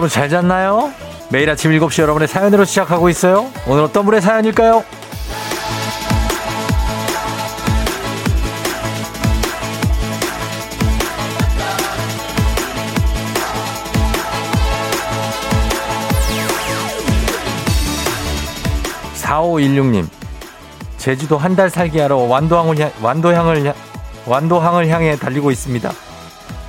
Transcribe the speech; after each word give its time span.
여러분 0.00 0.08
잘 0.08 0.30
잤나요? 0.30 0.90
매일 1.30 1.50
아침 1.50 1.72
7시 1.72 2.00
여러분의 2.00 2.26
사연으로 2.26 2.64
시작하고 2.64 3.10
있어요. 3.10 3.50
오늘 3.66 3.82
어떤 3.82 4.06
분의 4.06 4.22
사연일까요? 4.22 4.82
4516님, 19.14 20.06
제주도 20.98 21.38
한 21.38 21.56
달 21.56 21.70
살기 21.70 21.98
하러 21.98 22.16
완도항을, 22.16 22.78
향, 22.78 22.90
완도향을, 23.02 23.72
완도항을 24.26 24.88
향해 24.88 25.16
달리고 25.16 25.50
있습니다. 25.50 25.92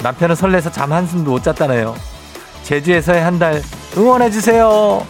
남편은 0.04 0.36
설레서 0.36 0.72
잠 0.72 0.92
한숨도 0.92 1.32
못 1.32 1.44
잤다네요. 1.44 1.96
제주에서의 2.64 3.22
한 3.22 3.40
달 3.40 3.62
응원해주세요. 3.98 5.06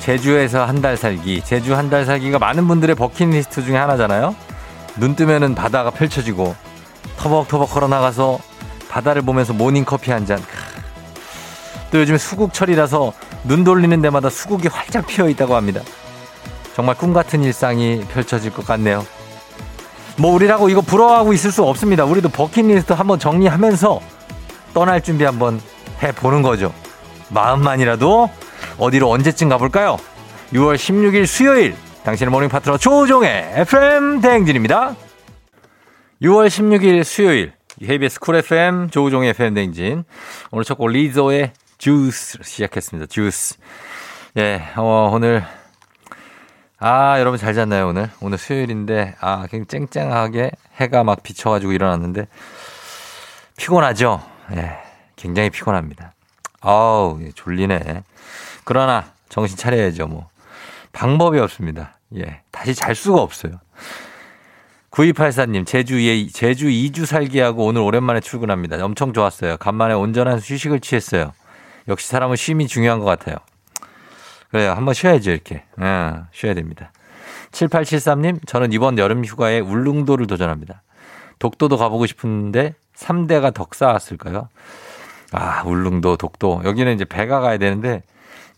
제주에서 0.00 0.64
한 0.64 0.82
달 0.82 0.96
살기. 0.96 1.42
제주 1.44 1.76
한 1.76 1.88
달 1.88 2.04
살기가 2.04 2.38
많은 2.38 2.66
분들의 2.66 2.96
버킷리스트 2.96 3.64
중에 3.64 3.76
하나잖아요. 3.76 4.34
눈 4.96 5.14
뜨면은 5.14 5.54
바다가 5.54 5.90
펼쳐지고 5.90 6.54
터벅터벅 7.18 7.70
걸어 7.70 7.88
나가서 7.88 8.38
바다를 8.88 9.22
보면서 9.22 9.52
모닝커피 9.52 10.10
한 10.10 10.26
잔. 10.26 10.42
또 11.90 12.00
요즘에 12.00 12.18
수국철이라서 12.18 13.12
눈 13.44 13.64
돌리는 13.64 14.00
데마다 14.02 14.28
수국이 14.28 14.68
활짝 14.68 15.06
피어 15.06 15.28
있다고 15.28 15.54
합니다. 15.54 15.82
정말 16.74 16.96
꿈 16.96 17.12
같은 17.12 17.42
일상이 17.42 18.04
펼쳐질 18.08 18.52
것 18.52 18.66
같네요. 18.66 19.04
뭐 20.18 20.32
우리라고 20.34 20.68
이거 20.68 20.80
부러워하고 20.80 21.32
있을 21.32 21.50
수 21.50 21.62
없습니다. 21.64 22.04
우리도 22.04 22.28
버킷리스트 22.30 22.92
한번 22.92 23.18
정리하면서 23.18 24.00
떠날 24.74 25.00
준비 25.02 25.24
한번 25.24 25.60
해보는 26.02 26.42
거죠. 26.42 26.72
마음만이라도 27.30 28.30
어디로 28.78 29.10
언제쯤 29.10 29.48
가볼까요? 29.48 29.98
6월 30.52 30.76
16일 30.76 31.26
수요일 31.26 31.74
당신의 32.04 32.30
morning 32.30 32.48
파트너 32.48 32.76
조우종의 32.78 33.52
FM 33.56 34.20
대행진입니다. 34.20 34.96
6월 36.22 36.46
16일 36.48 37.04
수요일 37.04 37.52
KBS 37.84 38.20
쿨 38.20 38.36
FM 38.36 38.90
조종의 38.90 39.30
FM 39.30 39.54
대행진 39.54 40.04
오늘 40.50 40.64
첫 40.64 40.76
곡 40.78 40.88
리조의 40.88 41.52
주스 41.78 42.38
시작했습니다. 42.42 43.06
주스. 43.08 43.56
예, 44.36 44.62
어, 44.76 45.10
오늘 45.12 45.44
아, 46.84 47.20
여러분 47.20 47.38
잘 47.38 47.54
잤나요, 47.54 47.90
오늘? 47.90 48.10
오늘 48.20 48.38
수요일인데, 48.38 49.14
아, 49.20 49.46
굉장히 49.48 49.86
쨍쨍하게 49.86 50.50
해가 50.80 51.04
막 51.04 51.22
비쳐가지고 51.22 51.70
일어났는데, 51.70 52.26
피곤하죠? 53.56 54.20
예, 54.56 54.78
굉장히 55.14 55.50
피곤합니다. 55.50 56.12
아우, 56.60 57.20
졸리네. 57.36 58.02
그러나, 58.64 59.12
정신 59.28 59.56
차려야죠, 59.56 60.08
뭐. 60.08 60.28
방법이 60.90 61.38
없습니다. 61.38 61.98
예, 62.16 62.40
다시 62.50 62.74
잘 62.74 62.96
수가 62.96 63.20
없어요. 63.20 63.60
9284님, 64.90 65.64
제주에, 65.64 66.26
제주 66.32 66.66
2주 66.66 67.06
살기하고 67.06 67.64
오늘 67.64 67.82
오랜만에 67.82 68.18
출근합니다. 68.18 68.84
엄청 68.84 69.12
좋았어요. 69.12 69.56
간만에 69.58 69.94
온전한 69.94 70.40
휴식을 70.40 70.80
취했어요. 70.80 71.32
역시 71.86 72.08
사람은 72.08 72.34
쉼이 72.34 72.66
중요한 72.66 72.98
것 72.98 73.04
같아요. 73.04 73.36
그래요. 74.52 74.72
한번 74.72 74.92
쉬어야죠, 74.92 75.30
이렇게. 75.30 75.64
예, 75.80 76.12
쉬어야 76.30 76.52
됩니다. 76.52 76.92
7873님, 77.52 78.46
저는 78.46 78.72
이번 78.72 78.98
여름 78.98 79.24
휴가에 79.24 79.60
울릉도를 79.60 80.26
도전합니다. 80.26 80.82
독도도 81.38 81.78
가보고 81.78 82.04
싶은데 82.06 82.74
3대가 82.94 83.54
덕 83.54 83.74
쌓았을까요? 83.74 84.50
아, 85.32 85.62
울릉도, 85.64 86.18
독도. 86.18 86.60
여기는 86.64 86.94
이제 86.94 87.06
배가 87.06 87.40
가야 87.40 87.56
되는데 87.56 88.02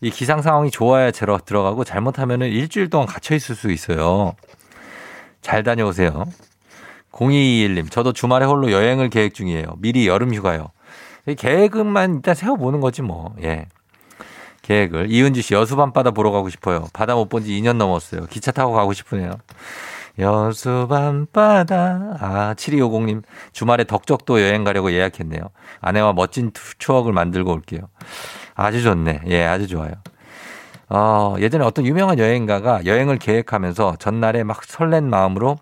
이 0.01 0.11
기상 0.11 0.41
상황이 0.41 0.69
좋아야 0.69 1.11
제로 1.11 1.37
들어가고 1.37 1.85
잘못하면은 1.85 2.49
일주일 2.49 2.89
동안 2.89 3.07
갇혀 3.07 3.33
있을 3.33 3.55
수 3.55 3.71
있어요. 3.71 4.35
잘 5.41 5.63
다녀오세요. 5.63 6.25
0221님, 7.13 7.89
저도 7.89 8.11
주말에 8.11 8.45
홀로 8.45 8.69
여행을 8.69 9.09
계획 9.09 9.33
중이에요. 9.33 9.75
미리 9.77 10.07
여름 10.07 10.33
휴가요. 10.33 10.71
계획만 11.37 12.15
일단 12.15 12.35
세워보는 12.35 12.81
거지 12.81 13.01
뭐. 13.01 13.33
예. 13.41 13.67
계획을. 14.65 15.11
이은주 15.11 15.41
씨, 15.41 15.53
여수 15.53 15.75
밤바다 15.75 16.11
보러 16.11 16.31
가고 16.31 16.49
싶어요. 16.49 16.87
바다 16.93 17.13
못 17.15 17.29
본 17.29 17.43
지 17.43 17.51
2년 17.61 17.77
넘었어요. 17.77 18.25
기차 18.27 18.51
타고 18.51 18.73
가고 18.73 18.93
싶으네요. 18.93 19.31
여수 20.19 20.87
밤바다. 20.89 22.17
아, 22.19 22.53
7250님. 22.57 23.21
주말에 23.51 23.83
덕적도 23.83 24.41
여행 24.41 24.63
가려고 24.63 24.91
예약했네요. 24.91 25.41
아내와 25.81 26.13
멋진 26.13 26.51
추억을 26.79 27.13
만들고 27.13 27.51
올게요. 27.51 27.81
아주 28.55 28.81
좋네. 28.81 29.21
예, 29.27 29.45
아주 29.45 29.67
좋아요. 29.67 29.91
어, 30.89 31.35
예전에 31.39 31.65
어떤 31.65 31.85
유명한 31.85 32.17
여행가가 32.19 32.85
여행을 32.85 33.17
계획하면서 33.17 33.95
전날에 33.99 34.43
막 34.43 34.63
설렌 34.63 35.09
마음으로 35.09 35.57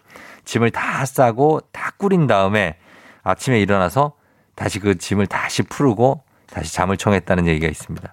짐을 0.46 0.72
다 0.72 1.06
싸고 1.06 1.62
다 1.72 1.91
꾸린 1.97 2.28
다음에 2.28 2.75
아침에 3.24 3.59
일어나서 3.62 4.14
다시 4.56 4.80
그 4.80 4.97
짐을 4.97 5.28
다시 5.28 5.64
풀고 5.64 6.22
다시 6.53 6.74
잠을 6.74 6.97
청했다는 6.97 7.47
얘기가 7.47 7.68
있습니다. 7.68 8.12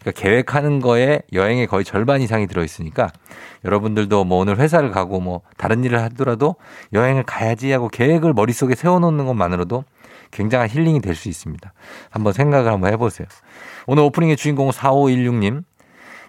그러니까 0.00 0.22
계획하는 0.22 0.80
거에 0.80 1.22
여행의 1.32 1.66
거의 1.66 1.84
절반 1.84 2.20
이상이 2.20 2.46
들어있으니까 2.46 3.08
여러분들도 3.64 4.24
뭐 4.24 4.38
오늘 4.38 4.58
회사를 4.58 4.92
가고 4.92 5.20
뭐 5.20 5.42
다른 5.56 5.82
일을 5.84 6.00
하더라도 6.02 6.54
여행을 6.92 7.24
가야지 7.24 7.72
하고 7.72 7.88
계획을 7.88 8.32
머릿속에 8.32 8.76
세워놓는 8.76 9.26
것만으로도 9.26 9.84
굉장한 10.30 10.68
힐링이 10.68 11.00
될 11.00 11.16
수 11.16 11.28
있습니다. 11.28 11.72
한번 12.10 12.32
생각을 12.32 12.70
한번 12.72 12.92
해보세요. 12.92 13.26
오늘 13.86 14.04
오프닝의 14.04 14.36
주인공 14.36 14.70
4516님 14.70 15.64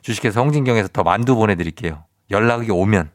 주식회사 0.02 0.42
홍진경에서 0.42 0.90
더 0.90 1.04
만두 1.04 1.36
보내드릴게요. 1.36 2.04
연락이 2.32 2.72
오면 2.72 3.12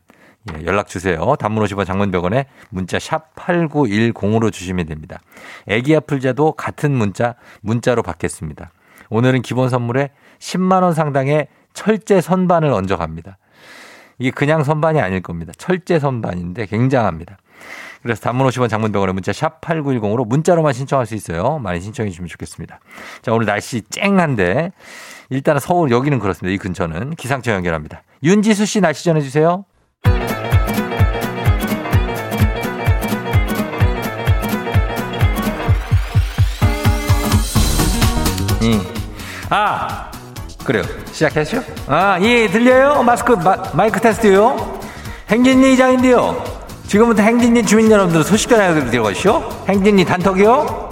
예, 0.55 0.65
연락 0.65 0.89
주세요. 0.89 1.35
단문 1.37 1.65
50원 1.65 1.87
장문 1.87 2.11
100원에 2.11 2.47
문자 2.71 2.99
샵 2.99 3.35
8910으로 3.35 4.53
주시면 4.53 4.87
됩니다. 4.87 5.21
애기 5.67 5.95
아플자도 5.97 6.53
같은 6.53 6.93
문자 6.93 7.35
문자로 7.63 8.03
받겠습니다. 8.03 8.71
오늘은 9.11 9.43
기본 9.43 9.69
선물에 9.69 10.11
10만 10.39 10.83
원 10.83 10.95
상당의 10.95 11.49
철제 11.75 12.21
선반을 12.21 12.71
얹어 12.71 12.97
갑니다. 12.97 13.39
이게 14.19 14.31
그냥 14.31 14.65
선반이 14.65 15.01
아닐 15.01 15.21
겁니다. 15.21 15.53
철제 15.59 15.99
선반인데 15.99 16.67
굉장합니다. 16.67 17.39
그래서 18.03 18.21
단문 18.21 18.47
50원 18.47 18.69
장문 18.69 18.93
100원에 18.93 19.13
문자 19.13 19.33
샵 19.33 19.61
8910으로 19.61 20.27
문자로만 20.27 20.73
신청할 20.73 21.07
수 21.07 21.15
있어요. 21.15 21.59
많이 21.59 21.81
신청해 21.81 22.11
주시면 22.11 22.29
좋겠습니다. 22.29 22.79
자, 23.23 23.33
오늘 23.33 23.47
날씨 23.47 23.83
쨍한데 23.83 24.71
일단은 25.31 25.61
서울 25.61 25.91
여기는 25.91 26.19
그렇습니다. 26.21 26.55
이 26.55 26.59
근처는 26.59 27.17
기상청 27.17 27.55
연결합니다. 27.55 28.03
윤지수 28.23 28.65
씨 28.65 28.81
날씨 28.81 29.05
전해 29.05 29.21
주세요. 29.21 29.65
아, 39.49 40.11
그래요. 40.65 40.83
시작했죠? 41.13 41.63
아, 41.87 42.19
예, 42.21 42.49
들려요? 42.49 43.03
마스크, 43.03 43.33
마, 43.33 43.57
마이크 43.75 44.01
테스트요? 44.01 44.81
행진리 45.31 45.75
이장인데요. 45.75 46.43
지금부터 46.87 47.23
행진리 47.23 47.65
주민 47.65 47.91
여러분들 47.91 48.25
소식 48.25 48.49
전해드리고시오. 48.49 49.65
행진리 49.69 50.05
단톡이요? 50.05 50.91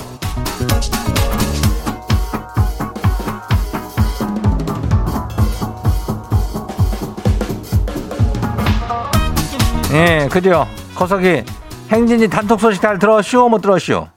예, 9.93 10.29
그죠? 10.31 10.67
거석이 10.97 11.45
행진이 11.91 12.29
단톡 12.29 12.61
소식 12.61 12.81
잘 12.83 12.99
들었쇼? 12.99 13.49
못 13.49 13.61
들었쇼? 13.61 14.09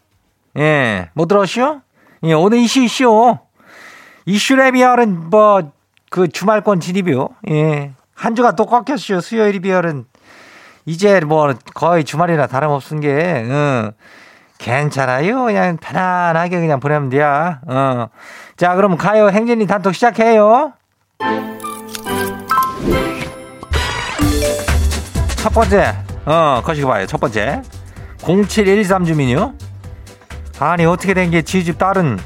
예, 0.57 1.09
못 1.13 1.27
들었쇼? 1.27 1.81
예, 2.23 2.33
오늘 2.33 2.57
이슈 2.59 2.81
이슈. 2.81 3.37
이슈에 4.31 4.71
비하는 4.71 5.29
뭐, 5.29 5.71
그 6.09 6.27
주말권 6.27 6.81
진입이요. 6.81 7.29
예. 7.49 7.91
한 8.13 8.35
주가 8.35 8.51
또 8.57 8.65
꺾였쇼. 8.65 9.21
수요일이 9.21 9.59
비하는. 9.59 10.03
이제 10.85 11.21
뭐 11.21 11.53
거의 11.73 12.03
주말이나 12.03 12.47
다름없은 12.47 12.99
게, 12.99 13.09
응. 13.45 13.91
괜찮아요. 14.57 15.45
그냥 15.45 15.77
편안하게 15.77 16.59
그냥 16.59 16.79
보내면 16.81 17.09
돼요. 17.09 17.55
어. 17.67 18.07
자, 18.57 18.75
그럼 18.75 18.97
가요. 18.97 19.29
행진이 19.29 19.65
단톡 19.65 19.95
시작해요. 19.95 20.73
첫 25.37 25.53
번째, 25.53 25.95
어, 26.25 26.61
거시기 26.65 26.85
봐요. 26.85 27.05
첫 27.05 27.19
번째. 27.21 27.61
0713 28.19 29.05
주민이요? 29.05 29.53
아니, 30.59 30.85
어떻게 30.85 31.13
된 31.13 31.29
게 31.31 31.41
지집 31.43 31.77
딸은 31.77 32.17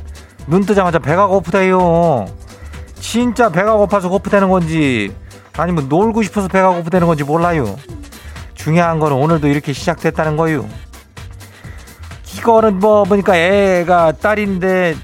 눈 0.52 0.66
뜨자마자 0.66 1.00
배가 1.00 1.28
고프대요. 1.28 2.26
진짜 2.96 3.50
배가 3.50 3.78
고파서 3.78 4.10
고프다는 4.10 4.50
건지, 4.50 5.16
아니 5.56 5.72
뭐 5.72 5.82
놀고 5.88 6.24
싶어서 6.24 6.50
배가 6.50 6.72
고프다는 6.72 7.08
건지 7.08 7.24
몰라요. 7.24 7.78
중요한 8.54 9.00
거는 9.00 9.16
오늘도 9.16 9.48
이렇게 9.48 9.72
시작됐다는 9.72 10.36
거요. 10.36 10.68
이거는 12.38 12.80
뭐 12.80 13.06
보니까 13.06 13.38
애가 13.38 14.12
딸인데 14.22 14.98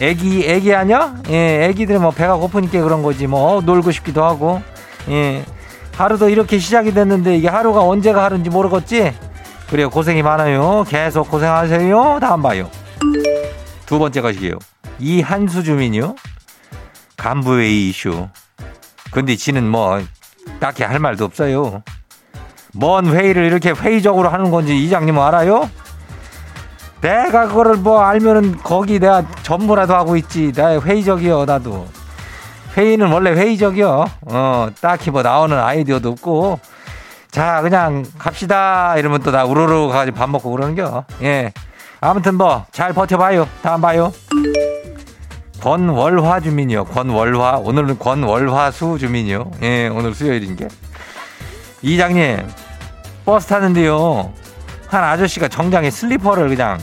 애기 0.00 0.48
애기 0.48 0.74
아니야? 0.74 1.16
예, 1.28 1.66
애기들 1.66 1.98
뭐 1.98 2.10
배가 2.10 2.36
고프니까 2.36 2.80
그런 2.80 3.02
거지 3.02 3.26
뭐 3.26 3.58
어, 3.58 3.60
놀고 3.60 3.90
싶기도 3.90 4.24
하고. 4.24 4.62
예. 5.10 5.44
하루도 5.94 6.30
이렇게 6.30 6.58
시작이 6.58 6.94
됐는데 6.94 7.36
이게 7.36 7.48
하루가 7.48 7.82
언제가 7.82 8.24
하루인지 8.24 8.48
모르겠지? 8.48 9.12
그래요. 9.68 9.90
고생이 9.90 10.22
많아요. 10.22 10.86
계속 10.88 11.30
고생하세요. 11.30 12.18
다음 12.22 12.40
봐요. 12.40 12.70
두 13.84 13.98
번째 13.98 14.22
것이에요. 14.22 14.58
이한수 14.98 15.62
주민이요. 15.62 16.14
간부회의 17.16 17.88
이슈. 17.88 18.28
근데 19.10 19.36
지는 19.36 19.68
뭐 19.68 20.00
딱히 20.60 20.82
할 20.82 20.98
말도 20.98 21.24
없어요. 21.24 21.82
뭔 22.74 23.06
회의를 23.06 23.44
이렇게 23.44 23.70
회의적으로 23.70 24.28
하는 24.28 24.50
건지 24.50 24.76
이장님은 24.84 25.22
알아요? 25.22 25.70
내가 27.00 27.48
그거를 27.48 27.76
뭐 27.76 28.02
알면은 28.02 28.58
거기 28.58 28.98
내가 28.98 29.24
전부라도 29.42 29.94
하고 29.94 30.16
있지. 30.16 30.52
나 30.52 30.78
회의적이요, 30.80 31.44
나도. 31.44 31.86
회의는 32.76 33.10
원래 33.10 33.30
회의적이요. 33.32 34.04
어, 34.26 34.68
딱히 34.80 35.10
뭐 35.10 35.22
나오는 35.22 35.58
아이디어도 35.58 36.10
없고. 36.10 36.60
자, 37.30 37.60
그냥 37.62 38.04
갑시다. 38.18 38.96
이러면 38.96 39.20
또 39.22 39.30
나 39.30 39.44
우르르 39.44 39.88
가가지고 39.88 40.16
밥 40.16 40.28
먹고 40.30 40.50
그러는겨. 40.50 41.04
예. 41.22 41.52
아무튼 42.00 42.34
뭐, 42.34 42.66
잘 42.72 42.92
버텨봐요. 42.92 43.48
다음 43.62 43.80
봐요. 43.80 44.12
권월화 45.66 46.38
주민이요. 46.38 46.84
권월화. 46.84 47.56
오늘은 47.56 47.98
권월화수 47.98 48.98
주민이요. 49.00 49.50
예, 49.62 49.88
오늘 49.88 50.14
수요일인 50.14 50.54
게. 50.54 50.68
이장님, 51.82 52.46
버스 53.24 53.48
타는데요. 53.48 54.32
한 54.86 55.02
아저씨가 55.02 55.48
정장에 55.48 55.90
슬리퍼를 55.90 56.50
그냥 56.50 56.78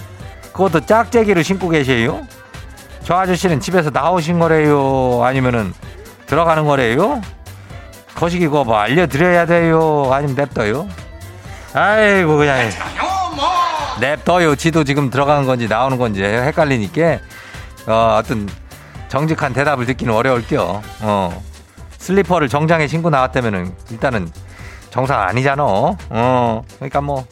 그것도 0.51 0.81
짝재기로 0.81 1.43
신고 1.43 1.69
계세요? 1.69 2.27
저 3.05 3.15
아저씨는 3.15 3.61
집에서 3.61 3.89
나오신 3.89 4.39
거래요? 4.39 5.23
아니면은 5.23 5.73
들어가는 6.25 6.65
거래요? 6.65 7.21
거시기 8.15 8.47
그거 8.47 8.65
뭐 8.65 8.75
알려드려야 8.79 9.45
돼요? 9.45 10.09
아니면 10.11 10.35
냅둬요? 10.35 10.89
아이고 11.73 12.35
그냥 12.35 12.69
냅둬요. 14.01 14.57
지도 14.57 14.83
지금 14.83 15.09
들어가는 15.09 15.45
건지 15.45 15.69
나오는 15.69 15.97
건지 15.97 16.21
헷갈리니까 16.21 17.19
어, 17.87 18.17
어떤 18.19 18.49
정직한 19.13 19.53
대답을 19.53 19.85
듣기는 19.85 20.11
어려울게요. 20.11 20.81
어. 21.01 21.43
슬리퍼를 21.99 22.49
정장에 22.49 22.87
신고 22.87 23.11
나왔다면은 23.11 23.71
일단은 23.91 24.27
정상 24.89 25.21
아니잖아. 25.21 25.63
어. 25.63 26.63
그러니까 26.77 26.99
뭐 26.99 27.23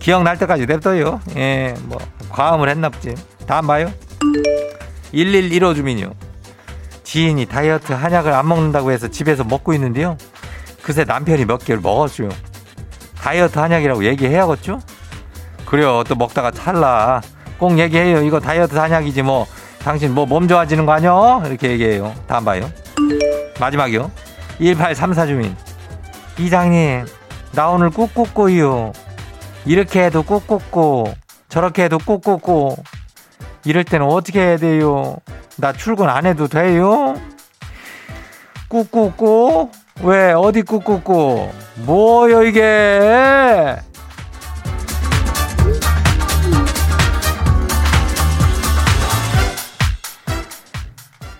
기억날 0.00 0.36
때까지 0.36 0.66
냅둬요. 0.66 1.20
예, 1.36 1.76
뭐 1.84 1.98
과음을 2.30 2.68
했나 2.68 2.88
보지. 2.88 3.14
다음 3.46 3.68
봐요. 3.68 3.88
1115 5.12 5.74
주민이요. 5.74 6.12
지인이 7.04 7.46
다이어트 7.46 7.92
한약을 7.92 8.32
안 8.32 8.48
먹는다고 8.48 8.90
해서 8.90 9.06
집에서 9.06 9.44
먹고 9.44 9.72
있는데요. 9.74 10.18
그새 10.82 11.04
남편이 11.04 11.44
몇 11.44 11.64
개를 11.64 11.80
먹었어요. 11.80 12.30
다이어트 13.16 13.60
한약이라고 13.60 14.04
얘기해야겠죠? 14.06 14.80
그래요. 15.66 16.02
또 16.08 16.16
먹다가 16.16 16.50
찰나. 16.50 17.20
꼭 17.58 17.78
얘기해요. 17.78 18.22
이거 18.22 18.40
다이어트 18.40 18.74
한약이지 18.76 19.22
뭐. 19.22 19.46
당신 19.82 20.14
뭐 20.14 20.26
몸 20.26 20.46
좋아지는 20.48 20.84
거 20.86 20.92
아니야? 20.92 21.42
이렇게 21.46 21.70
얘기해요. 21.70 22.14
다음 22.26 22.44
봐요. 22.44 22.70
마지막이요. 23.60 24.10
1834 24.58 25.26
주민. 25.26 25.56
이장님, 26.38 27.06
나 27.52 27.68
오늘 27.70 27.90
꾹꾹꾹이요. 27.90 28.92
이렇게 29.64 30.04
해도 30.04 30.22
꾹꾹꾹. 30.22 31.14
저렇게 31.48 31.84
해도 31.84 31.98
꾹꾹꾹. 31.98 32.76
이럴 33.64 33.84
때는 33.84 34.06
어떻게 34.06 34.40
해야 34.40 34.56
돼요? 34.56 35.16
나 35.56 35.72
출근 35.72 36.08
안 36.08 36.26
해도 36.26 36.46
돼요? 36.48 37.14
꾹꾹꾹? 38.68 39.70
왜, 40.02 40.32
어디 40.32 40.62
꾹꾹꾹? 40.62 41.50
뭐요, 41.86 42.42
이게? 42.44 43.76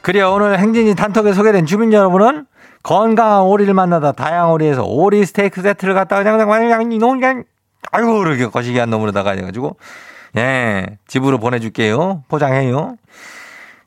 그래요. 0.09 0.33
오늘 0.33 0.59
행진이 0.59 0.95
단톡에 0.95 1.35
소개된 1.35 1.67
주민 1.67 1.93
여러분은 1.93 2.47
건강한 2.83 3.43
오리를 3.43 3.75
만나다 3.75 4.13
다양한 4.13 4.53
오리에서 4.53 4.83
오리 4.83 5.23
스테이크 5.27 5.61
세트를 5.61 5.93
갖다가 5.93 6.23
그냥, 6.23 6.49
그냥, 6.49 6.89
그냥, 6.89 7.21
그냥, 7.21 7.45
아이고, 7.93 8.23
이렇게 8.23 8.47
거시기한 8.47 8.89
놈으로다가 8.89 9.33
해가지고, 9.33 9.77
예, 10.39 10.97
집으로 11.09 11.37
보내줄게요. 11.37 12.23
포장해요. 12.27 12.97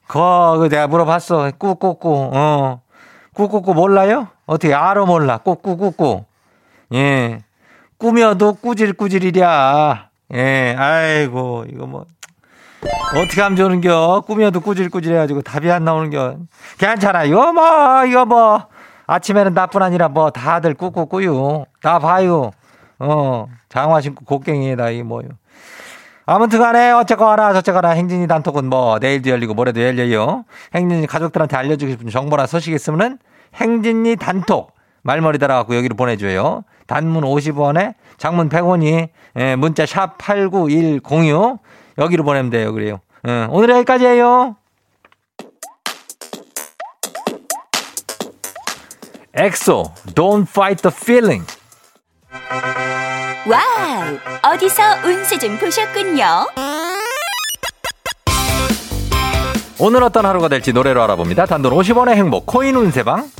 그거 0.05 0.67
내가 0.69 0.85
물어봤어. 0.85 1.53
꾹꾹꾹, 1.57 2.29
어. 2.35 2.81
꾹꾹꾹 3.33 3.73
몰라요? 3.73 4.27
어떻게 4.45 4.75
알아 4.75 5.05
몰라. 5.05 5.39
꾹꾹꾹꾹. 5.39 6.25
예. 6.93 7.39
꾸며도 7.97 8.57
꾸질꾸질이랴. 8.61 10.09
예, 10.35 10.75
아이고, 10.77 11.65
이거 11.67 11.87
뭐. 11.87 12.05
어떻게 13.15 13.41
하면 13.41 13.55
좋은겨? 13.55 14.23
꾸며도 14.25 14.61
꾸질꾸질해가지고 14.61 15.41
답이 15.41 15.69
안 15.69 15.83
나오는겨. 15.83 16.37
괜찮아. 16.77 17.23
이거 17.23 17.53
뭐, 17.53 18.05
이거 18.05 18.25
뭐. 18.25 18.67
아침에는 19.07 19.53
나뿐 19.53 19.83
아니라 19.83 20.07
뭐 20.07 20.31
다들 20.31 20.73
꾹꾹꾸요. 20.73 21.65
나 21.83 21.99
봐요. 21.99 22.51
어, 22.99 23.47
장화 23.69 23.99
신고 24.01 24.23
곡괭이에다 24.25 24.91
이 24.91 25.03
뭐요. 25.03 25.27
아무튼 26.25 26.59
간에 26.59 26.91
어쨌거나 26.91 27.51
저쨌거나 27.51 27.89
행진이 27.89 28.27
단톡은 28.27 28.65
뭐 28.65 28.99
내일도 28.99 29.31
열리고 29.31 29.53
모레도 29.53 29.81
열려요. 29.81 30.45
행진이 30.73 31.07
가족들한테 31.07 31.57
알려주고 31.57 31.91
싶은 31.91 32.09
정보나 32.09 32.45
소식 32.45 32.73
있으면은 32.73 33.17
행진이 33.55 34.15
단톡 34.15 34.71
말머리 35.01 35.39
달아갖고 35.39 35.75
여기로 35.75 35.95
보내줘요. 35.95 36.63
단문 36.87 37.23
50원에 37.23 37.95
장문 38.17 38.49
100원이 38.49 39.09
예, 39.37 39.55
문자 39.55 39.85
샵 39.85 40.17
89106 40.17 41.59
여기로 41.97 42.23
보내면 42.23 42.49
돼요. 42.49 42.73
그래요. 42.73 43.01
예, 43.27 43.47
오늘 43.49 43.69
여기까지예요. 43.71 44.55
엑소 49.33 49.93
Don't 50.13 50.47
Fight 50.49 50.81
the 50.81 50.93
Feeling 50.93 51.45
Wow! 53.47 54.53
어디서 54.53 54.83
운세 55.05 55.39
좀 55.39 55.57
보셨군요. 55.57 56.47
오늘 59.79 60.03
어떤 60.03 60.25
하루가 60.25 60.47
될지 60.47 60.73
노래로 60.73 61.01
알아봅니다. 61.01 61.47
단돈 61.47 61.73
50원의 61.73 62.13
행복 62.15 62.45
코인 62.45 62.75
운세방 62.75 63.31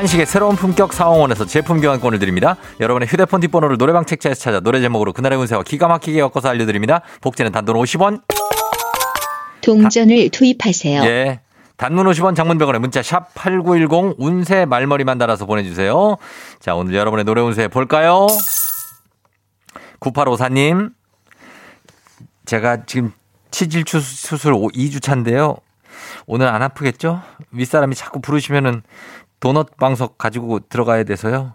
한식의 0.00 0.24
새로운 0.24 0.56
품격 0.56 0.94
사옹원에서 0.94 1.44
제품 1.44 1.82
교환권을 1.82 2.18
드립니다. 2.18 2.56
여러분의 2.80 3.06
휴대폰 3.06 3.38
뒷번호를 3.40 3.76
노래방 3.76 4.06
책자에서 4.06 4.40
찾아 4.40 4.58
노래 4.58 4.80
제목으로 4.80 5.12
그날의 5.12 5.38
운세와 5.38 5.62
기가 5.62 5.88
막히게 5.88 6.18
엮어서 6.20 6.48
알려드립니다. 6.48 7.02
복채는 7.20 7.52
단돈 7.52 7.76
50원. 7.76 8.22
동전을 9.60 10.30
투입하세요. 10.30 11.02
예. 11.02 11.40
단문 11.76 12.06
50원 12.06 12.34
장문병원에 12.34 12.78
문자 12.78 13.02
샵 13.02 13.34
8910 13.34 14.14
운세 14.16 14.64
말머리만 14.64 15.18
달아서 15.18 15.44
보내주세요. 15.44 16.16
자, 16.60 16.74
오늘 16.74 16.94
여러분의 16.94 17.26
노래 17.26 17.42
운세 17.42 17.68
볼까요? 17.68 18.26
9854님. 20.00 20.92
제가 22.46 22.86
지금 22.86 23.12
치질 23.50 23.84
수술 23.86 24.54
2주 24.54 25.02
차인데요. 25.02 25.58
오늘 26.24 26.48
안 26.48 26.62
아프겠죠? 26.62 27.20
윗사람이 27.50 27.94
자꾸 27.94 28.22
부르시면은 28.22 28.82
도넛 29.40 29.78
방석 29.78 30.18
가지고 30.18 30.60
들어가야 30.60 31.04
돼서요. 31.04 31.54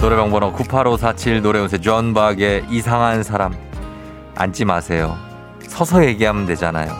노래방 0.00 0.30
번호 0.30 0.52
98547 0.52 1.42
노래운세 1.42 1.78
존박의 1.78 2.66
이상한 2.70 3.22
사람 3.22 3.54
앉지 4.34 4.64
마세요. 4.64 5.16
서서 5.60 6.04
얘기하면 6.04 6.46
되잖아요. 6.46 6.92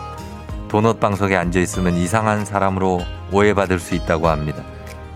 도넛 0.69 1.01
방석에 1.01 1.35
앉아 1.35 1.59
있으면 1.59 1.95
이상한 1.95 2.45
사람으로 2.45 3.01
오해받을 3.33 3.79
수 3.79 3.93
있다고 3.95 4.29
합니다. 4.29 4.63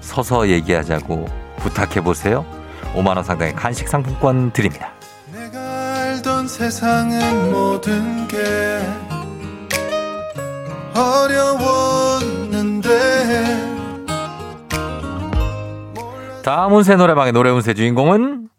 서서 0.02 0.50
얘기하자고 0.50 1.26
부탁해 1.58 2.02
보세요. 2.02 2.46
5만 2.94 3.16
원 3.16 3.24
상당의 3.24 3.56
간식 3.56 3.88
상품권 3.88 4.52
드립니다. 4.52 4.92
다음 16.44 16.74
운세 16.74 16.96
노래방의 16.96 17.32
노래 17.32 17.50
운세 17.50 17.74
주인공은 17.74 18.50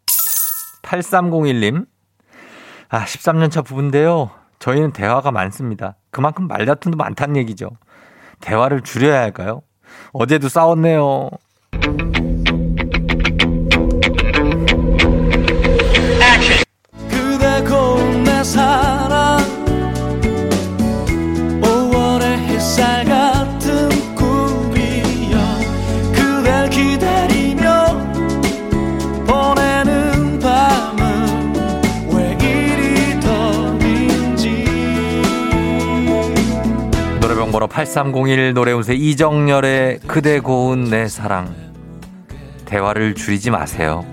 8301님. 0.82 1.86
아, 2.88 3.04
13년차 3.04 3.64
부부인데요. 3.64 4.30
저희는 4.58 4.92
대화가 4.92 5.30
많습니다. 5.30 5.96
그만큼 6.10 6.46
말다툼도 6.46 6.96
많다는 6.96 7.36
얘기죠. 7.36 7.70
대화를 8.40 8.82
줄여야 8.82 9.20
할까요? 9.20 9.62
어제도 10.12 10.48
싸웠네요. 10.48 11.30
그대 17.08 17.62
고운 17.64 18.24
내사 18.24 18.91
번호 37.52 37.66
8301 37.66 38.54
노래 38.54 38.72
운세 38.72 38.94
이정열의 38.94 39.98
그대 40.06 40.40
고운 40.40 40.84
내 40.84 41.06
사랑. 41.06 41.54
대화를 42.64 43.14
줄이지 43.14 43.50
마세요. 43.50 44.06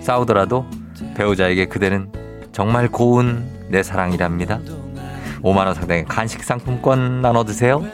싸우더라도 0.00 0.66
배우자에게 1.14 1.66
그대는 1.66 2.10
정말 2.50 2.88
고운 2.88 3.68
내 3.68 3.84
사랑이랍니다. 3.84 4.58
5만원 5.42 5.74
상당의 5.74 6.06
간식 6.06 6.42
상품권 6.42 7.22
나눠 7.22 7.44
드세요. 7.44 7.84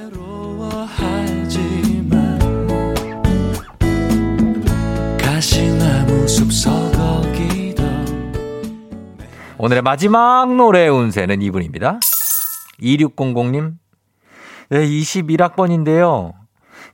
오늘의 9.59 9.83
마지막 9.83 10.57
노래 10.57 10.89
운세는 10.89 11.43
이분입니다. 11.43 12.01
2600님. 12.81 13.88
네, 14.71 14.87
21학번인데요. 14.87 16.35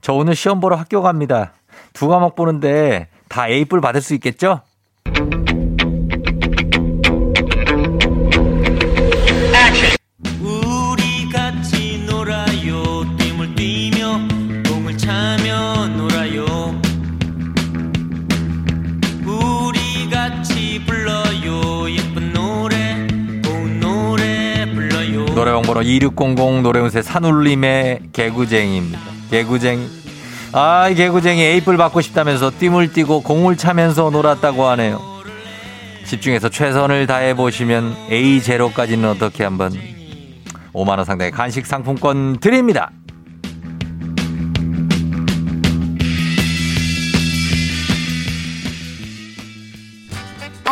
저 0.01 0.13
오늘 0.13 0.37
시험 0.37 0.61
보러 0.61 0.77
학교 0.77 1.03
갑니다. 1.03 1.53
두 1.93 2.09
과목 2.09 2.37
보는데 2.37 3.09
다 3.29 3.49
A뿔 3.49 3.81
받을 3.81 4.01
수 4.01 4.15
있겠죠? 4.15 4.61
번호 25.63 25.83
2600 25.83 26.63
노래운세 26.63 27.03
산울림의 27.03 28.01
개구쟁이입니다. 28.13 29.01
개구쟁이. 29.31 29.89
아, 30.53 30.89
이 30.89 30.95
개구쟁이 30.95 31.43
A뿔 31.43 31.77
받고 31.77 32.01
싶다면서 32.01 32.53
띠물 32.59 32.93
띠고 32.93 33.23
공을 33.23 33.57
차면서 33.57 34.11
놀았다고 34.11 34.65
하네요. 34.69 35.01
집중해서 36.05 36.49
최선을 36.49 37.07
다해 37.07 37.35
보시면 37.35 37.95
A0까지는 38.11 39.05
어떻게 39.11 39.43
한번 39.45 39.73
5만 40.73 40.97
원 40.97 41.05
상당의 41.05 41.33
간식 41.33 41.67
상품권 41.67 42.39
드립니다. 42.39 42.91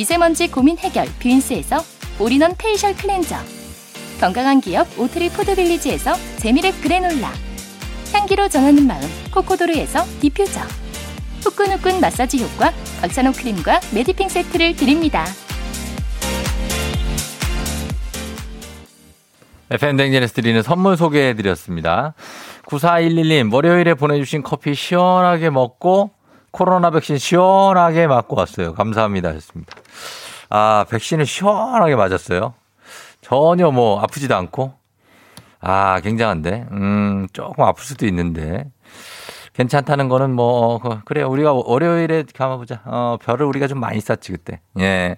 미세먼지 0.00 0.50
고민 0.50 0.78
해결 0.78 1.06
뷰인스에서 1.20 1.76
올인원 2.18 2.54
페이셜 2.56 2.96
클렌저 2.96 3.36
건강한 4.18 4.62
기업 4.62 4.86
오트리 4.98 5.28
푸드빌리지에서 5.28 6.12
재미랩 6.38 6.82
그래놀라 6.82 7.30
향기로 8.14 8.48
전하는 8.48 8.86
마음 8.86 9.02
코코도르에서 9.30 10.02
디퓨저 10.20 10.60
후끈후끈 11.44 12.00
마사지 12.00 12.42
효과 12.42 12.72
박찬호 13.02 13.32
크림과 13.32 13.80
메디핑 13.92 14.30
세트를 14.30 14.74
드립니다. 14.76 15.26
FM 19.70 19.98
댕진에서 19.98 20.32
드리는 20.32 20.62
선물 20.62 20.96
소개해 20.96 21.34
드렸습니다. 21.34 22.14
9411님, 22.64 23.52
월요일에 23.52 23.92
보내주신 23.94 24.42
커피 24.42 24.74
시원하게 24.74 25.50
먹고 25.50 26.10
코로나 26.52 26.90
백신 26.90 27.18
시원하게 27.18 28.06
맞고 28.06 28.36
왔어요. 28.36 28.74
감사합니다. 28.74 29.28
하셨습니다. 29.28 29.79
아, 30.50 30.84
백신을 30.90 31.26
시원하게 31.26 31.96
맞았어요. 31.96 32.54
전혀 33.22 33.70
뭐 33.70 34.00
아프지도 34.00 34.34
않고. 34.36 34.74
아, 35.60 36.00
굉장한데. 36.00 36.66
음, 36.72 37.26
조금 37.32 37.64
아플 37.64 37.84
수도 37.84 38.06
있는데. 38.06 38.64
괜찮다는 39.52 40.08
거는 40.08 40.30
뭐, 40.30 40.76
어, 40.76 41.00
그래요. 41.04 41.28
우리가 41.28 41.52
월요일에 41.52 42.24
가보자. 42.34 42.80
어, 42.84 43.18
별을 43.22 43.44
우리가 43.46 43.66
좀 43.66 43.78
많이 43.78 44.00
쌌지, 44.00 44.32
그때. 44.32 44.60
예. 44.78 45.16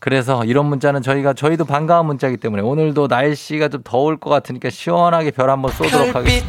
그래서 0.00 0.44
이런 0.44 0.66
문자는 0.66 1.02
저희가, 1.02 1.32
저희도 1.34 1.64
반가운 1.64 2.06
문자이기 2.06 2.38
때문에 2.38 2.62
오늘도 2.62 3.06
날씨가 3.06 3.68
좀 3.68 3.82
더울 3.84 4.18
것 4.18 4.28
같으니까 4.30 4.70
시원하게 4.70 5.30
별 5.30 5.50
한번 5.50 5.72
쏘도록 5.72 6.14
하겠습니다. 6.14 6.46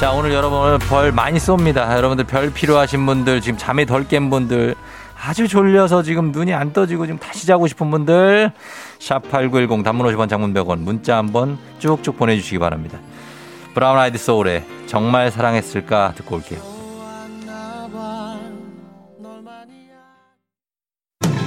자, 0.00 0.12
오늘 0.12 0.32
여러분 0.32 0.78
벌 0.80 1.12
많이 1.12 1.38
쏩니다. 1.38 1.90
여러분들 1.96 2.24
별 2.26 2.52
필요하신 2.52 3.06
분들, 3.06 3.40
지금 3.40 3.56
잠이 3.56 3.86
덜 3.86 4.06
깬 4.06 4.28
분들, 4.28 4.74
아주 5.18 5.48
졸려서 5.48 6.02
지금 6.02 6.32
눈이 6.32 6.52
안 6.52 6.72
떠지고 6.72 7.06
지금 7.06 7.18
다시 7.18 7.46
자고 7.46 7.66
싶은 7.68 7.90
분들, 7.90 8.50
샵8910 8.98 9.84
단문 9.84 10.06
50원 10.06 10.28
장문 10.28 10.52
100원 10.52 10.80
문자 10.80 11.16
한번 11.16 11.58
쭉쭉 11.78 12.18
보내주시기 12.18 12.58
바랍니다. 12.58 12.98
브라운 13.72 13.98
아이드 13.98 14.18
소울의 14.18 14.64
정말 14.86 15.30
사랑했을까 15.30 16.12
듣고 16.16 16.36
올게요. 16.36 16.60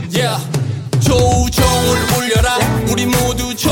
Yeah. 0.09 0.41
조우종을 0.99 1.97
울려라 2.17 2.57
우리 2.91 3.05
모두 3.05 3.55
종 3.55 3.71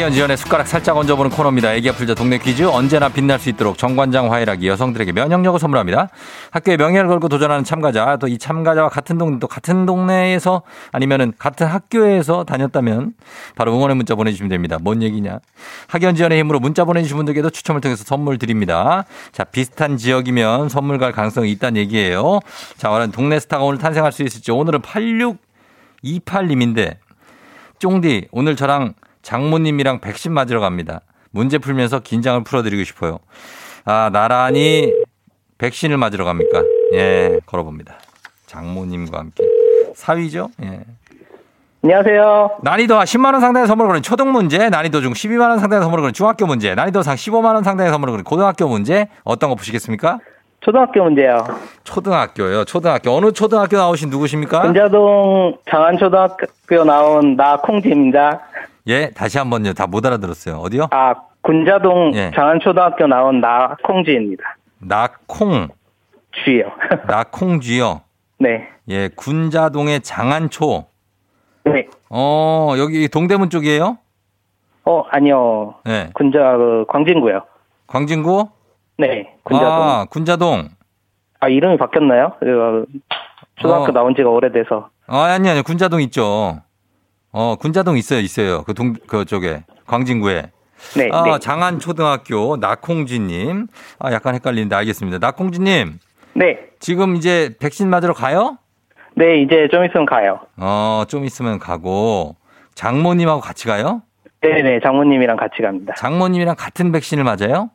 학연 0.00 0.14
지원의 0.14 0.38
숟가락 0.38 0.66
살짝 0.66 0.96
얹어보는 0.96 1.30
코너입니다. 1.30 1.74
애기야 1.74 1.92
풀자 1.92 2.14
동네 2.14 2.38
퀴즈 2.38 2.62
언제나 2.62 3.10
빛날 3.10 3.38
수 3.38 3.50
있도록 3.50 3.76
정관장 3.76 4.32
화이락이 4.32 4.66
여성들에게 4.66 5.12
면역력을 5.12 5.60
선물합니다. 5.60 6.08
학교의 6.52 6.78
명예를 6.78 7.06
걸고 7.06 7.28
도전하는 7.28 7.64
참가자 7.64 8.16
또 8.16 8.26
이 8.26 8.38
참가자와 8.38 8.88
같은 8.88 9.18
동네 9.18 9.38
또 9.40 9.46
같은 9.46 9.84
동네에서 9.84 10.62
아니면은 10.90 11.34
같은 11.38 11.66
학교에서 11.66 12.44
다녔다면 12.44 13.12
바로 13.56 13.74
응원의 13.74 13.96
문자 13.96 14.14
보내주시면 14.14 14.48
됩니다. 14.48 14.78
뭔 14.80 15.02
얘기냐? 15.02 15.40
학연 15.88 16.14
지원의 16.14 16.38
힘으로 16.38 16.60
문자 16.60 16.86
보내주신 16.86 17.18
분들께도 17.18 17.50
추첨을 17.50 17.82
통해서 17.82 18.02
선물 18.06 18.38
드립니다. 18.38 19.04
자 19.32 19.44
비슷한 19.44 19.98
지역이면 19.98 20.70
선물 20.70 20.96
갈 20.96 21.12
가능성이 21.12 21.52
있다는 21.52 21.78
얘기예요. 21.78 22.40
자 22.78 22.88
오늘 22.88 23.12
동네 23.12 23.38
스타가 23.38 23.64
오늘 23.64 23.78
탄생할 23.78 24.12
수 24.12 24.22
있을지 24.22 24.50
오늘은 24.50 24.80
8628님인데 24.80 26.96
쫑디 27.80 28.28
오늘 28.30 28.56
저랑 28.56 28.94
장모님이랑 29.30 30.00
백신 30.00 30.32
맞으러 30.32 30.58
갑니다. 30.58 31.02
문제 31.30 31.58
풀면서 31.58 32.00
긴장을 32.00 32.42
풀어드리고 32.42 32.82
싶어요. 32.82 33.20
아 33.84 34.10
나란히 34.12 34.92
백신을 35.58 35.96
맞으러 35.98 36.24
갑니까? 36.24 36.64
예 36.94 37.38
걸어봅니다. 37.46 37.94
장모님과 38.46 39.18
함께 39.18 39.44
사위죠? 39.94 40.48
예. 40.64 40.80
안녕하세요. 41.84 42.58
난이도 42.62 42.98
10만 42.98 43.32
원 43.32 43.40
상당의 43.40 43.68
선물을 43.68 43.88
거는 43.90 44.02
초등 44.02 44.32
문제, 44.32 44.68
난이도 44.68 45.00
중 45.00 45.12
12만 45.12 45.48
원 45.48 45.60
상당의 45.60 45.82
선물을 45.84 46.02
거는 46.02 46.12
중학교 46.12 46.46
문제, 46.46 46.74
난이도 46.74 47.02
상 47.02 47.14
15만 47.14 47.54
원 47.54 47.62
상당의 47.62 47.92
선물을 47.92 48.12
거는 48.12 48.24
고등학교 48.24 48.66
문제 48.66 49.06
어떤 49.22 49.48
거 49.48 49.54
보시겠습니까? 49.54 50.18
초등학교 50.60 51.04
문제요. 51.04 51.38
초등학교요. 51.84 52.64
초등학교 52.64 53.12
어느 53.12 53.30
초등학교 53.32 53.76
나오신 53.76 54.10
누구십니까? 54.10 54.62
군자동 54.62 55.56
장안초등학교 55.70 56.84
나온 56.84 57.36
나콩지입니다. 57.36 58.40
예, 58.86 59.10
다시 59.10 59.38
한 59.38 59.50
번요. 59.50 59.72
다 59.74 59.86
못 59.86 60.04
알아들었어요. 60.06 60.56
어디요? 60.56 60.88
아, 60.90 61.14
군자동 61.42 62.12
예. 62.14 62.30
장안초등학교 62.34 63.06
나온 63.06 63.40
나콩지입니다. 63.40 64.56
낙콩, 64.78 65.68
쥐요. 66.44 66.64
낙콩쥐요. 67.06 68.00
네. 68.38 68.68
예, 68.88 69.08
군자동의 69.16 70.00
장안초. 70.00 70.86
네. 71.64 71.86
어, 72.08 72.74
여기 72.78 73.08
동대문 73.08 73.50
쪽이에요? 73.50 73.98
어, 74.84 75.02
아니요. 75.10 75.74
네. 75.84 76.10
군자, 76.14 76.38
그, 76.56 76.84
광진구요. 76.88 77.42
광진구? 77.86 78.48
네. 78.98 79.34
군자동. 79.44 79.72
아, 79.82 80.04
군자동. 80.10 80.68
아, 81.40 81.48
이름이 81.48 81.76
바뀌었나요? 81.76 82.32
그, 82.40 82.86
초등학교 83.56 83.84
어. 83.84 83.92
나온 83.92 84.14
지가 84.16 84.28
오래돼서. 84.30 84.88
아, 85.06 85.22
아니, 85.24 85.48
아니, 85.50 85.62
군자동 85.62 86.00
있죠. 86.02 86.60
어, 87.32 87.56
군자동 87.56 87.96
있어요, 87.96 88.20
있어요. 88.20 88.62
그 88.64 88.74
동, 88.74 88.94
그 89.06 89.24
쪽에. 89.24 89.64
광진구에. 89.86 90.50
네. 90.96 91.08
아, 91.12 91.22
네. 91.24 91.38
장안초등학교 91.38 92.56
낙콩쥐님. 92.56 93.66
아, 93.98 94.12
약간 94.12 94.34
헷갈리는데 94.34 94.74
알겠습니다. 94.76 95.18
낙콩쥐님. 95.18 95.98
네. 96.34 96.58
지금 96.80 97.16
이제 97.16 97.54
백신 97.60 97.88
맞으러 97.90 98.14
가요? 98.14 98.58
네, 99.14 99.42
이제 99.42 99.68
좀 99.70 99.84
있으면 99.84 100.06
가요. 100.06 100.40
어, 100.56 101.04
좀 101.08 101.24
있으면 101.24 101.58
가고. 101.58 102.36
장모님하고 102.74 103.40
같이 103.40 103.66
가요? 103.66 104.02
네네, 104.40 104.80
장모님이랑 104.82 105.36
같이 105.36 105.60
갑니다. 105.60 105.92
장모님이랑 105.98 106.54
같은 106.56 106.92
백신을 106.92 107.24
맞아요? 107.24 107.70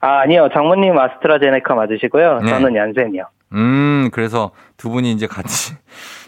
아, 0.00 0.20
아니요. 0.20 0.48
장모님 0.54 0.96
아스트라제네카 0.98 1.74
맞으시고요. 1.74 2.38
네. 2.40 2.50
저는 2.50 2.74
얀센이요. 2.74 3.24
음, 3.52 4.08
그래서 4.12 4.52
두 4.76 4.88
분이 4.90 5.12
이제 5.12 5.26
같이 5.26 5.74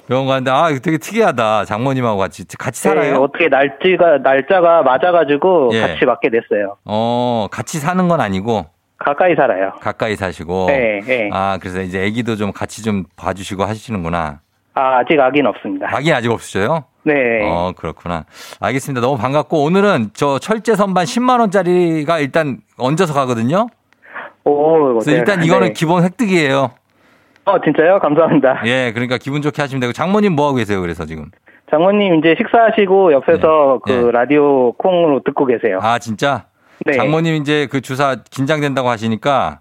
병원 0.08 0.26
가는데, 0.26 0.50
아, 0.50 0.70
이거 0.70 0.80
되게 0.80 0.96
특이하다. 0.96 1.66
장모님하고 1.66 2.16
같이. 2.18 2.46
같이 2.56 2.82
네, 2.82 2.88
살아요? 2.88 3.16
어떻게 3.16 3.48
날짜가 3.48 4.18
날짜가 4.22 4.82
맞아가지고 4.82 5.70
예. 5.74 5.80
같이 5.80 6.06
맞게 6.06 6.30
됐어요. 6.30 6.76
어, 6.86 7.46
같이 7.50 7.78
사는 7.78 8.08
건 8.08 8.20
아니고, 8.20 8.66
가까이 8.96 9.34
살아요. 9.36 9.72
가까이 9.80 10.16
사시고. 10.16 10.66
네, 10.68 11.00
네. 11.06 11.30
아, 11.32 11.58
그래서 11.60 11.82
이제 11.82 12.04
아기도 12.04 12.36
좀 12.36 12.52
같이 12.52 12.82
좀 12.82 13.04
봐주시고 13.16 13.62
하시는구나. 13.64 14.40
아, 14.74 14.98
아직 14.98 15.20
아기는 15.20 15.46
없습니다. 15.50 15.88
아기 15.90 16.12
아직 16.12 16.30
없으셔요? 16.30 16.84
네. 17.04 17.14
어, 17.44 17.72
그렇구나. 17.76 18.24
알겠습니다. 18.60 19.02
너무 19.06 19.18
반갑고, 19.18 19.62
오늘은 19.62 20.10
저 20.14 20.38
철제 20.38 20.74
선반 20.74 21.04
10만 21.04 21.38
원짜리가 21.40 22.18
일단 22.18 22.58
얹어서 22.78 23.12
가거든요? 23.12 23.66
오, 24.44 24.94
그래서 24.94 25.10
네, 25.10 25.18
일단 25.18 25.44
이거는 25.44 25.68
네. 25.68 25.72
기본 25.74 26.02
획득이에요. 26.02 26.70
어, 27.48 27.60
진짜요? 27.62 27.98
감사합니다. 28.00 28.62
예, 28.66 28.92
그러니까 28.92 29.16
기분 29.18 29.42
좋게 29.42 29.62
하시면 29.62 29.80
되고, 29.80 29.92
장모님 29.92 30.32
뭐 30.34 30.48
하고 30.48 30.56
계세요, 30.56 30.80
그래서 30.80 31.06
지금? 31.06 31.30
장모님 31.70 32.16
이제 32.16 32.34
식사하시고 32.38 33.12
옆에서 33.12 33.80
네. 33.86 33.92
그 33.92 34.06
네. 34.06 34.10
라디오 34.12 34.72
콩으로 34.72 35.22
듣고 35.24 35.46
계세요. 35.46 35.78
아, 35.82 35.98
진짜? 35.98 36.44
네. 36.84 36.92
장모님 36.92 37.34
이제 37.36 37.66
그 37.70 37.80
주사 37.80 38.16
긴장된다고 38.30 38.88
하시니까, 38.88 39.60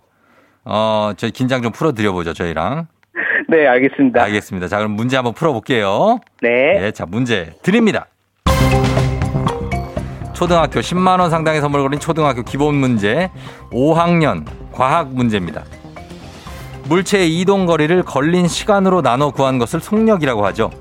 어, 0.66 1.12
저희 1.18 1.32
긴장 1.32 1.62
좀 1.62 1.72
풀어 1.72 1.94
드려 1.94 2.12
보죠, 2.12 2.34
저희랑. 2.34 2.88
네, 3.50 3.66
알겠습니다. 3.68 4.22
알겠습니다. 4.24 4.68
자, 4.68 4.78
그럼 4.78 4.92
문제 4.92 5.16
한번 5.16 5.34
풀어 5.34 5.54
볼게요. 5.54 6.20
네. 6.42 6.86
예, 6.86 6.92
자, 6.92 7.06
문제 7.06 7.54
드립니다. 7.64 8.08
초등학교 10.34 10.82
10만 10.82 11.20
원 11.20 11.32
상당의 11.32 11.62
선물 11.62 11.82
걸린 11.82 12.00
초등학교 12.00 12.44
기본 12.44 12.76
문제 12.76 13.32
5학년 13.72 14.46
과학 14.72 15.12
문제입니다. 15.12 15.64
물체의 16.88 17.40
이동 17.40 17.66
거리를 17.66 18.02
걸린 18.04 18.48
시간으로 18.48 19.02
나눠 19.02 19.32
구한 19.32 19.58
것을 19.58 19.80
속력이라고 19.80 20.46
하죠. 20.48 20.72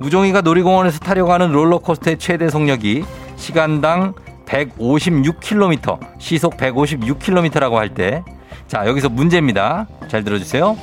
우종이가 0.00 0.40
놀이공원에서 0.40 0.98
타려고 1.00 1.32
하는 1.32 1.52
롤러코스터의 1.52 2.18
최대 2.18 2.48
속력이 2.48 3.04
시간당 3.36 4.14
156km, 4.46 5.98
시속 6.18 6.56
156km라고 6.56 7.74
할 7.74 7.88
때 7.94 8.22
자, 8.66 8.86
여기서 8.86 9.08
문제입니다. 9.08 9.86
잘 10.08 10.24
들어주세요. 10.24 10.76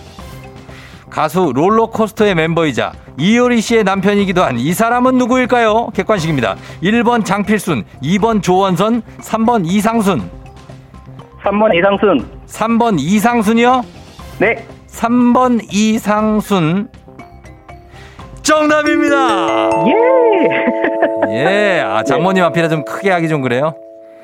가수 1.09 1.51
롤러코스터의 1.55 2.35
멤버이자 2.35 2.93
이효리 3.17 3.61
씨의 3.61 3.83
남편이기도 3.83 4.43
한 4.43 4.57
이 4.57 4.73
사람은 4.73 5.17
누구일까요? 5.17 5.87
객관식입니다. 5.93 6.55
1번 6.83 7.25
장필순, 7.25 7.83
2번 8.03 8.41
조원선, 8.43 9.01
3번 9.21 9.65
이상순. 9.65 10.29
3번 11.43 11.75
이상순. 11.75 12.29
3번 12.47 12.99
이상순이요? 12.99 13.83
네. 14.39 14.65
3번 14.87 15.59
이상순. 15.71 16.89
정답입니다! 18.41 19.69
예. 21.27 21.29
예, 21.29 21.81
아, 21.85 22.03
장모님 22.03 22.43
앞이라 22.45 22.67
좀 22.69 22.83
크게 22.83 23.11
하기 23.11 23.27
좀 23.27 23.41
그래요? 23.41 23.75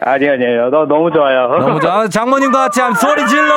아니, 0.01 0.28
아니에요. 0.28 0.69
너, 0.71 0.86
너무 0.86 1.12
좋아요. 1.12 1.47
너무 1.60 1.80
좋아. 1.80 2.01
아, 2.01 2.08
장모님과 2.08 2.58
같이 2.60 2.82
한번 2.82 2.99
소리 2.99 3.28
질러! 3.28 3.54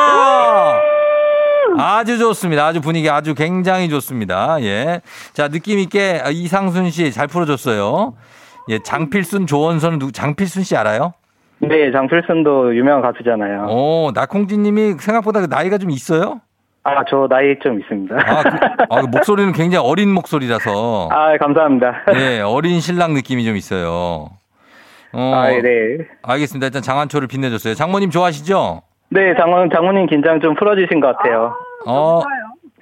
아주 1.78 2.18
좋습니다. 2.18 2.66
아주 2.66 2.80
분위기 2.80 3.08
아주 3.08 3.34
굉장히 3.34 3.88
좋습니다. 3.88 4.60
예. 4.62 5.00
자, 5.32 5.48
느낌 5.48 5.78
있게 5.78 6.22
이상순 6.30 6.90
씨 6.90 7.12
잘 7.12 7.26
풀어줬어요. 7.28 8.14
예, 8.68 8.78
장필순, 8.80 9.46
조원선, 9.46 9.98
누, 9.98 10.12
장필순 10.12 10.64
씨 10.64 10.76
알아요? 10.76 11.14
네, 11.60 11.90
장필순도 11.92 12.76
유명한 12.76 13.02
가수잖아요. 13.02 13.66
오, 13.70 14.10
나콩진 14.14 14.62
님이 14.62 14.94
생각보다 14.98 15.40
그 15.40 15.46
나이가 15.48 15.78
좀 15.78 15.90
있어요? 15.90 16.40
아, 16.84 17.04
저 17.08 17.26
나이 17.28 17.58
좀 17.58 17.80
있습니다. 17.80 18.14
아, 18.16 18.42
그, 18.42 18.48
아, 18.88 19.00
그 19.02 19.06
목소리는 19.06 19.52
굉장히 19.52 19.84
어린 19.86 20.12
목소리라서. 20.12 21.08
아, 21.10 21.36
감사합니다. 21.36 22.04
예, 22.16 22.40
어린 22.40 22.80
신랑 22.80 23.14
느낌이 23.14 23.44
좀 23.44 23.56
있어요. 23.56 24.30
어, 25.12 25.32
아, 25.34 25.48
네. 25.48 25.98
알겠습니다. 26.22 26.66
일단 26.66 26.82
장한초를 26.82 27.28
빛내줬어요. 27.28 27.74
장모님 27.74 28.10
좋아하시죠? 28.10 28.82
네, 29.10 29.34
장모님, 29.38 29.70
장모님 29.70 30.06
긴장 30.06 30.40
좀 30.40 30.54
풀어주신 30.54 31.00
것 31.00 31.16
같아요. 31.16 31.54
어, 31.86 32.20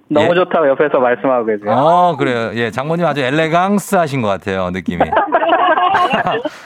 너무 0.09 0.31
예. 0.31 0.35
좋다고 0.35 0.69
옆에서 0.69 0.99
말씀하고 0.99 1.47
계세요. 1.47 1.73
어, 1.73 2.17
그래요. 2.17 2.53
예, 2.55 2.71
장모님 2.71 3.05
아주 3.07 3.21
엘레강스 3.23 3.97
하신 3.97 4.23
것 4.23 4.29
같아요, 4.29 4.71
느낌이. 4.71 5.03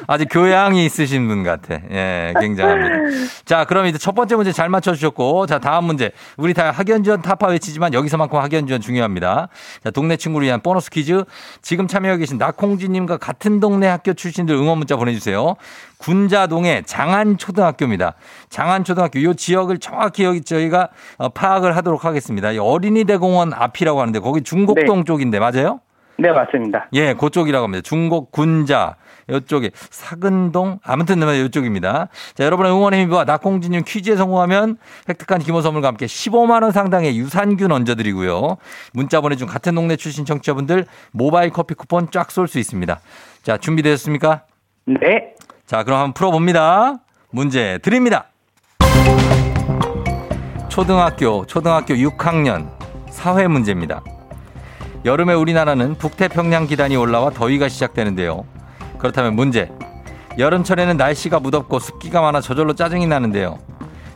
아주 0.06 0.26
교양이 0.30 0.84
있으신 0.84 1.28
분 1.28 1.42
같아. 1.42 1.78
예, 1.90 2.34
굉장합니다. 2.40 2.94
자, 3.44 3.64
그럼 3.64 3.86
이제 3.86 3.98
첫 3.98 4.14
번째 4.14 4.36
문제 4.36 4.52
잘 4.52 4.68
맞춰주셨고, 4.68 5.46
자, 5.46 5.58
다음 5.58 5.84
문제. 5.84 6.10
우리 6.36 6.52
다 6.52 6.70
학연지원 6.70 7.22
타파 7.22 7.48
외치지만 7.48 7.94
여기서만큼 7.94 8.38
학연지원 8.38 8.80
중요합니다. 8.80 9.48
자, 9.84 9.90
동네 9.90 10.16
친구를 10.16 10.46
위한 10.46 10.60
보너스 10.60 10.90
퀴즈. 10.90 11.24
지금 11.62 11.86
참여해 11.86 12.18
계신 12.18 12.38
나콩지님과 12.38 13.18
같은 13.18 13.60
동네 13.60 13.86
학교 13.86 14.12
출신들 14.12 14.54
응원 14.54 14.78
문자 14.78 14.96
보내주세요. 14.96 15.54
군자동의 15.98 16.84
장안초등학교입니다. 16.84 18.14
장안초등학교 18.48 19.18
이 19.18 19.34
지역을 19.36 19.78
정확히 19.78 20.24
여기 20.24 20.40
저희가 20.40 20.88
어, 21.18 21.28
파악을 21.28 21.76
하도록 21.76 22.04
하겠습니다. 22.04 22.52
이 22.52 22.58
어린이 22.58 23.04
대공 23.04 23.29
원 23.34 23.52
앞이라고 23.52 24.00
하는데 24.00 24.18
거기 24.18 24.42
중곡동 24.42 24.98
네. 24.98 25.04
쪽인데 25.04 25.38
맞아요? 25.38 25.80
네, 26.18 26.30
맞습니다. 26.32 26.88
예, 26.92 27.14
그쪽이라고 27.14 27.64
합니다. 27.64 27.82
중곡 27.82 28.30
군자 28.30 28.96
이쪽에 29.30 29.70
사근동 29.74 30.78
아무튼 30.82 31.22
이쪽입니다. 31.46 32.08
자, 32.34 32.44
여러분의 32.44 32.72
응원의 32.72 33.02
힘과 33.02 33.24
낙공진님 33.24 33.84
퀴즈에 33.86 34.16
성공하면 34.16 34.76
획득한 35.08 35.38
기본 35.40 35.62
선물과 35.62 35.88
함께 35.88 36.06
15만 36.06 36.62
원 36.62 36.72
상당의 36.72 37.16
유산균 37.16 37.72
얹어 37.72 37.94
드리고요. 37.94 38.56
문자 38.92 39.20
보내 39.20 39.36
준 39.36 39.46
같은 39.46 39.74
동네 39.74 39.96
출신 39.96 40.24
청취자분들 40.24 40.84
모바일 41.12 41.50
커피 41.50 41.74
쿠폰 41.74 42.10
쫙 42.10 42.30
쏠 42.30 42.48
수 42.48 42.58
있습니다. 42.58 43.00
자, 43.42 43.56
준비되셨습니까? 43.56 44.42
네. 44.86 45.34
자, 45.66 45.84
그럼 45.84 46.00
한번 46.00 46.12
풀어 46.12 46.30
봅니다. 46.30 46.98
문제 47.30 47.78
드립니다. 47.78 48.26
초등학교, 50.68 51.46
초등학교 51.46 51.94
6학년 51.94 52.79
사회 53.20 53.46
문제입니다. 53.46 54.02
여름에 55.04 55.34
우리나라는 55.34 55.96
북태평양 55.96 56.66
기단이 56.66 56.96
올라와 56.96 57.28
더위가 57.28 57.68
시작되는데요. 57.68 58.46
그렇다면 58.96 59.34
문제. 59.34 59.70
여름철에는 60.38 60.96
날씨가 60.96 61.38
무덥고 61.38 61.80
습기가 61.80 62.22
많아 62.22 62.40
저절로 62.40 62.74
짜증이 62.74 63.06
나는데요. 63.06 63.58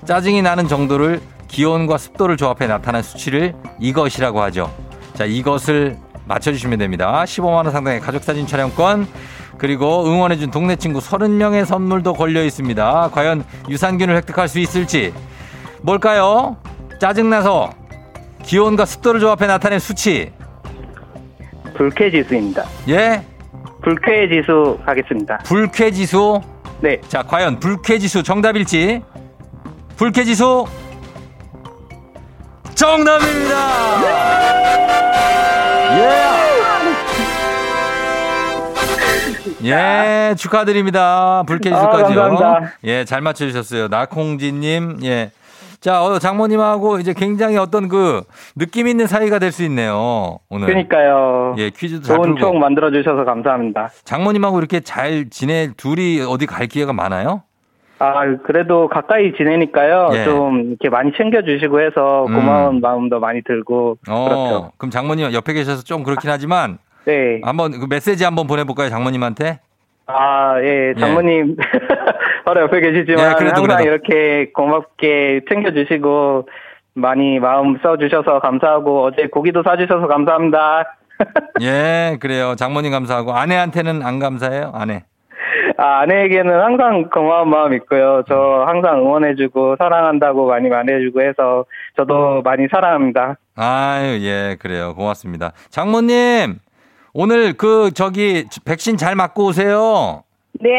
짜증이 0.06 0.40
나는 0.40 0.68
정도를 0.68 1.20
기온과 1.48 1.98
습도를 1.98 2.38
조합해 2.38 2.66
나타난 2.66 3.02
수치를 3.02 3.54
이것이라고 3.78 4.40
하죠. 4.44 4.72
자, 5.12 5.26
이것을 5.26 5.98
맞춰주시면 6.24 6.78
됩니다. 6.78 7.24
15만원 7.26 7.72
상당의 7.72 8.00
가족사진 8.00 8.46
촬영권, 8.46 9.06
그리고 9.58 10.06
응원해준 10.06 10.50
동네 10.50 10.76
친구 10.76 11.00
30명의 11.00 11.66
선물도 11.66 12.14
걸려 12.14 12.42
있습니다. 12.42 13.10
과연 13.12 13.44
유산균을 13.68 14.16
획득할 14.16 14.48
수 14.48 14.60
있을지. 14.60 15.12
뭘까요? 15.82 16.56
짜증나서 17.00 17.83
기온과 18.44 18.84
습도를 18.84 19.20
조합해 19.20 19.46
나타낸 19.46 19.78
수치. 19.78 20.32
불쾌 21.76 22.10
지수입니다. 22.10 22.64
예? 22.88 23.24
불쾌 23.82 24.28
지수 24.28 24.78
하겠습니다. 24.84 25.38
불쾌 25.44 25.90
지수. 25.90 26.40
네. 26.80 27.00
자, 27.08 27.22
과연 27.22 27.58
불쾌 27.58 27.98
지수 27.98 28.22
정답일지. 28.22 29.02
불쾌 29.96 30.24
지수. 30.24 30.66
정답입니다. 32.74 34.04
예. 34.06 34.34
예, 39.66 40.34
축하드립니다. 40.36 41.42
불쾌 41.46 41.70
아, 41.72 41.76
지수까지요. 41.76 42.38
예, 42.84 43.04
잘 43.04 43.20
맞춰주셨어요. 43.22 43.88
나콩지님, 43.88 44.98
예. 45.04 45.30
자, 45.84 46.02
어, 46.02 46.18
장모님하고 46.18 46.98
이제 46.98 47.12
굉장히 47.12 47.58
어떤 47.58 47.88
그 47.90 48.22
느낌 48.56 48.86
있는 48.88 49.06
사이가 49.06 49.38
될 49.38 49.52
수 49.52 49.62
있네요. 49.64 50.38
오늘. 50.48 50.66
그러니까요. 50.66 51.56
예, 51.58 51.68
퀴즈도 51.68 52.04
잘 52.04 52.16
좋은. 52.16 52.36
추억 52.36 52.56
만들어 52.56 52.90
주셔서 52.90 53.26
감사합니다. 53.26 53.90
장모님하고 54.04 54.56
이렇게 54.60 54.80
잘 54.80 55.28
지내 55.28 55.72
둘이 55.76 56.22
어디 56.26 56.46
갈 56.46 56.68
기회가 56.68 56.94
많아요? 56.94 57.42
아, 57.98 58.24
그래도 58.46 58.88
가까이 58.88 59.34
지내니까요. 59.36 60.08
예. 60.14 60.24
좀 60.24 60.68
이렇게 60.70 60.88
많이 60.88 61.12
챙겨주시고 61.12 61.78
해서 61.82 62.24
음. 62.30 62.34
고마운 62.34 62.80
마음도 62.80 63.20
많이 63.20 63.42
들고. 63.42 63.98
어, 64.08 64.24
그렇죠. 64.24 64.72
그럼 64.78 64.90
장모님 64.90 65.34
옆에 65.34 65.52
계셔서 65.52 65.82
좀 65.84 66.02
그렇긴 66.02 66.30
하지만 66.30 66.78
네. 67.04 67.42
한번 67.44 67.78
그 67.78 67.86
메시지 67.90 68.24
한번 68.24 68.46
보내볼까요, 68.46 68.88
장모님한테? 68.88 69.60
아, 70.06 70.54
예, 70.62 70.94
장모님. 70.98 71.56
바로 72.44 72.62
옆에 72.62 72.80
계시지만 72.80 73.30
예, 73.30 73.34
그래도, 73.36 73.62
항상 73.62 73.78
그래도. 73.78 73.90
이렇게 73.90 74.52
고맙게 74.52 75.42
챙겨주시고 75.48 76.48
많이 76.94 77.38
마음 77.38 77.78
써주셔서 77.82 78.40
감사하고 78.40 79.04
어제 79.04 79.26
고기도 79.28 79.62
사주셔서 79.62 80.06
감사합니다. 80.06 80.96
예, 81.62 82.16
그래요. 82.20 82.54
장모님 82.56 82.90
감사하고 82.90 83.32
아내한테는 83.32 84.02
안 84.02 84.18
감사해요? 84.18 84.72
아내. 84.74 85.04
아, 85.76 86.00
아내에게는 86.00 86.60
항상 86.60 87.08
고마운 87.10 87.50
마음 87.50 87.72
있고요. 87.74 88.22
저 88.28 88.64
항상 88.66 88.98
응원해주고 89.00 89.76
사랑한다고 89.78 90.46
많이 90.46 90.68
말해주고 90.68 91.22
해서 91.22 91.64
저도 91.96 92.42
많이 92.42 92.66
사랑합니다. 92.70 93.36
아유, 93.56 94.18
예, 94.22 94.56
그래요. 94.60 94.94
고맙습니다. 94.94 95.52
장모님, 95.70 96.58
오늘 97.12 97.54
그 97.54 97.90
저기 97.94 98.44
백신 98.64 98.96
잘 98.96 99.14
맞고 99.16 99.46
오세요. 99.46 100.23
네. 100.64 100.70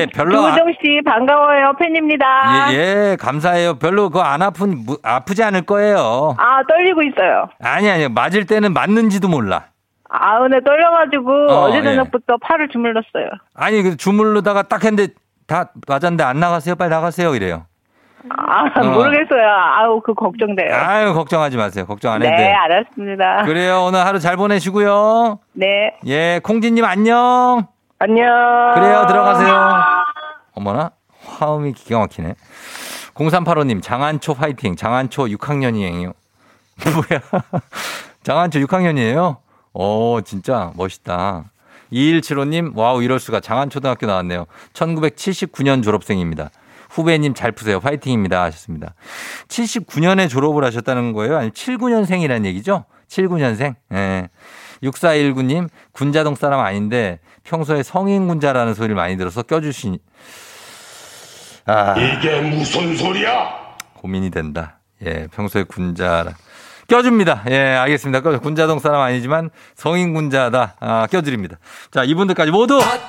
예, 0.00 0.06
별로 0.14 0.38
아- 0.38 0.50
조우정 0.54 0.72
씨 0.80 1.00
반가워요. 1.04 1.72
팬입니다. 1.78 2.72
예, 2.72 2.76
예, 2.76 3.16
감사해요. 3.18 3.74
별로 3.80 4.08
그거 4.08 4.22
안 4.22 4.42
아픈 4.42 4.84
무- 4.86 4.96
아프지 5.02 5.42
않을 5.42 5.62
거예요. 5.62 6.36
아, 6.38 6.62
떨리고 6.68 7.02
있어요. 7.02 7.48
아니 7.62 7.90
아니 7.90 8.08
맞을 8.08 8.46
때는 8.46 8.72
맞는지도 8.72 9.28
몰라. 9.28 9.64
아, 10.08 10.38
오늘 10.38 10.62
떨려가지고 10.62 11.30
어, 11.50 11.62
어, 11.64 11.70
제 11.72 11.78
예. 11.78 11.82
저녁부터 11.82 12.36
팔을 12.40 12.68
주물렀어요. 12.68 13.28
아니 13.56 13.82
그 13.82 13.96
주물르다가 13.96 14.62
딱 14.62 14.84
했는데 14.84 15.12
다 15.48 15.70
맞았는데 15.88 16.22
안 16.22 16.38
나가세요. 16.38 16.76
빨리 16.76 16.90
나가세요. 16.90 17.34
이래요. 17.34 17.66
아, 18.38 18.62
어. 18.80 18.84
모르겠어요. 18.84 19.46
아우, 19.76 20.00
그 20.00 20.14
걱정돼요. 20.14 20.72
아유 20.74 21.12
걱정하지 21.12 21.56
마세요. 21.58 21.84
걱정 21.86 22.12
안 22.12 22.22
해도 22.22 22.34
네. 22.34 22.52
알았습니다. 22.54 23.42
그래요. 23.44 23.82
오늘 23.86 24.06
하루 24.06 24.18
잘 24.18 24.36
보내시고요. 24.36 25.40
네. 25.52 25.94
예, 26.06 26.40
콩진님 26.42 26.84
안녕. 26.84 27.66
안녕. 27.98 28.26
그래요. 28.74 29.06
들어가세요. 29.06 29.82
어머나 30.52 30.90
화음이 31.24 31.72
기가 31.72 32.00
막히네. 32.00 32.34
0385님 33.14 33.82
장안초 33.82 34.32
화이팅. 34.34 34.76
장안초 34.76 35.26
6학년이에요. 35.26 36.12
뭐야? 36.92 37.20
장안초 38.22 38.60
6학년이에요? 38.60 39.38
오, 39.74 40.20
진짜 40.22 40.72
멋있다. 40.76 41.44
2175님, 41.92 42.76
와우, 42.76 43.02
이럴 43.02 43.20
수가. 43.20 43.40
장안초등학교 43.40 44.06
나왔네요. 44.06 44.46
1979년 44.72 45.82
졸업생입니다. 45.82 46.50
후배님 46.90 47.34
잘 47.34 47.52
푸세요. 47.52 47.80
파이팅입니다. 47.80 48.42
하셨습니다. 48.44 48.94
79년에 49.48 50.28
졸업을 50.28 50.64
하셨다는 50.64 51.12
거예요? 51.12 51.36
아니면 51.36 51.52
79년생이라는 51.52 52.44
얘기죠? 52.46 52.84
79년생? 53.08 53.74
예. 53.92 54.28
6419님, 54.84 55.68
군자동 55.92 56.34
사람 56.34 56.60
아닌데 56.60 57.18
평소에 57.42 57.82
성인 57.82 58.28
군자라는 58.28 58.74
소리를 58.74 58.94
많이 58.94 59.16
들어서 59.16 59.42
껴주시니. 59.42 59.98
아. 61.66 61.94
이게 61.98 62.40
무슨 62.40 62.96
소리야? 62.96 63.64
고민이 63.94 64.30
된다. 64.30 64.78
예, 65.04 65.26
평소에 65.32 65.64
군자. 65.64 66.34
껴줍니다. 66.88 67.44
예, 67.50 67.58
알겠습니다. 67.58 68.20
껴- 68.20 68.38
군자동 68.40 68.78
사람 68.78 69.00
아니지만 69.00 69.50
성인 69.74 70.14
군자다. 70.14 70.76
아, 70.80 71.06
껴드립니다. 71.10 71.56
자, 71.90 72.04
이분들까지 72.04 72.50
모두 72.50 72.80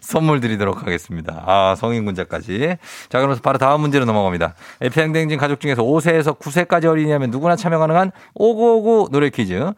선물 0.00 0.40
드리도록 0.40 0.82
하겠습니다. 0.82 1.42
아, 1.46 1.74
성인 1.76 2.04
군자까지. 2.04 2.76
자, 3.08 3.18
그러면서 3.18 3.40
바로 3.42 3.58
다음 3.58 3.80
문제로 3.80 4.04
넘어갑니다. 4.04 4.54
FM댕진 4.80 5.38
가족 5.38 5.60
중에서 5.60 5.82
5세에서 5.82 6.38
9세까지 6.38 6.86
어린이라면 6.86 7.30
누구나 7.30 7.56
참여 7.56 7.78
가능한 7.78 8.12
5959 8.34 9.08
노래 9.10 9.30
퀴즈. 9.30 9.72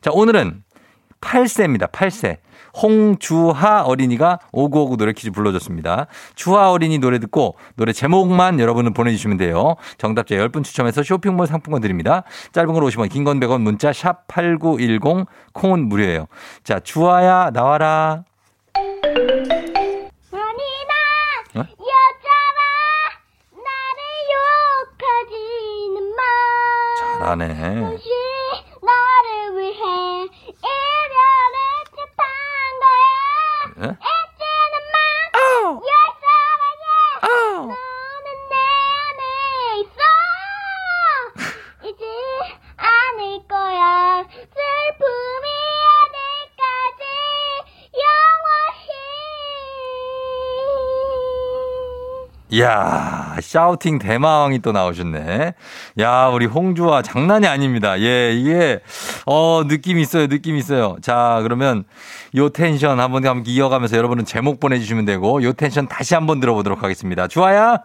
자, 0.00 0.10
오늘은 0.12 0.62
8세입니다. 1.24 1.90
8세. 1.90 2.36
홍주하 2.82 3.82
어린이가 3.82 4.40
5959 4.52 4.96
노래 4.96 5.12
퀴즈 5.12 5.30
불러줬습니다. 5.30 6.08
주하 6.34 6.72
어린이 6.72 6.98
노래 6.98 7.20
듣고 7.20 7.54
노래 7.76 7.92
제목만 7.92 8.58
여러분은 8.58 8.94
보내주시면 8.94 9.36
돼요. 9.36 9.76
정답자 9.96 10.34
10분 10.34 10.64
추첨해서 10.64 11.04
쇼핑몰 11.04 11.46
상품권 11.46 11.80
드립니다. 11.82 12.24
짧은 12.52 12.72
걸 12.74 12.82
50원, 12.82 13.08
긴 13.10 13.24
건 13.24 13.38
100원, 13.40 13.60
문자 13.62 13.92
샵 13.92 14.26
8910, 14.26 15.26
콩은 15.52 15.88
무료예요. 15.88 16.26
자, 16.64 16.80
주하야, 16.80 17.50
나와라. 17.54 18.24
아니다 18.74 19.54
어? 21.54 21.60
여자라 21.60 22.60
나를 23.52 24.00
욕하지는 24.90 25.96
마 26.16 26.22
잘하네. 27.18 27.44
예? 33.78 33.96
잊지 41.82 42.04
않을 42.76 43.48
거야 43.48 43.74
샤우팅 53.40 53.98
대마왕이 53.98 54.60
또 54.60 54.72
나오셨네. 54.72 55.54
야, 56.00 56.26
우리 56.26 56.46
홍주아 56.46 57.02
장난이 57.02 57.46
아닙니다. 57.46 58.00
예, 58.00 58.32
이게, 58.32 58.80
어, 59.26 59.62
느낌 59.66 59.98
있어요, 59.98 60.26
느낌 60.26 60.56
있어요. 60.56 60.96
자, 61.02 61.40
그러면 61.42 61.84
요 62.36 62.48
텐션 62.48 63.00
한번 63.00 63.26
한번 63.26 63.44
이어가면서 63.46 63.96
여러분은 63.96 64.24
제목 64.24 64.60
보내주시면 64.60 65.04
되고, 65.04 65.42
요 65.42 65.52
텐션 65.52 65.88
다시 65.88 66.14
한번 66.14 66.40
들어보도록 66.40 66.82
하겠습니다. 66.82 67.28
주아야? 67.28 67.78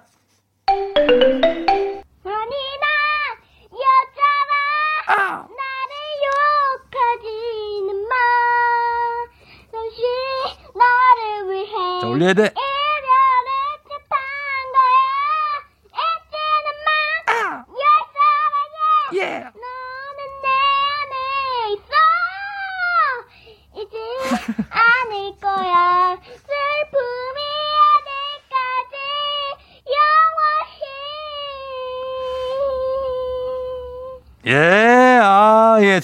위해 11.50 12.00
자, 12.02 12.08
올려야 12.08 12.34
돼. 12.34 12.54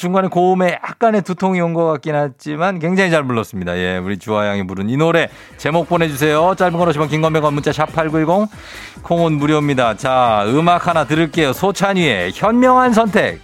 중간에 0.06 0.28
고음에 0.28 0.80
약간의 0.84 1.24
두통이 1.24 1.60
온 1.62 1.74
것 1.74 1.86
같긴 1.86 2.13
하지만 2.15 2.78
굉장히 2.80 3.10
잘 3.10 3.24
불렀습니다. 3.24 3.76
예, 3.78 3.98
우리 3.98 4.18
주아 4.20 4.48
양이 4.48 4.65
부른 4.65 4.89
이 4.89 4.98
노래 4.98 5.30
제목 5.58 5.89
보내주세요. 5.89 6.54
짧은 6.56 6.78
걸 6.78 6.88
오시면 6.89 7.08
긴건 7.10 7.34
100원 7.34 7.54
문자 7.54 7.72
샵 7.74 7.91
8910 7.91 8.50
콩은 9.04 9.34
무료입니다. 9.34 9.96
자, 9.98 10.46
음악 10.48 10.88
하나 10.88 11.06
들을게요. 11.06 11.54
소찬이의 11.54 12.32
현명한 12.36 12.94
선택. 12.94 13.41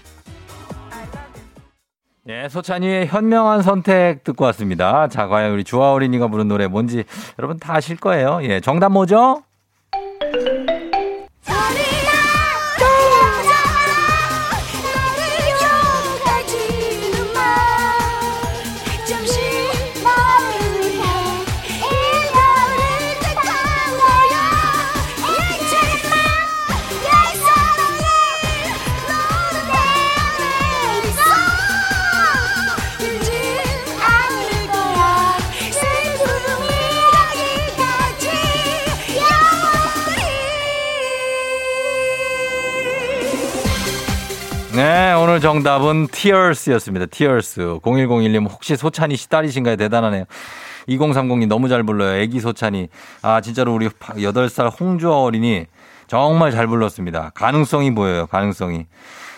예, 2.30 2.48
소찬이의 2.48 3.08
현명한 3.08 3.64
선택 3.64 4.24
듣고 4.24 4.46
왔습니다. 4.46 5.08
자, 5.08 5.28
과연 5.28 5.52
우리 5.52 5.64
주아 5.64 5.92
어린이가 5.94 6.28
부른 6.28 6.48
노래 6.48 6.68
뭔지 6.68 7.04
여러분 7.40 7.58
다 7.58 7.76
아실 7.76 7.98
거예요. 7.98 8.40
예, 8.44 8.60
정답 8.60 8.90
뭐죠? 8.92 9.42
오늘 45.32 45.40
정답은 45.40 46.08
Tears였습니다. 46.08 47.06
Tears. 47.06 47.80
0101님 47.82 48.52
혹시 48.52 48.76
소찬이 48.76 49.16
씨 49.16 49.30
딸이신가요? 49.30 49.78
대단하네요. 49.78 50.26
2030님 50.90 51.48
너무 51.48 51.70
잘 51.70 51.84
불러요. 51.84 52.20
애기 52.20 52.42
소찬이. 52.42 52.90
아, 53.22 53.40
진짜로 53.40 53.74
우리 53.74 53.88
8살 53.88 54.78
홍주아 54.78 55.22
어린이 55.22 55.68
정말 56.08 56.52
잘 56.52 56.68
불렀습니다. 56.68 57.32
가능성이 57.34 57.96
보여요. 57.96 58.28
가능성이. 58.28 58.88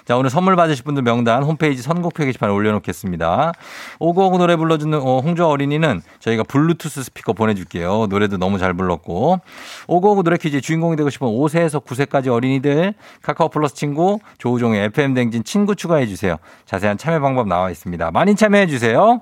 자, 0.06 0.18
오늘 0.18 0.30
선물 0.30 0.56
받으실 0.56 0.84
분들 0.84 1.04
명단 1.04 1.44
홈페이지 1.44 1.82
선곡표 1.82 2.26
게시판에 2.26 2.52
올려놓겠습니다. 2.52 3.54
오고오고 4.00 4.38
노래 4.38 4.56
불러주는 4.56 5.00
어, 5.00 5.20
홍주아 5.20 5.48
어린이는 5.48 6.02
저희가 6.20 6.44
블루투스 6.44 7.04
스피커 7.04 7.34
보내줄게요. 7.34 8.08
노래도 8.10 8.38
너무 8.38 8.58
잘 8.58 8.74
불렀고. 8.74 9.39
오고오고 9.88 10.24
노래 10.24 10.38
퀴즈의 10.38 10.62
주인공이 10.62 10.98
되고 10.98 11.10
싶은 11.10 11.28
5세에서 11.28 11.86
9세까지 11.86 12.28
어린이들 12.28 12.94
카카오 13.22 13.50
플러스 13.50 13.76
친구 13.76 14.20
조우종의 14.39 14.86
FM 14.86 15.13
댕진 15.13 15.44
친구 15.46 15.76
추가해주세요. 15.76 16.38
자세한 16.66 16.98
참여 16.98 17.22
방법 17.22 17.48
나와 17.48 17.70
있습니다. 17.72 18.12
많이 18.12 18.36
참여해주세요. 18.36 19.22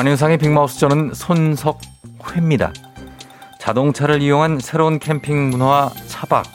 안윤상의 0.00 0.38
빅마우스 0.38 0.78
저는 0.78 1.12
손석회입니다. 1.12 2.72
자동차를 3.58 4.22
이용한 4.22 4.58
새로운 4.58 4.98
캠핑 4.98 5.50
문화와 5.50 5.90
차박. 6.06 6.46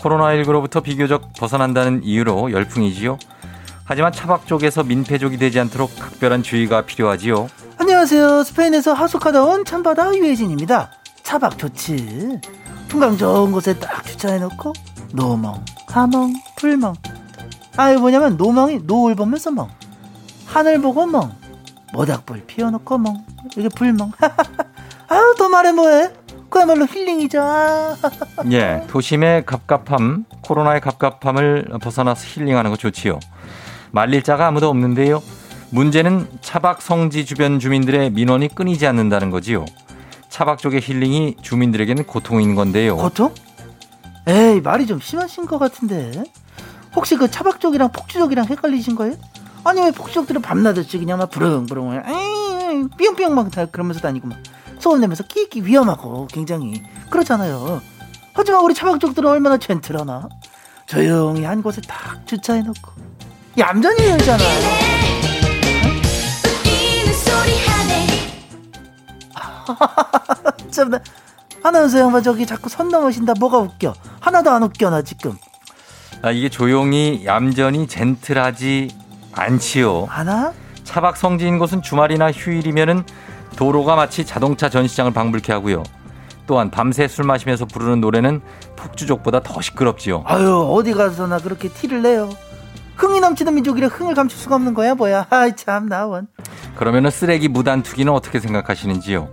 코로나19로부터 0.00 0.80
비교적 0.80 1.32
벗어난다는 1.36 2.04
이유로 2.04 2.52
열풍이지요. 2.52 3.18
하지만 3.82 4.12
차박 4.12 4.46
쪽에서 4.46 4.84
민폐족이 4.84 5.38
되지 5.38 5.58
않도록 5.58 5.90
각별한 5.98 6.44
주의가 6.44 6.82
필요하지요. 6.82 7.48
안녕하세요. 7.78 8.44
스페인에서 8.44 8.92
하숙하다 8.92 9.42
온 9.42 9.64
참바다 9.64 10.14
유혜진입니다. 10.14 10.92
차박 11.24 11.58
좋지. 11.58 12.38
풍광 12.86 13.16
좋은 13.16 13.50
곳에 13.50 13.76
딱 13.76 14.06
주차해놓고 14.06 14.72
노멍, 15.14 15.64
하멍, 15.88 16.32
불멍. 16.54 16.94
아이 17.76 17.96
뭐냐면 17.96 18.36
노멍이 18.36 18.82
노을 18.84 19.16
보면서 19.16 19.50
멍. 19.50 19.68
하늘 20.46 20.80
보고 20.80 21.04
멍. 21.06 21.41
모닥불 21.92 22.44
피워놓고 22.46 22.98
멍. 22.98 23.24
이게 23.56 23.68
불멍. 23.68 24.12
아유 25.08 25.34
더 25.38 25.48
말해 25.48 25.72
뭐해. 25.72 26.10
그야말로 26.48 26.86
힐링이죠. 26.86 27.40
아, 27.40 27.96
예, 28.52 28.84
도심의 28.88 29.46
갑갑함, 29.46 30.26
코로나의 30.42 30.80
갑갑함을 30.82 31.68
벗어나서 31.80 32.26
힐링하는 32.26 32.70
거 32.70 32.76
좋지요. 32.76 33.18
말릴 33.90 34.22
자가 34.22 34.48
아무도 34.48 34.68
없는데요. 34.68 35.22
문제는 35.70 36.28
차박 36.42 36.82
성지 36.82 37.24
주변 37.24 37.58
주민들의 37.58 38.10
민원이 38.10 38.48
끊이지 38.54 38.86
않는다는 38.86 39.30
거지요. 39.30 39.64
차박 40.28 40.58
쪽의 40.58 40.80
힐링이 40.82 41.36
주민들에게는 41.40 42.04
고통인 42.04 42.54
건데요. 42.54 42.96
고통? 42.98 43.34
에이 44.26 44.60
말이 44.60 44.86
좀 44.86 45.00
심하신 45.00 45.46
것 45.46 45.58
같은데 45.58 46.22
혹시 46.94 47.16
그 47.16 47.30
차박 47.30 47.60
쪽이랑 47.60 47.92
폭주 47.92 48.18
쪽이랑 48.18 48.46
헷갈리신 48.46 48.94
거예요? 48.94 49.14
아니 49.64 49.80
왜 49.80 49.92
쪽들은 49.92 50.42
밤낮없이 50.42 50.98
그냥 50.98 51.18
막 51.18 51.30
부릉부릉 51.30 52.02
에이 52.06 52.88
삐용삐용 52.96 53.34
막다 53.34 53.66
그러면서 53.66 54.00
다니고 54.00 54.28
막 54.28 54.38
소음 54.78 55.00
내면서 55.00 55.22
끼끼 55.22 55.64
위험하고 55.64 56.26
굉장히. 56.26 56.82
그렇잖아요. 57.08 57.80
하지만 58.34 58.62
우리 58.62 58.74
차박 58.74 58.98
쪽들은 58.98 59.30
얼마나 59.30 59.56
젠틀하나? 59.58 60.28
조용히 60.86 61.44
한 61.44 61.62
곳에 61.62 61.80
딱 61.86 62.26
주차해놓고. 62.26 62.90
얌전히 63.58 64.08
열잖아. 64.08 64.42
참나 70.70 70.98
아나운서 71.62 72.00
양반 72.00 72.22
저기 72.22 72.44
자꾸 72.44 72.68
선 72.68 72.88
넘으신다. 72.88 73.34
뭐가 73.38 73.58
웃겨? 73.58 73.94
하나도 74.20 74.50
안 74.50 74.64
웃겨 74.64 74.90
나 74.90 75.02
지금. 75.02 75.36
아, 76.22 76.32
이게 76.32 76.48
조용히 76.48 77.24
얌전히 77.24 77.86
젠틀하지 77.86 79.01
않지요. 79.32 80.06
하나? 80.08 80.52
차박 80.84 81.16
성지인 81.16 81.58
곳은 81.58 81.82
주말이나 81.82 82.32
휴일이면은 82.32 83.04
도로가 83.56 83.96
마치 83.96 84.24
자동차 84.24 84.68
전시장을 84.68 85.12
방불케 85.12 85.52
하고요. 85.52 85.82
또한 86.46 86.70
밤새 86.70 87.06
술 87.06 87.24
마시면서 87.24 87.64
부르는 87.66 88.00
노래는 88.00 88.40
폭주족보다 88.76 89.40
더 89.40 89.60
시끄럽지요. 89.60 90.24
아유 90.26 90.68
어디 90.72 90.92
가서나 90.92 91.38
그렇게 91.38 91.68
티를 91.68 92.02
내요 92.02 92.30
흥이 92.96 93.20
넘치는 93.20 93.54
민족이라 93.54 93.88
흥을 93.88 94.14
감출 94.14 94.38
수가 94.38 94.56
없는 94.56 94.74
거야 94.74 94.94
뭐야 94.94 95.26
아이 95.30 95.54
참 95.54 95.88
나원 95.88 96.26
그러면은 96.76 97.10
쓰레기 97.10 97.48
무단 97.48 97.82
투기는 97.82 98.12
어떻게 98.12 98.40
생각하시는지요? 98.40 99.28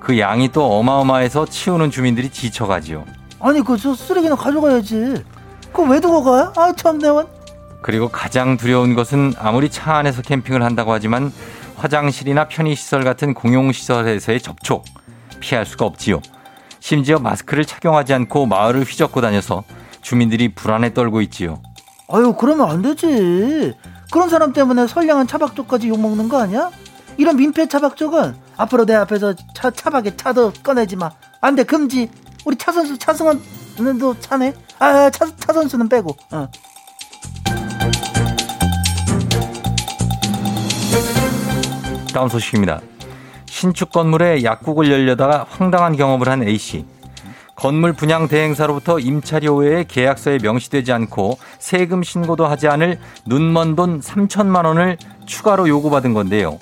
그 0.00 0.18
양이 0.18 0.48
또 0.50 0.78
어마어마해서 0.78 1.44
치우는 1.46 1.90
주민들이 1.90 2.30
지쳐가지요. 2.30 3.04
아니 3.40 3.60
그 3.62 3.76
저 3.76 3.94
쓰레기는 3.94 4.34
가져가야지 4.36 5.22
그거 5.72 5.82
왜 5.84 6.00
두고 6.00 6.22
가? 6.24 6.52
아참 6.56 6.98
내원 6.98 7.26
그리고 7.84 8.08
가장 8.08 8.56
두려운 8.56 8.94
것은 8.94 9.34
아무리 9.38 9.68
차 9.68 9.96
안에서 9.96 10.22
캠핑을 10.22 10.62
한다고 10.62 10.94
하지만 10.94 11.30
화장실이나 11.76 12.48
편의시설 12.48 13.04
같은 13.04 13.34
공용시설에서의 13.34 14.40
접촉 14.40 14.86
피할 15.40 15.66
수가 15.66 15.84
없지요. 15.84 16.22
심지어 16.80 17.18
마스크를 17.18 17.66
착용하지 17.66 18.14
않고 18.14 18.46
마을을 18.46 18.84
휘젓고 18.84 19.20
다녀서 19.20 19.64
주민들이 20.00 20.54
불안에 20.54 20.94
떨고 20.94 21.20
있지요. 21.20 21.60
아유 22.08 22.34
그러면 22.38 22.70
안 22.70 22.80
되지 22.80 23.74
그런 24.10 24.30
사람 24.30 24.54
때문에 24.54 24.86
선량한 24.86 25.26
차박족까지 25.26 25.88
욕먹는 25.90 26.30
거 26.30 26.40
아니야? 26.40 26.70
이런 27.18 27.36
민폐 27.36 27.68
차박족은 27.68 28.34
앞으로 28.56 28.86
내 28.86 28.94
앞에서 28.94 29.34
차, 29.54 29.70
차박에 29.70 30.16
차도 30.16 30.54
꺼내지 30.62 30.96
마 30.96 31.10
안 31.44 31.54
돼 31.54 31.64
금지 31.64 32.08
우리 32.46 32.56
차선수 32.56 32.96
차승원은 32.96 33.98
도 34.00 34.18
차네 34.18 34.54
아 34.78 35.10
차, 35.10 35.26
차선수는 35.36 35.90
빼고 35.90 36.16
어. 36.32 36.48
다음 42.14 42.28
소식입니다. 42.28 42.80
신축 43.44 43.90
건물에 43.90 44.44
약국을 44.44 44.90
열려다가 44.90 45.46
황당한 45.50 45.96
경험을 45.96 46.28
한 46.28 46.44
A씨. 46.44 46.86
건물 47.56 47.92
분양 47.92 48.28
대행사로부터 48.28 49.00
임차료 49.00 49.56
외에 49.56 49.84
계약서에 49.84 50.38
명시되지 50.40 50.92
않고 50.92 51.38
세금 51.58 52.04
신고도 52.04 52.46
하지 52.46 52.68
않을 52.68 53.00
눈먼 53.26 53.74
돈 53.74 54.00
3천만 54.00 54.64
원을 54.64 54.96
추가로 55.26 55.68
요구받은 55.68 56.14
건데요. 56.14 56.60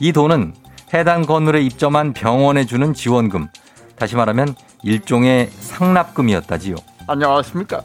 이 0.00 0.12
돈은 0.12 0.54
해당 0.92 1.22
건물에 1.22 1.62
입점한 1.62 2.12
병원에 2.12 2.66
주는 2.66 2.92
지원금, 2.92 3.48
다시 3.96 4.16
말하면 4.16 4.54
일종의 4.82 5.48
상납금이었다지요. 5.50 6.76
안녕하십니까. 7.06 7.82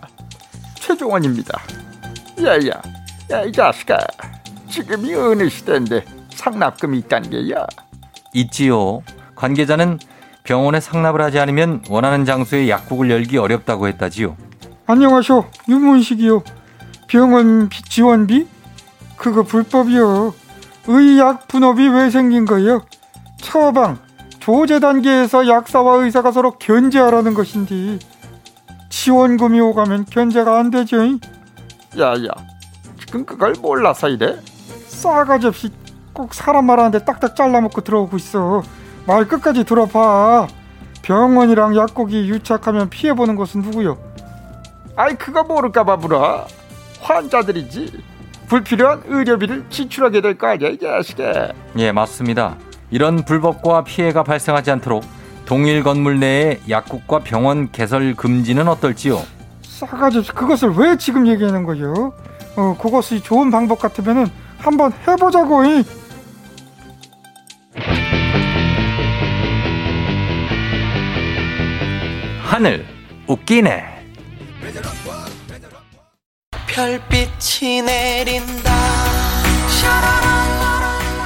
최종원입니다. 0.75 1.61
야야, 2.43 2.81
야, 3.31 3.43
이 3.43 3.51
자식아. 3.51 3.97
지금이 4.69 5.13
어느 5.13 5.47
시대인데 5.47 6.03
상납금이 6.35 6.97
있다는 6.99 7.29
게야. 7.29 7.65
있지요. 8.33 9.01
관계자는 9.35 9.99
병원에 10.43 10.79
상납을 10.79 11.21
하지 11.21 11.39
않으면 11.39 11.83
원하는 11.89 12.25
장소에 12.25 12.69
약국을 12.69 13.09
열기 13.09 13.37
어렵다고 13.37 13.87
했다지요. 13.87 14.35
안녕하쇼 14.85 15.45
유문식이요 15.69 16.43
병원 17.07 17.69
비- 17.69 17.83
지원비 17.83 18.47
그거 19.15 19.43
불법이요 19.43 20.33
의약 20.87 21.47
분업이 21.47 21.87
왜 21.87 22.09
생긴 22.09 22.43
거예요 22.45 22.81
처방 23.37 23.97
조제 24.39 24.81
단계에서 24.81 25.47
약사와 25.47 26.03
의사가 26.03 26.33
서로 26.33 26.51
견제하라는 26.59 27.33
것인데 27.33 27.97
지원금이 28.89 29.61
오가면 29.61 30.05
견제가 30.09 30.59
안 30.59 30.69
되죠 30.69 30.97
야야, 31.97 32.19
지금 32.99 33.23
그걸 33.25 33.53
몰라서 33.61 34.09
이래? 34.09 34.35
싸가지 34.87 35.47
없이 35.47 35.69
꼭 36.13 36.34
사람 36.34 36.65
말하는데 36.65 37.04
딱딱 37.06 37.36
잘라먹고 37.36 37.82
들어오고 37.82 38.17
있어 38.17 38.62
말 39.06 39.28
끝까지 39.28 39.63
들어봐 39.63 40.47
병원이랑 41.02 41.76
약국이 41.76 42.30
유착하면 42.30 42.89
피해보는 42.89 43.36
것은 43.36 43.62
누구요 43.62 43.97
아이 44.95 45.15
그거 45.15 45.43
모를까봐 45.43 45.95
물어. 45.97 46.45
환자들이지. 47.02 48.04
불필요한 48.47 49.02
의료비를 49.08 49.65
지출하게 49.71 50.21
될 50.21 50.38
거 50.38 50.47
아니야 50.47 50.69
이 50.69 50.78
자식아. 50.78 51.52
예, 51.80 51.91
맞습니다. 51.91 52.58
이런 52.91 53.26
불법과 53.26 53.84
피해가 53.84 54.21
발생하지 54.23 54.69
않도록 54.69 55.04
동일 55.45 55.82
건물 55.84 56.19
내에 56.19 56.60
약국과 56.69 57.19
병원 57.19 57.71
개설 57.71 58.13
금지는 58.13 58.67
어떨지요? 58.67 59.19
싸가지 59.63 60.19
없이 60.19 60.32
그것을 60.32 60.73
왜 60.78 60.95
지금 60.95 61.26
얘기하는 61.28 61.63
거예요? 61.63 62.13
어, 62.56 62.78
그것이 62.80 63.19
좋은 63.23 63.49
방법 63.49 63.80
같으면은 63.80 64.28
한번 64.60 64.93
해보자고. 65.08 65.65
이. 65.65 65.84
하늘 72.53 72.85
웃기네. 73.25 73.83
별빛이 76.67 77.81
내린다 77.81 78.71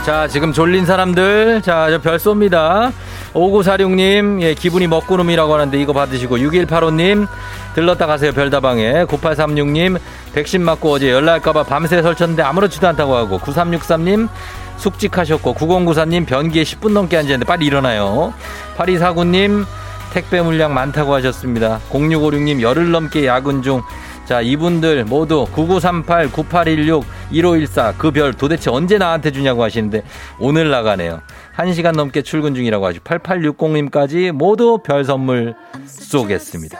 자, 0.05 0.25
지금 0.29 0.53
졸린 0.53 0.85
사람들, 0.85 1.61
자, 1.63 1.89
저별 1.89 2.17
쏩니다. 2.17 2.93
5946님, 3.33 4.41
예, 4.41 4.53
기분이 4.53 4.87
먹구름이라고 4.87 5.53
하는데 5.53 5.77
이거 5.77 5.91
받으시고, 5.91 6.37
6185님, 6.37 7.27
들렀다 7.75 8.05
가세요, 8.05 8.31
별다방에. 8.31 9.03
9836님, 9.03 9.99
백신 10.33 10.63
맞고 10.63 10.93
어제 10.93 11.11
연락할까봐 11.11 11.63
밤새 11.63 12.01
설쳤는데 12.01 12.41
아무렇지도 12.41 12.87
않다고 12.87 13.17
하고, 13.17 13.37
9363님, 13.39 14.29
숙직하셨고, 14.77 15.55
9094님, 15.55 16.25
변기에 16.25 16.63
10분 16.63 16.93
넘게 16.93 17.17
앉았는데 17.17 17.45
빨리 17.45 17.65
일어나요. 17.65 18.33
8249님, 18.77 19.65
택배 20.11 20.41
물량 20.41 20.73
많다고 20.73 21.13
하셨습니다. 21.13 21.79
0656님, 21.89 22.61
열흘 22.61 22.91
넘게 22.91 23.25
야근 23.25 23.61
중. 23.61 23.81
자, 24.25 24.41
이분들 24.41 25.05
모두 25.05 25.45
9938, 25.53 26.31
9816, 26.31 27.05
1514, 27.31 27.93
그 27.97 28.11
별 28.11 28.33
도대체 28.33 28.69
언제 28.69 28.97
나한테 28.97 29.31
주냐고 29.31 29.63
하시는데 29.63 30.03
오늘 30.39 30.69
나가네요. 30.69 31.21
1시간 31.55 31.95
넘게 31.95 32.23
출근 32.23 32.53
중이라고 32.53 32.85
하시고 32.85 33.05
8860님까지 33.05 34.31
모두 34.33 34.79
별 34.83 35.05
선물 35.05 35.55
쏘겠습니다. 35.85 36.77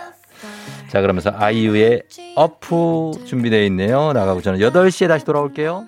자, 0.90 1.02
그러면서 1.02 1.32
아이유의 1.38 2.04
어프 2.36 3.12
준비되어 3.26 3.64
있네요. 3.66 4.12
나가고 4.14 4.42
저는 4.42 4.60
8시에 4.60 5.08
다시 5.08 5.24
돌아올게요. 5.26 5.86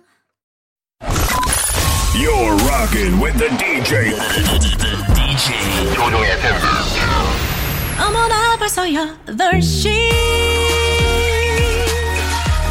You're 2.15 2.55
rocking 2.67 3.21
with 3.21 3.37
the 3.37 3.49
DJ. 3.57 4.15
DJ 5.15 5.59
벌써 8.69 8.83
8시 8.83 9.89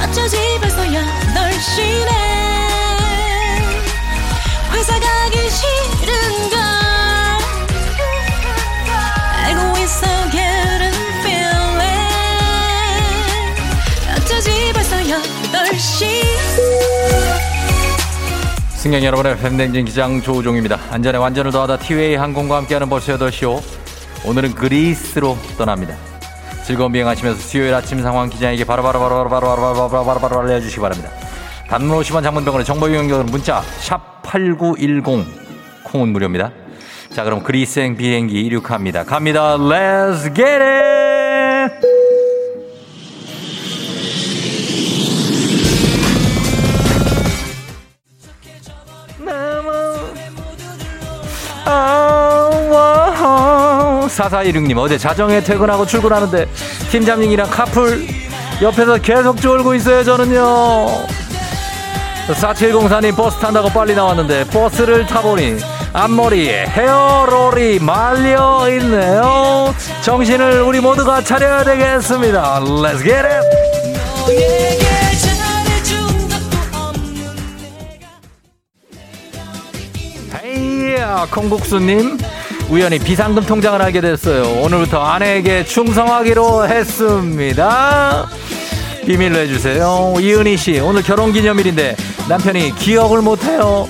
어쩌지 0.01 0.37
벌써 0.61 0.85
8시네. 0.85 2.11
회사 4.75 5.01
가기 5.01 5.37
싫은걸. 5.51 6.57
알고 9.43 9.79
있어 9.79 10.07
getting 10.31 10.97
feeling. 11.19 12.07
어쩌지 14.19 14.73
벌써 14.73 14.95
8시 14.99 16.23
승객 18.77 19.03
여러분의 19.03 19.37
팬댕진 19.39 19.85
기장 19.85 20.23
조우종입니다. 20.23 20.79
안전에 20.91 21.19
완전을 21.19 21.51
더하다 21.51 21.79
티웨이 21.79 22.15
항공과 22.15 22.59
함께하는 22.59 22.89
벌써 22.89 23.19
8시오. 23.19 23.88
오늘은 24.27 24.55
그리스로 24.55 25.37
떠납니다. 25.57 25.95
즐거운 26.65 26.93
비행하시면서 26.93 27.41
수요일 27.41 27.75
아침 27.75 28.03
상황 28.03 28.29
기자에게 28.29 28.65
바로바로 28.65 28.99
바로 29.01 29.29
바로 29.29 29.31
바로 29.31 29.57
바로 29.57 29.89
바로 29.89 30.05
바로 30.05 30.21
바로 30.21 30.41
알려주시기 30.41 30.81
바랍니다. 30.81 31.11
단문 31.69 31.99
50원 32.01 32.23
장문병원의 32.23 32.65
정보 32.65 32.89
이용료는 32.89 33.27
문자 33.27 33.63
샵 33.81 34.23
8910 34.23 35.25
콩은 35.85 36.09
무료입니다. 36.09 36.53
자 37.11 37.25
그럼 37.25 37.43
그리스행 37.43 37.97
비행기 37.97 38.41
이륙합니다. 38.43 39.05
갑니다. 39.05 39.57
Let's 39.57 40.35
get 40.35 40.63
it! 40.63 40.98
사사이륙님 54.19 54.77
어제 54.79 54.99
자정에 54.99 55.41
퇴근하고 55.41 55.87
출근하는데 55.87 56.49
팀장님이랑 56.91 57.49
카풀 57.51 58.05
옆에서 58.61 58.99
계속 58.99 59.41
졸고 59.41 59.77
있어요 59.77 60.03
저는요. 60.03 61.07
4704님 62.27 63.15
버스 63.17 63.39
탄다고 63.39 63.69
빨리 63.69 63.95
나왔는데 63.95 64.47
버스를 64.49 65.07
타보니 65.07 65.59
앞머리에 65.93 66.67
헤어롤이 66.67 67.79
말려 67.79 68.69
있네요. 68.71 69.73
정신을 70.03 70.63
우리 70.63 70.81
모두가 70.81 71.23
차려야 71.23 71.63
되겠습니다. 71.63 72.61
Let's 72.63 73.05
get 73.05 73.25
it! 73.25 73.47
헤이야 80.43 81.29
콩국수님 81.31 82.19
우연히 82.69 82.99
비상금 82.99 83.45
통장을 83.45 83.81
알게 83.81 84.01
됐어요. 84.01 84.63
오늘부터 84.63 85.03
아내에게 85.03 85.65
충성하기로 85.65 86.69
했습니다. 86.69 88.27
비밀로 89.07 89.39
해주세요. 89.39 90.15
이은희 90.21 90.57
씨 90.59 90.79
오늘 90.81 91.03
결혼 91.03 91.33
기념일인데 91.33 91.97
남편이 92.29 92.75
기억을 92.77 93.23
못해요. 93.23 93.89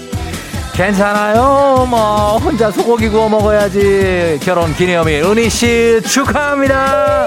괜찮아요? 0.74 1.88
뭐 1.90 2.38
혼자 2.38 2.70
소고기 2.70 3.08
구워 3.08 3.28
먹어야지. 3.28 4.38
결혼 4.42 4.72
기념일. 4.76 5.24
은희 5.24 5.50
씨 5.50 6.00
축하합니다. 6.06 7.26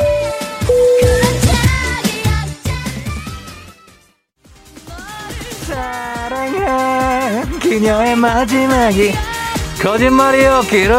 사랑해. 5.67 7.43
그녀의 7.61 8.15
마지막이 8.15 9.13
거짓말이었기로 9.81 10.95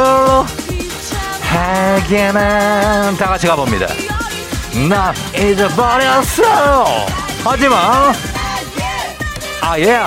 하게만 1.41 3.17
다 3.17 3.27
같이 3.29 3.47
가봅니다. 3.47 3.87
나 4.89 5.15
잊어버렸어. 5.37 7.07
하지마. 7.45 8.13
아예. 9.61 10.01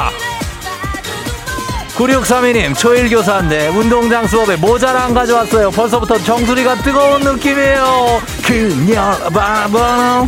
9632님 1.95 2.78
초일교사인데 2.78 3.69
운동장 3.69 4.28
수업에 4.28 4.57
모자를 4.57 4.99
안 4.99 5.13
가져왔어요. 5.13 5.71
벌써부터 5.71 6.17
정수리가 6.19 6.76
뜨거운 6.76 7.21
느낌이에요. 7.21 8.21
그녀 8.43 9.17
바보 9.34 10.28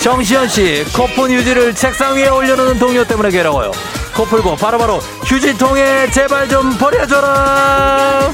정시현 0.00 0.48
씨 0.48 0.84
코푼 0.94 1.32
휴지를 1.32 1.74
책상 1.74 2.14
위에 2.14 2.28
올려놓는 2.28 2.78
동료 2.78 3.04
때문에 3.04 3.30
괴로워요 3.30 3.72
코 4.14 4.24
풀고 4.24 4.56
바로바로 4.56 4.98
휴지통에 5.24 6.10
제발 6.10 6.48
좀 6.48 6.76
버려줘라. 6.76 8.30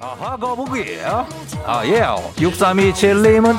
아하 0.00 0.36
거북이에요? 0.36 1.26
아예 1.66 2.02
6327님은 2.36 3.58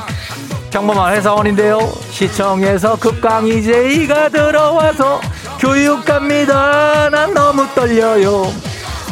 평범한 0.70 1.14
회사원인데요. 1.14 1.78
시청에서 2.10 2.96
급강 2.96 3.46
이제이가 3.46 4.30
들어와서 4.30 5.20
교육 5.60 6.04
갑니다. 6.04 7.08
난 7.10 7.32
너무 7.32 7.66
떨려요. 7.74 8.52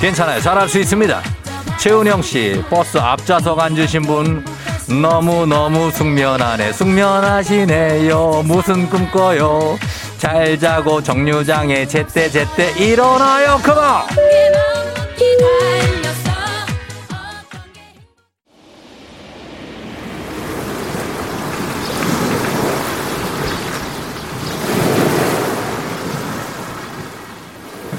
괜찮아요. 0.00 0.40
잘할 0.40 0.68
수 0.68 0.78
있습니다. 0.80 1.22
최은영씨 1.78 2.64
버스 2.68 2.98
앞좌석 2.98 3.58
앉으신 3.60 4.02
분 4.02 4.44
너무너무 5.00 5.90
숙면하네. 5.90 6.72
숙면하시네요. 6.72 8.42
무슨 8.44 8.90
꿈 8.90 9.10
꿔요? 9.10 9.78
잘 10.18 10.58
자고 10.58 11.02
정류장에 11.02 11.86
제때 11.86 12.28
제때 12.28 12.72
일어나요. 12.78 13.58
그만! 13.62 14.06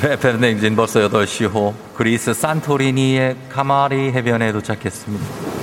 페페르냉진 0.01 0.75
벌써 0.75 0.99
8시 1.07 1.49
호 1.49 1.73
그리스 1.95 2.33
산토리니의 2.33 3.37
카마리 3.49 4.11
해변에 4.11 4.51
도착했습니다. 4.51 5.62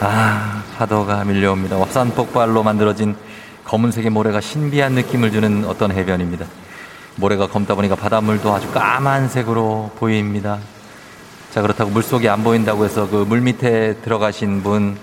아 0.00 0.62
파도가 0.76 1.24
밀려옵니다. 1.24 1.78
화산 1.80 2.10
폭발로 2.10 2.62
만들어진 2.62 3.14
검은색의 3.64 4.10
모래가 4.10 4.40
신비한 4.40 4.92
느낌을 4.92 5.30
주는 5.30 5.64
어떤 5.66 5.92
해변입니다. 5.92 6.46
모래가 7.16 7.46
검다 7.48 7.74
보니까 7.74 7.96
바닷물도 7.96 8.52
아주 8.52 8.70
까만색으로 8.72 9.92
보입니다. 9.98 10.58
자 11.50 11.60
그렇다고 11.62 11.90
물속이 11.90 12.28
안 12.28 12.42
보인다고 12.44 12.84
해서 12.84 13.08
그 13.08 13.24
물 13.24 13.40
밑에 13.40 13.96
들어가신 14.02 14.62
분 14.62 14.96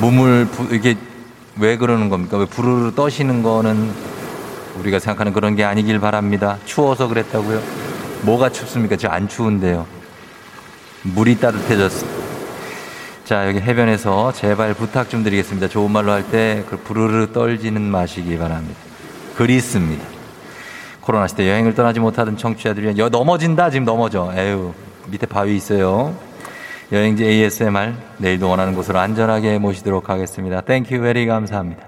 무물 0.00 0.46
부, 0.46 0.74
이게 0.74 0.96
왜 1.58 1.76
그러는 1.76 2.08
겁니까? 2.08 2.36
왜 2.36 2.44
부르르 2.46 2.92
떠시는 2.94 3.42
거는 3.42 3.92
우리가 4.78 4.98
생각하는 4.98 5.32
그런 5.32 5.56
게 5.56 5.64
아니길 5.64 6.00
바랍니다. 6.00 6.58
추워서 6.64 7.06
그랬다고요? 7.08 7.62
뭐가 8.22 8.50
춥습니까? 8.50 8.96
저 8.96 9.08
안 9.08 9.28
추운데요. 9.28 9.86
물이 11.02 11.38
따뜻해졌어. 11.40 12.06
자, 13.30 13.46
여기 13.46 13.60
해변에서 13.60 14.32
제발 14.32 14.74
부탁 14.74 15.08
좀 15.08 15.22
드리겠습니다. 15.22 15.68
좋은 15.68 15.88
말로 15.92 16.10
할 16.10 16.24
때 16.32 16.64
그 16.68 16.76
부르르 16.78 17.30
떨지는 17.32 17.80
마시기 17.80 18.36
바랍니다. 18.36 18.76
그리스입니다. 19.36 20.04
코로나 21.00 21.28
시대 21.28 21.48
여행을 21.48 21.76
떠나지 21.76 22.00
못하던 22.00 22.36
청취자들이 22.36 22.98
여 22.98 23.08
넘어진다 23.08 23.70
지금 23.70 23.84
넘어져. 23.84 24.32
에휴 24.34 24.74
밑에 25.06 25.26
바위 25.28 25.54
있어요. 25.54 26.12
여행지 26.90 27.24
ASMR 27.24 27.94
내일도 28.18 28.48
원하는 28.48 28.74
곳으로 28.74 28.98
안전하게 28.98 29.60
모시도록 29.60 30.10
하겠습니다. 30.10 30.60
Thank 30.62 31.00
you 31.00 31.11
very 31.11 31.26
감사합니다. 31.26 31.84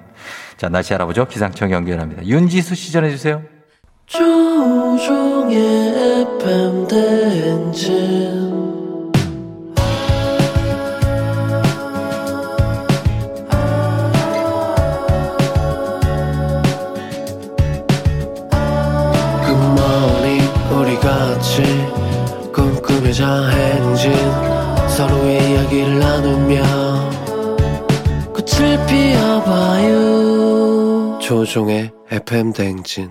자 0.58 0.68
날씨 0.68 0.94
알아보죠. 0.94 1.26
기상청 1.26 1.72
연결합니다. 1.72 2.24
윤지수 2.24 2.76
씨 2.76 2.92
전해주세요. 2.92 3.42
조종의 4.06 5.56
FM 6.38 6.86
대행진 6.86 8.41
꿈꾸며자 23.12 23.48
행진 23.50 24.12
서로의 24.88 25.52
이야기를 25.52 25.98
나누며 25.98 26.62
꽃을 28.32 28.86
피워봐요 28.86 29.98
조종의 31.20 31.92
FM 32.10 32.52
대행진 32.54 33.10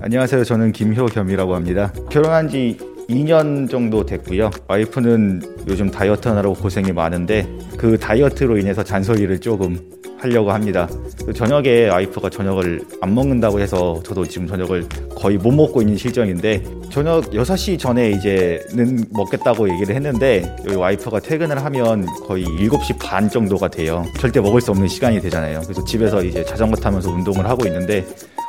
안녕하세요. 0.00 0.42
저는 0.44 0.72
김효겸이라고 0.72 1.54
합니다. 1.54 1.92
결혼한 2.08 2.48
지 2.48 2.78
2년 3.08 3.70
정도 3.70 4.04
됐고요. 4.04 4.50
와이프는 4.68 5.64
요즘 5.66 5.90
다이어트 5.90 6.28
하느라고 6.28 6.54
고생이 6.54 6.92
많은데 6.92 7.48
그 7.78 7.98
다이어트로 7.98 8.58
인해서 8.58 8.84
잔소리를 8.84 9.40
조금 9.40 9.78
하려고 10.18 10.50
합니다. 10.50 10.88
그 11.24 11.32
저녁에 11.32 11.88
와이프가 11.88 12.28
저녁을 12.28 12.80
안 13.00 13.14
먹는다고 13.14 13.60
해서 13.60 14.02
저도 14.04 14.26
지금 14.26 14.46
저녁을 14.46 14.86
거의 15.14 15.38
못 15.38 15.52
먹고 15.52 15.80
있는 15.80 15.96
실정인데 15.96 16.62
저녁 16.90 17.30
6시 17.30 17.78
전에 17.78 18.10
이제는 18.10 19.04
먹겠다고 19.10 19.70
얘기를 19.70 19.94
했는데 19.94 20.56
여기 20.66 20.74
와이프가 20.76 21.20
퇴근을 21.20 21.64
하면 21.64 22.04
거의 22.26 22.44
7시 22.44 22.98
반 22.98 23.30
정도가 23.30 23.68
돼요. 23.68 24.04
절대 24.18 24.40
먹을 24.40 24.60
수 24.60 24.72
없는 24.72 24.88
시간이 24.88 25.20
되잖아요. 25.20 25.60
그래서 25.62 25.82
집에서 25.84 26.22
이제 26.22 26.44
자전거 26.44 26.76
타면서 26.76 27.10
운동을 27.10 27.48
하고 27.48 27.64
있는데 27.66 28.04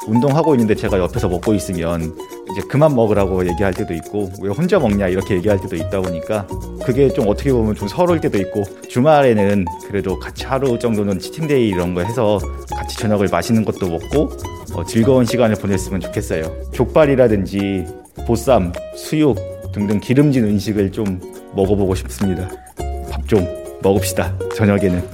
운동하고 0.08 0.54
있는데 0.56 0.76
제가 0.76 0.98
옆에서 1.00 1.28
먹고 1.28 1.54
있으면 1.54 2.16
이제 2.52 2.62
그만 2.68 2.96
먹으라고 2.96 3.48
얘기할 3.48 3.74
때도 3.74 3.94
있고 3.96 4.32
왜 4.42 4.50
혼자 4.50 4.80
먹냐 4.80 5.08
이렇게 5.08 5.36
얘기할 5.36 5.60
때도 5.62 5.76
있다 5.76 6.02
보니까 6.02 6.48
그게 6.84 7.10
좀 7.10 7.28
어떻게 7.28 7.52
보면 7.52 7.76
좀 7.76 7.88
서러울 7.88 8.20
때도 8.20 8.38
있고 8.40 8.64
주말에는 8.88 9.66
그래도 9.88 10.18
같이 10.20 10.46
하루 10.46 10.80
정도는 10.80 11.20
치팅데이 11.20 11.68
이런 11.70 11.94
거 11.94 12.02
해서 12.02 12.40
같이 12.76 12.98
저녁을 12.98 13.28
맛있는 13.32 13.66
것도 13.66 13.90
먹고 13.90 14.30
어, 14.74 14.84
즐거운 14.86 15.26
시간을 15.26 15.56
보냈으면 15.58 16.00
좋겠어요. 16.00 16.72
족발이라든지 16.72 17.86
보쌈, 18.26 18.72
수육 18.96 19.38
등등 19.72 20.00
기름진 20.00 20.46
음식을 20.46 20.92
좀 20.92 21.20
먹어보고 21.56 21.94
싶습니다. 21.96 22.48
밥 23.12 23.28
좀 23.28 23.46
먹읍시다. 23.84 24.34
저녁에는. 24.56 25.08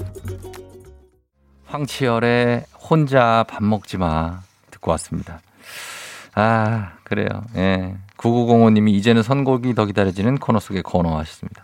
황치열의 1.66 2.64
혼자 2.90 3.44
밥 3.48 3.62
먹지 3.64 3.98
마 3.98 4.42
듣고 4.86 4.92
왔습니다. 4.92 5.42
아, 6.36 6.92
그래요. 7.04 7.28
예. 7.56 7.96
9905님이 8.18 8.92
이제는 8.92 9.24
선곡이 9.24 9.74
더 9.74 9.86
기다려지는 9.86 10.38
코너 10.38 10.60
속의 10.60 10.84
코너 10.84 11.18
하셨습니다. 11.18 11.64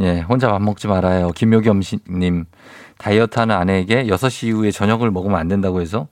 예, 0.00 0.20
혼자 0.20 0.48
밥 0.48 0.62
먹지 0.62 0.86
말아요. 0.86 1.30
김효겸님, 1.32 2.44
다이어트 2.96 3.38
하는 3.38 3.56
아내에게 3.56 4.04
6시 4.04 4.48
이후에 4.48 4.70
저녁을 4.70 5.10
먹으면 5.10 5.38
안 5.38 5.48
된다고 5.48 5.80
해서 5.80 6.06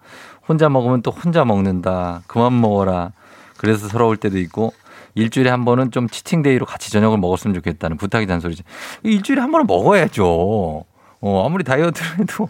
혼자 0.48 0.68
먹으면 0.68 1.02
또 1.02 1.10
혼자 1.10 1.44
먹는다. 1.44 2.22
그만 2.26 2.60
먹어라. 2.60 3.12
그래서 3.56 3.88
서러울 3.88 4.16
때도 4.16 4.38
있고 4.38 4.72
일주일에 5.14 5.50
한 5.50 5.64
번은 5.64 5.92
좀 5.92 6.08
치팅데이로 6.08 6.66
같이 6.66 6.90
저녁을 6.90 7.18
먹었으면 7.18 7.54
좋겠다는 7.54 7.96
부탁이 7.96 8.26
잔소리지. 8.26 8.64
일주일에 9.02 9.40
한 9.40 9.50
번은 9.52 9.66
먹어야죠. 9.66 10.84
어, 11.20 11.46
아무리 11.46 11.64
다이어트를 11.64 12.18
해도 12.18 12.48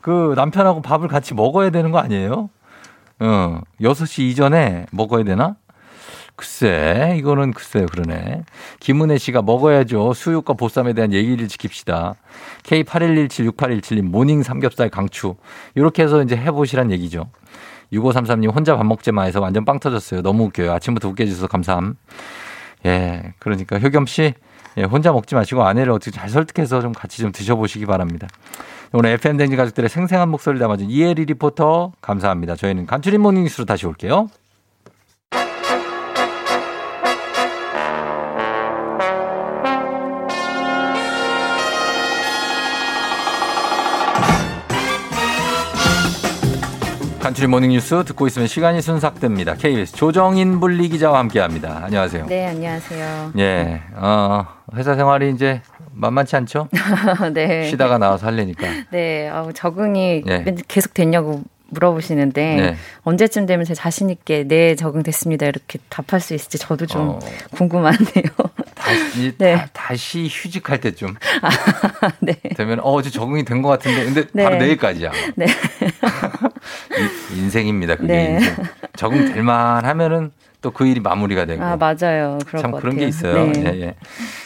그 0.00 0.32
남편하고 0.36 0.80
밥을 0.80 1.08
같이 1.08 1.34
먹어야 1.34 1.70
되는 1.70 1.90
거 1.90 1.98
아니에요? 1.98 2.48
어, 3.20 3.60
6시 3.80 4.22
이전에 4.30 4.86
먹어야 4.92 5.24
되나? 5.24 5.56
글쎄, 6.36 7.16
이거는 7.18 7.52
글쎄요, 7.52 7.86
그러네. 7.86 8.44
김은혜 8.78 9.18
씨가 9.18 9.42
먹어야죠. 9.42 10.14
수육과 10.14 10.54
보쌈에 10.54 10.92
대한 10.92 11.12
얘기를 11.12 11.48
지킵시다. 11.48 12.14
K81176817님, 12.62 14.02
모닝 14.02 14.44
삼겹살 14.44 14.88
강추. 14.88 15.34
이렇게 15.74 16.04
해서 16.04 16.22
이제 16.22 16.36
해보시란 16.36 16.92
얘기죠. 16.92 17.28
6533님, 17.92 18.54
혼자 18.54 18.76
밥 18.76 18.86
먹지 18.86 19.10
마해서 19.10 19.40
완전 19.40 19.64
빵 19.64 19.80
터졌어요. 19.80 20.22
너무 20.22 20.44
웃겨요. 20.44 20.72
아침부터 20.72 21.08
웃게 21.08 21.24
해주셔서 21.24 21.48
감사함. 21.48 21.96
예, 22.86 23.34
그러니까 23.40 23.80
효겸 23.80 24.06
씨, 24.06 24.34
예, 24.76 24.82
혼자 24.84 25.10
먹지 25.10 25.34
마시고 25.34 25.64
아내를 25.64 25.92
어떻게 25.92 26.12
잘 26.12 26.28
설득해서 26.28 26.80
좀 26.80 26.92
같이 26.92 27.20
좀 27.20 27.32
드셔보시기 27.32 27.86
바랍니다. 27.86 28.28
오늘 28.92 29.10
FM댕지 29.10 29.56
가족들의 29.56 29.90
생생한 29.90 30.28
목소리를 30.30 30.60
담아준 30.60 30.88
이혜리 30.90 31.26
리포터 31.26 31.92
감사합니다. 32.00 32.56
저희는 32.56 32.86
간추린 32.86 33.20
모닝뉴스로 33.20 33.66
다시 33.66 33.86
올게요. 33.86 34.28
간추린 47.20 47.50
모닝뉴스 47.50 48.04
듣고 48.04 48.26
있으면 48.26 48.48
시간이 48.48 48.80
순삭됩니다. 48.80 49.54
KBS 49.56 49.92
조정인 49.92 50.60
분리 50.60 50.88
기자와 50.88 51.18
함께합니다. 51.18 51.82
안녕하세요. 51.84 52.24
네, 52.26 52.46
안녕하세요. 52.46 53.32
예, 53.36 53.82
어, 53.96 54.46
회사 54.74 54.94
생활이 54.94 55.30
이제 55.30 55.60
만만치 55.98 56.36
않죠? 56.36 56.68
네. 57.34 57.68
쉬다가 57.68 57.98
나와서 57.98 58.26
할래니까. 58.26 58.66
네, 58.90 59.28
어, 59.28 59.50
적응이 59.54 60.22
네. 60.24 60.44
계속 60.68 60.94
됐냐고 60.94 61.42
물어보시는데 61.70 62.56
네. 62.56 62.76
언제쯤 63.02 63.44
되면 63.44 63.66
제 63.66 63.74
자신 63.74 64.08
있게 64.08 64.44
네 64.48 64.74
적응됐습니다 64.74 65.44
이렇게 65.44 65.78
답할 65.90 66.18
수 66.18 66.32
있을지 66.32 66.56
저도 66.56 66.86
좀 66.86 67.08
어. 67.10 67.18
궁금한데요. 67.50 68.24
다시 68.74 69.36
네. 69.36 69.66
다, 69.74 69.94
시 69.94 70.28
휴직할 70.30 70.80
때쯤 70.80 71.14
네. 72.20 72.34
되면 72.56 72.80
어 72.82 72.98
이제 73.00 73.10
적응이 73.10 73.44
된 73.44 73.60
것 73.60 73.68
같은데 73.68 74.04
근데 74.04 74.24
네. 74.32 74.44
바로 74.44 74.56
내일까지야. 74.56 75.10
네. 75.36 75.44
이- 77.32 77.36
인생입니다. 77.38 77.96
그게 77.96 78.06
네. 78.14 78.30
인생. 78.34 78.54
적응될 78.96 79.42
만하면은 79.42 80.32
또 80.60 80.70
그 80.70 80.86
일이 80.86 81.00
마무리가 81.00 81.44
되고. 81.44 81.62
아 81.62 81.76
맞아요. 81.76 82.38
참것 82.50 82.80
그런. 82.80 82.96
게 82.96 83.06
있어요. 83.06 83.46
네. 83.46 83.62
예, 83.64 83.80
예. 83.80 83.94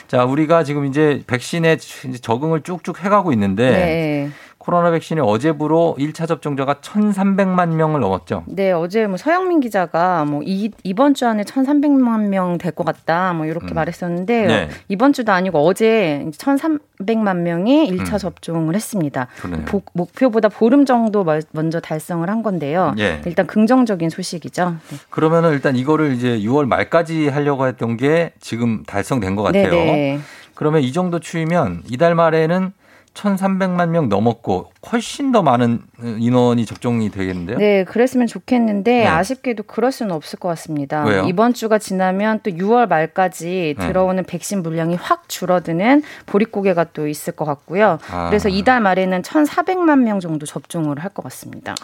자, 0.08 0.24
우리가 0.24 0.62
지금 0.62 0.84
이제 0.84 1.22
백신에 1.26 1.76
적응을 1.78 2.60
쭉쭉 2.62 3.02
해가고 3.04 3.32
있는데 3.32 3.70
네. 3.70 4.30
코로나 4.62 4.92
백신이 4.92 5.20
어제부로 5.20 5.96
1차 5.98 6.28
접종자가 6.28 6.74
1,300만 6.74 7.70
명을 7.70 7.98
넘었죠. 7.98 8.44
네, 8.46 8.70
어제 8.70 9.08
뭐 9.08 9.16
서영민 9.16 9.58
기자가 9.58 10.24
뭐 10.24 10.40
이, 10.44 10.70
이번 10.84 11.14
주 11.14 11.26
안에 11.26 11.42
1,300만 11.42 12.28
명 12.28 12.58
될 12.58 12.70
것 12.72 12.84
같다. 12.86 13.32
뭐 13.32 13.44
이렇게 13.44 13.72
음. 13.72 13.74
말했었는데 13.74 14.46
네. 14.46 14.68
이번 14.88 15.12
주도 15.12 15.32
아니고 15.32 15.58
어제 15.66 16.24
1,300만 16.30 17.38
명이 17.38 17.90
1차 17.90 18.12
음. 18.14 18.18
접종을 18.18 18.76
했습니다. 18.76 19.26
보- 19.66 19.82
목표보다 19.94 20.48
보름 20.48 20.84
정도 20.84 21.24
멀- 21.24 21.42
먼저 21.50 21.80
달성을 21.80 22.28
한 22.30 22.44
건데요. 22.44 22.94
예. 22.98 23.20
일단 23.26 23.48
긍정적인 23.48 24.10
소식이죠. 24.10 24.76
네. 24.90 24.96
그러면은 25.10 25.50
일단 25.52 25.74
이거를 25.74 26.12
이제 26.12 26.38
6월 26.38 26.66
말까지 26.66 27.28
하려고 27.28 27.66
했던 27.66 27.96
게 27.96 28.32
지금 28.40 28.84
달성된 28.84 29.34
것 29.34 29.42
같아요. 29.42 29.70
네네. 29.70 30.20
그러면 30.54 30.82
이 30.82 30.92
정도 30.92 31.18
추이면 31.18 31.82
이달 31.90 32.14
말에는 32.14 32.72
1,300만 33.14 33.88
명 33.90 34.08
넘었고 34.08 34.72
훨씬 34.90 35.32
더 35.32 35.42
많은 35.42 35.80
인원이 36.00 36.64
접종이 36.66 37.10
되겠는데요. 37.10 37.58
네, 37.58 37.84
그랬으면 37.84 38.26
좋겠는데 38.26 38.90
네. 39.00 39.06
아쉽게도 39.06 39.64
그럴 39.64 39.92
수는 39.92 40.12
없을 40.12 40.38
것 40.38 40.48
같습니다. 40.48 41.04
왜요? 41.04 41.24
이번 41.24 41.52
주가 41.54 41.78
지나면 41.78 42.40
또 42.42 42.50
6월 42.50 42.88
말까지 42.88 43.74
네. 43.78 43.86
들어오는 43.86 44.24
백신 44.24 44.62
물량이 44.62 44.96
확 44.96 45.28
줄어드는 45.28 46.02
보릿고개가 46.26 46.86
또 46.94 47.06
있을 47.06 47.34
것 47.34 47.44
같고요. 47.44 47.98
아. 48.10 48.28
그래서 48.28 48.48
이달 48.48 48.80
말에는 48.80 49.22
1,400만 49.22 50.00
명 50.00 50.18
정도 50.20 50.46
접종을 50.46 50.98
할 50.98 51.12
것 51.12 51.22
같습니다. 51.24 51.74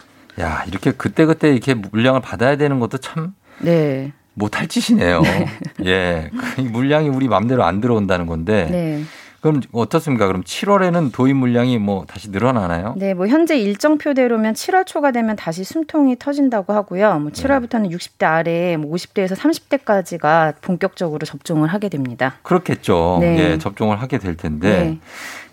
야, 0.40 0.64
이렇게 0.66 0.92
그때그때 0.92 1.50
이렇게 1.50 1.74
물량을 1.74 2.22
받아야 2.22 2.56
되는 2.56 2.80
것도 2.80 2.96
참 2.98 3.34
네. 3.58 4.12
못할 4.32 4.66
짓이네요. 4.68 5.20
예. 5.84 6.30
이 6.56 6.62
물량이 6.62 7.10
우리 7.10 7.28
맘대로 7.28 7.64
안 7.64 7.80
들어온다는 7.82 8.26
건데. 8.26 8.68
네. 8.70 9.02
그럼 9.40 9.60
어떻습니까? 9.72 10.26
그럼 10.26 10.42
7월에는 10.42 11.12
도입 11.12 11.36
물량이 11.36 11.78
뭐 11.78 12.04
다시 12.06 12.30
늘어나나요? 12.30 12.94
네, 12.96 13.14
뭐 13.14 13.28
현재 13.28 13.56
일정표대로면 13.56 14.54
7월 14.54 14.84
초가 14.84 15.12
되면 15.12 15.36
다시 15.36 15.62
숨통이 15.64 16.16
터진다고 16.18 16.72
하고요. 16.72 17.20
뭐 17.20 17.30
7월부터는 17.30 17.90
60대 17.90 18.24
아래 18.26 18.76
뭐 18.76 18.92
50대에서 18.94 19.36
30대까지가 19.36 20.54
본격적으로 20.60 21.24
접종을 21.24 21.68
하게 21.68 21.88
됩니다. 21.88 22.34
그렇겠죠. 22.42 23.18
네. 23.20 23.38
예, 23.38 23.58
접종을 23.58 24.02
하게 24.02 24.18
될 24.18 24.36
텐데. 24.36 24.68
네. 24.68 24.98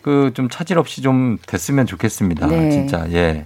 그좀 0.02 0.50
차질 0.50 0.78
없이 0.78 1.02
좀 1.02 1.38
됐으면 1.48 1.86
좋겠습니다. 1.86 2.48
네. 2.48 2.70
진짜. 2.72 3.06
예. 3.12 3.46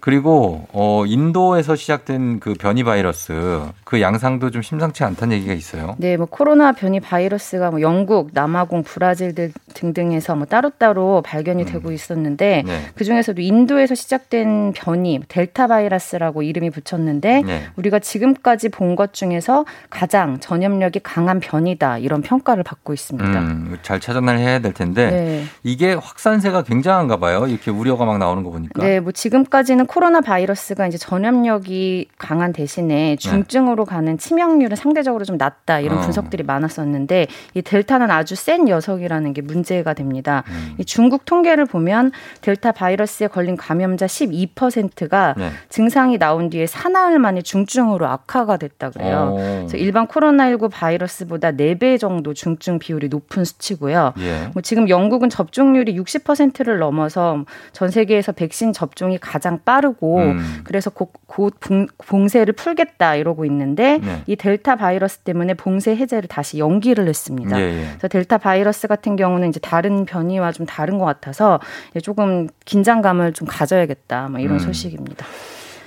그리고 0.00 0.66
어 0.72 1.04
인도에서 1.06 1.76
시작된 1.76 2.40
그 2.40 2.54
변이 2.54 2.82
바이러스 2.84 3.60
그 3.84 4.00
양상도 4.00 4.50
좀 4.50 4.62
심상치 4.62 5.04
않다는 5.04 5.36
얘기가 5.36 5.52
있어요. 5.54 5.94
네, 5.98 6.16
뭐 6.16 6.26
코로나 6.26 6.72
변이 6.72 7.00
바이러스가 7.00 7.70
뭐 7.70 7.80
영국, 7.80 8.30
남아공, 8.32 8.82
브라질 8.84 9.34
등- 9.34 9.52
등등에서 9.74 10.36
뭐 10.36 10.46
따로따로 10.46 11.22
발견이 11.22 11.64
되고 11.66 11.92
있었는데 11.92 12.62
네. 12.66 12.80
그 12.94 13.04
중에서도 13.04 13.40
인도에서 13.40 13.94
시작된 13.94 14.72
변이 14.74 15.20
델타 15.28 15.66
바이러스라고 15.66 16.42
이름이 16.42 16.70
붙였는데 16.70 17.42
네. 17.42 17.62
우리가 17.76 17.98
지금까지 17.98 18.68
본 18.68 18.90
것 18.96 19.12
중에서 19.12 19.64
가장 19.88 20.40
전염력이 20.40 20.98
강한 21.04 21.38
변이다 21.38 21.98
이런 21.98 22.22
평가를 22.22 22.64
받고 22.64 22.92
있습니다. 22.92 23.38
음, 23.40 23.78
잘 23.82 24.00
찾아내야 24.00 24.58
될 24.58 24.72
텐데 24.72 25.10
네. 25.10 25.44
이게 25.62 25.92
확산세가 25.94 26.62
굉장한가 26.64 27.18
봐요. 27.18 27.46
이렇게 27.46 27.70
우려가 27.70 28.04
막 28.04 28.18
나오는 28.18 28.42
거 28.42 28.50
보니까. 28.50 28.82
네, 28.82 28.98
뭐 28.98 29.12
지금까지는 29.12 29.86
코로나 29.90 30.20
바이러스가 30.20 30.86
이제 30.86 30.96
전염력이 30.98 32.10
강한 32.16 32.52
대신에 32.52 33.16
중증으로 33.16 33.84
가는 33.84 34.18
치명률은 34.18 34.76
상대적으로 34.76 35.24
좀 35.24 35.36
낮다 35.36 35.80
이런 35.80 35.98
어. 35.98 36.00
분석들이 36.02 36.44
많았었는데 36.44 37.26
이 37.54 37.62
델타는 37.62 38.08
아주 38.08 38.36
센 38.36 38.66
녀석이라는 38.66 39.32
게 39.32 39.42
문제가 39.42 39.94
됩니다. 39.94 40.44
음. 40.46 40.76
이 40.78 40.84
중국 40.84 41.24
통계를 41.24 41.66
보면 41.66 42.12
델타 42.40 42.70
바이러스에 42.70 43.26
걸린 43.26 43.56
감염자 43.56 44.06
12%가 44.06 45.34
네. 45.36 45.50
증상이 45.70 46.18
나온 46.18 46.50
뒤에 46.50 46.68
사나흘 46.68 47.18
만에 47.18 47.42
중증으로 47.42 48.06
악화가 48.06 48.58
됐다 48.58 48.90
그래요. 48.90 49.32
오. 49.32 49.36
그래서 49.38 49.76
일반 49.76 50.06
코로나19 50.06 50.70
바이러스보다 50.70 51.50
4배 51.50 51.98
정도 51.98 52.32
중증 52.32 52.78
비율이 52.78 53.08
높은 53.08 53.44
수치고요. 53.44 54.12
예. 54.20 54.50
뭐 54.52 54.62
지금 54.62 54.88
영국은 54.88 55.30
접종률이 55.30 55.98
60%를 55.98 56.78
넘어서 56.78 57.44
전 57.72 57.90
세계에서 57.90 58.30
백신 58.30 58.72
접종이 58.72 59.18
가장 59.18 59.58
빠 59.64 59.79
르고 59.80 60.18
음. 60.18 60.60
그래서 60.64 60.90
곧, 60.90 61.10
곧 61.26 61.54
봉, 61.60 61.86
봉쇄를 61.98 62.54
풀겠다 62.54 63.16
이러고 63.16 63.44
있는데 63.44 63.98
네. 63.98 64.22
이 64.26 64.36
델타 64.36 64.76
바이러스 64.76 65.18
때문에 65.18 65.54
봉쇄 65.54 65.96
해제를 65.96 66.28
다시 66.28 66.58
연기를 66.58 67.08
했습니다. 67.08 67.58
예, 67.58 67.62
예. 67.62 67.86
그래서 67.90 68.08
델타 68.08 68.38
바이러스 68.38 68.88
같은 68.88 69.16
경우는 69.16 69.48
이제 69.48 69.60
다른 69.60 70.04
변이와 70.04 70.52
좀 70.52 70.66
다른 70.66 70.98
것 70.98 71.04
같아서 71.04 71.60
조금 72.02 72.48
긴장감을 72.64 73.32
좀 73.32 73.48
가져야겠다 73.48 74.28
뭐 74.28 74.40
이런 74.40 74.54
음. 74.54 74.58
소식입니다. 74.58 75.26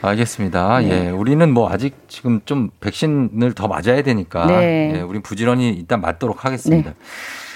알겠습니다. 0.01 0.83
예. 0.83 1.09
우리는 1.09 1.49
뭐 1.49 1.71
아직 1.71 1.95
지금 2.09 2.41
좀 2.45 2.69
백신을 2.81 3.53
더 3.53 3.67
맞아야 3.67 4.01
되니까. 4.03 4.45
네. 4.47 4.93
예. 4.95 5.01
우린 5.01 5.21
부지런히 5.21 5.69
일단 5.69 6.01
맞도록 6.01 6.43
하겠습니다. 6.43 6.93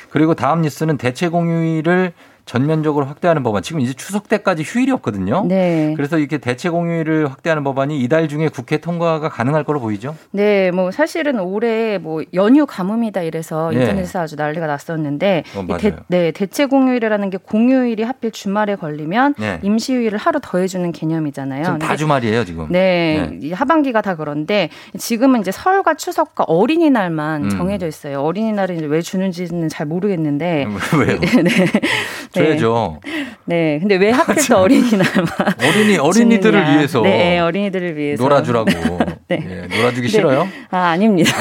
그리고 0.09 0.33
다음 0.33 0.61
뉴스는 0.61 0.97
대체 0.97 1.27
공휴일을 1.27 2.13
전면적으로 2.47 3.05
확대하는 3.05 3.43
법안. 3.43 3.61
지금 3.61 3.81
이제 3.81 3.93
추석 3.93 4.29
때까지 4.29 4.63
휴일이 4.63 4.91
없거든요. 4.93 5.45
네. 5.45 5.93
그래서 5.95 6.17
이렇게 6.17 6.37
대체 6.37 6.69
공휴일을 6.69 7.29
확대하는 7.29 7.63
법안이 7.63 7.99
이달 7.99 8.27
중에 8.27 8.47
국회 8.47 8.77
통과가 8.77 9.29
가능할 9.29 9.65
거로 9.65 9.79
보이죠? 9.81 10.15
네, 10.31 10.71
뭐 10.71 10.89
사실은 10.91 11.39
올해 11.39 11.97
뭐 11.97 12.23
연휴 12.33 12.65
가뭄이다 12.65 13.21
이래서 13.21 13.69
예. 13.73 13.79
인터넷에서 13.79 14.21
아주 14.21 14.37
난리가 14.37 14.65
났었는데 14.65 15.43
어. 15.55 15.77
대, 15.77 15.95
네, 16.07 16.31
대체 16.31 16.65
공휴일이라는 16.65 17.29
게 17.29 17.37
공휴일이 17.37 18.03
하필 18.03 18.31
주말에 18.31 18.75
걸리면 18.75 19.35
네. 19.37 19.59
임시휴일을 19.61 20.17
하루 20.17 20.39
더해 20.41 20.67
주는 20.67 20.91
개념이잖아요. 20.93 21.63
지금 21.65 21.79
다 21.79 21.97
주말이에요, 21.97 22.45
지금. 22.45 22.67
네, 22.69 23.37
이 23.41 23.51
하반기가 23.51 24.01
다 24.01 24.15
그런데 24.15 24.69
지금은 24.97 25.41
이제 25.41 25.51
설과 25.51 25.95
추석과 25.95 26.45
어린이날만 26.45 27.43
음. 27.43 27.49
정해져 27.49 27.87
있어요. 27.87 28.21
어린이날은 28.21 28.77
이제 28.77 28.85
왜 28.85 29.01
주는지는 29.01 29.67
잘 29.67 29.85
모르겠는데. 29.85 30.67
왜요? 30.97 31.19
네. 31.43 32.36
줘야죠. 32.37 32.99
네, 33.45 33.79
근데 33.79 33.95
왜 33.95 34.11
하필 34.11 34.47
또 34.47 34.57
어린이날만? 34.57 35.27
어린이 35.63 35.97
어린이들을 35.97 36.59
주느냐. 36.59 36.75
위해서 36.77 37.01
네, 37.01 37.39
어린이들을 37.39 37.97
위해서 37.97 38.23
놀아주라고. 38.23 38.69
네. 39.27 39.39
예, 39.41 39.75
놀아주기 39.77 40.03
네. 40.03 40.07
싫어요? 40.07 40.47
아, 40.71 40.77
아닙니다. 40.89 41.31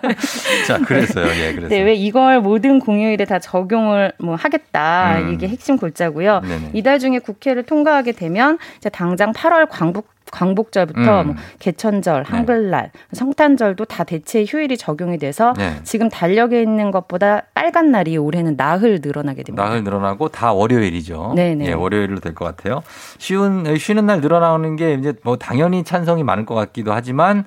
자, 0.66 0.78
그랬어요. 0.78 1.26
예, 1.28 1.52
그래서. 1.54 1.68
네, 1.68 1.80
왜 1.82 1.94
이걸 1.94 2.40
모든 2.40 2.78
공휴일에 2.78 3.24
다 3.24 3.38
적용을 3.38 4.12
뭐 4.18 4.34
하겠다. 4.34 5.18
음. 5.18 5.32
이게 5.32 5.48
핵심 5.48 5.76
골자고요. 5.78 6.40
네네. 6.40 6.70
이달 6.74 6.98
중에 6.98 7.18
국회를 7.18 7.62
통과하게 7.64 8.12
되면 8.12 8.58
이제 8.78 8.88
당장 8.88 9.32
8월 9.32 9.66
광복 9.70 10.06
광복절부터 10.32 11.20
음. 11.20 11.26
뭐 11.28 11.36
개천절, 11.60 12.24
한글날, 12.24 12.90
성탄절도 13.12 13.84
다 13.84 14.02
대체 14.02 14.44
휴일이 14.44 14.76
적용이 14.76 15.18
돼서 15.18 15.52
네. 15.56 15.76
지금 15.84 16.08
달력에 16.08 16.60
있는 16.60 16.90
것보다 16.90 17.42
빨간 17.54 17.92
날이 17.92 18.16
올해는 18.16 18.56
나흘 18.56 18.98
늘어나게 19.00 19.44
됩니다. 19.44 19.62
나흘 19.64 19.84
늘어나고 19.84 20.28
다 20.30 20.52
월요일이죠. 20.52 21.34
네네. 21.36 21.66
예, 21.66 21.72
월요일로 21.72 22.18
될 22.18 22.32
것 22.34 22.46
같아요. 22.46 22.82
쉬운 23.18 23.76
쉬는 23.76 24.06
날 24.06 24.22
늘어나는 24.22 24.76
게 24.76 24.94
이제 24.94 25.12
뭐 25.22 25.36
당연히 25.36 25.84
찬성이 25.84 26.24
많을 26.24 26.46
것 26.46 26.54
같기도 26.54 26.92
하지만 26.94 27.44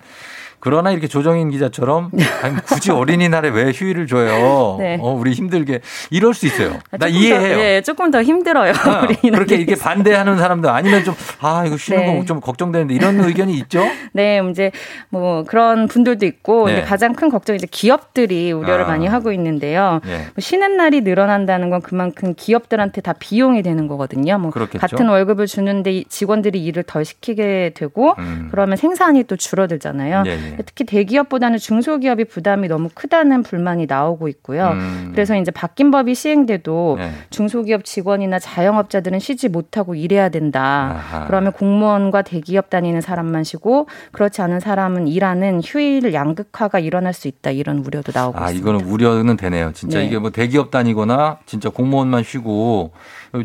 그러나 0.60 0.92
이렇게 0.92 1.08
조정인 1.08 1.50
기자처럼 1.52 2.12
굳이 2.68 2.92
어린이날에 2.92 3.50
왜 3.50 3.72
휴일을 3.72 4.08
줘요? 4.08 4.78
네. 4.80 4.98
어, 5.00 5.12
우리 5.12 5.32
힘들게 5.32 5.82
이럴 6.10 6.34
수 6.34 6.46
있어요. 6.46 6.80
아, 6.92 6.98
나 6.98 7.08
이해해요. 7.08 7.56
더, 7.56 7.64
예, 7.64 7.82
조금 7.82 8.12
더 8.12 8.24
힘들어요. 8.24 8.72
어, 8.72 8.92
어린이날에 9.04 9.32
그렇게 9.32 9.56
이렇게 9.56 9.76
반대하는 9.76 10.38
사람들 10.38 10.70
아니면 10.70 11.04
좀 11.04 11.16
아 11.46 11.66
이거 11.66 11.78
쉬는 11.78 12.00
네. 12.06 12.20
거좀 12.20 12.40
걱정되는데 12.40 12.94
이런 12.94 13.20
의견이 13.20 13.54
있죠? 13.60 13.84
네, 14.14 14.42
이제 14.50 14.72
뭐 15.10 15.44
그런 15.44 15.88
분들도 15.88 16.26
있고 16.26 16.68
네. 16.68 16.74
근데 16.76 16.88
가장 16.88 17.14
큰 17.14 17.30
걱정이 17.30 17.58
이제 17.58 17.68
기업들이 17.70 18.52
우려를 18.52 18.86
아. 18.86 18.88
많이 18.88 19.06
하고 19.06 19.32
있는데요. 19.32 20.02
예. 20.08 20.18
뭐 20.18 20.34
쉬는 20.40 20.78
날이 20.78 21.02
늘어난다는 21.02 21.70
건 21.70 21.82
그만큼 21.82 22.34
기업들한테 22.36 23.02
다 23.02 23.14
비용이 23.14 23.62
되는 23.62 23.88
거거든요. 23.88 24.38
뭐 24.40 24.52
그렇겠죠. 24.52 24.80
같은 24.80 25.08
월급을 25.08 25.48
주는데 25.48 25.92
이 25.92 26.06
직원들이 26.06 26.64
일을 26.64 26.84
덜 26.84 27.06
시키게 27.06 27.74
되고 27.76 28.16
음. 28.18 28.48
그러면 28.52 28.78
생산이 28.78 29.24
또 29.26 29.36
줄어들잖아요. 29.36 30.24
예, 30.26 30.38
예. 30.52 30.58
특히 30.66 30.86
대기업보다는 30.86 31.58
중소기업이 31.58 32.26
부담이 32.26 32.68
너무 32.68 32.90
크다는 32.94 33.44
불만이 33.44 33.86
나오고 33.88 34.28
있고요. 34.30 34.70
음. 34.70 35.12
그래서 35.14 35.36
이제 35.36 35.52
바뀐 35.52 35.92
법이 35.92 36.16
시행돼도 36.16 36.96
네. 37.00 37.12
중소기업 37.30 37.86
직원이나 37.86 38.40
자영업자들은 38.40 39.20
쉬지 39.20 39.50
못하고 39.50 39.96
일해야 39.96 40.30
된다. 40.30 40.96
아하. 40.96 41.26
그러면 41.28 41.52
공무원과 41.52 42.22
대기업 42.24 42.70
다니는 42.70 43.02
사람만 43.02 43.44
쉬고 43.44 43.88
그렇지 44.12 44.42
않은 44.42 44.60
사람은 44.60 45.08
일하는 45.08 45.62
휴일 45.64 46.14
양극화가 46.14 46.80
일어날 46.80 47.14
수 47.14 47.28
있다. 47.28 47.52
이런 47.52 47.80
우려도 47.80 48.12
나오고 48.14 48.38
아, 48.38 48.52
있습니다. 48.52 48.70
이거는 48.70 48.92
우려는 48.92 49.38
되네요. 49.38 49.72
진짜 49.74 50.00
네. 50.00 50.06
이게 50.06 50.20
뭐 50.20 50.30
대기업 50.30 50.72
다니거나 50.72 51.40
진짜 51.46 51.70
공무원만 51.70 52.24
쉬고 52.24 52.92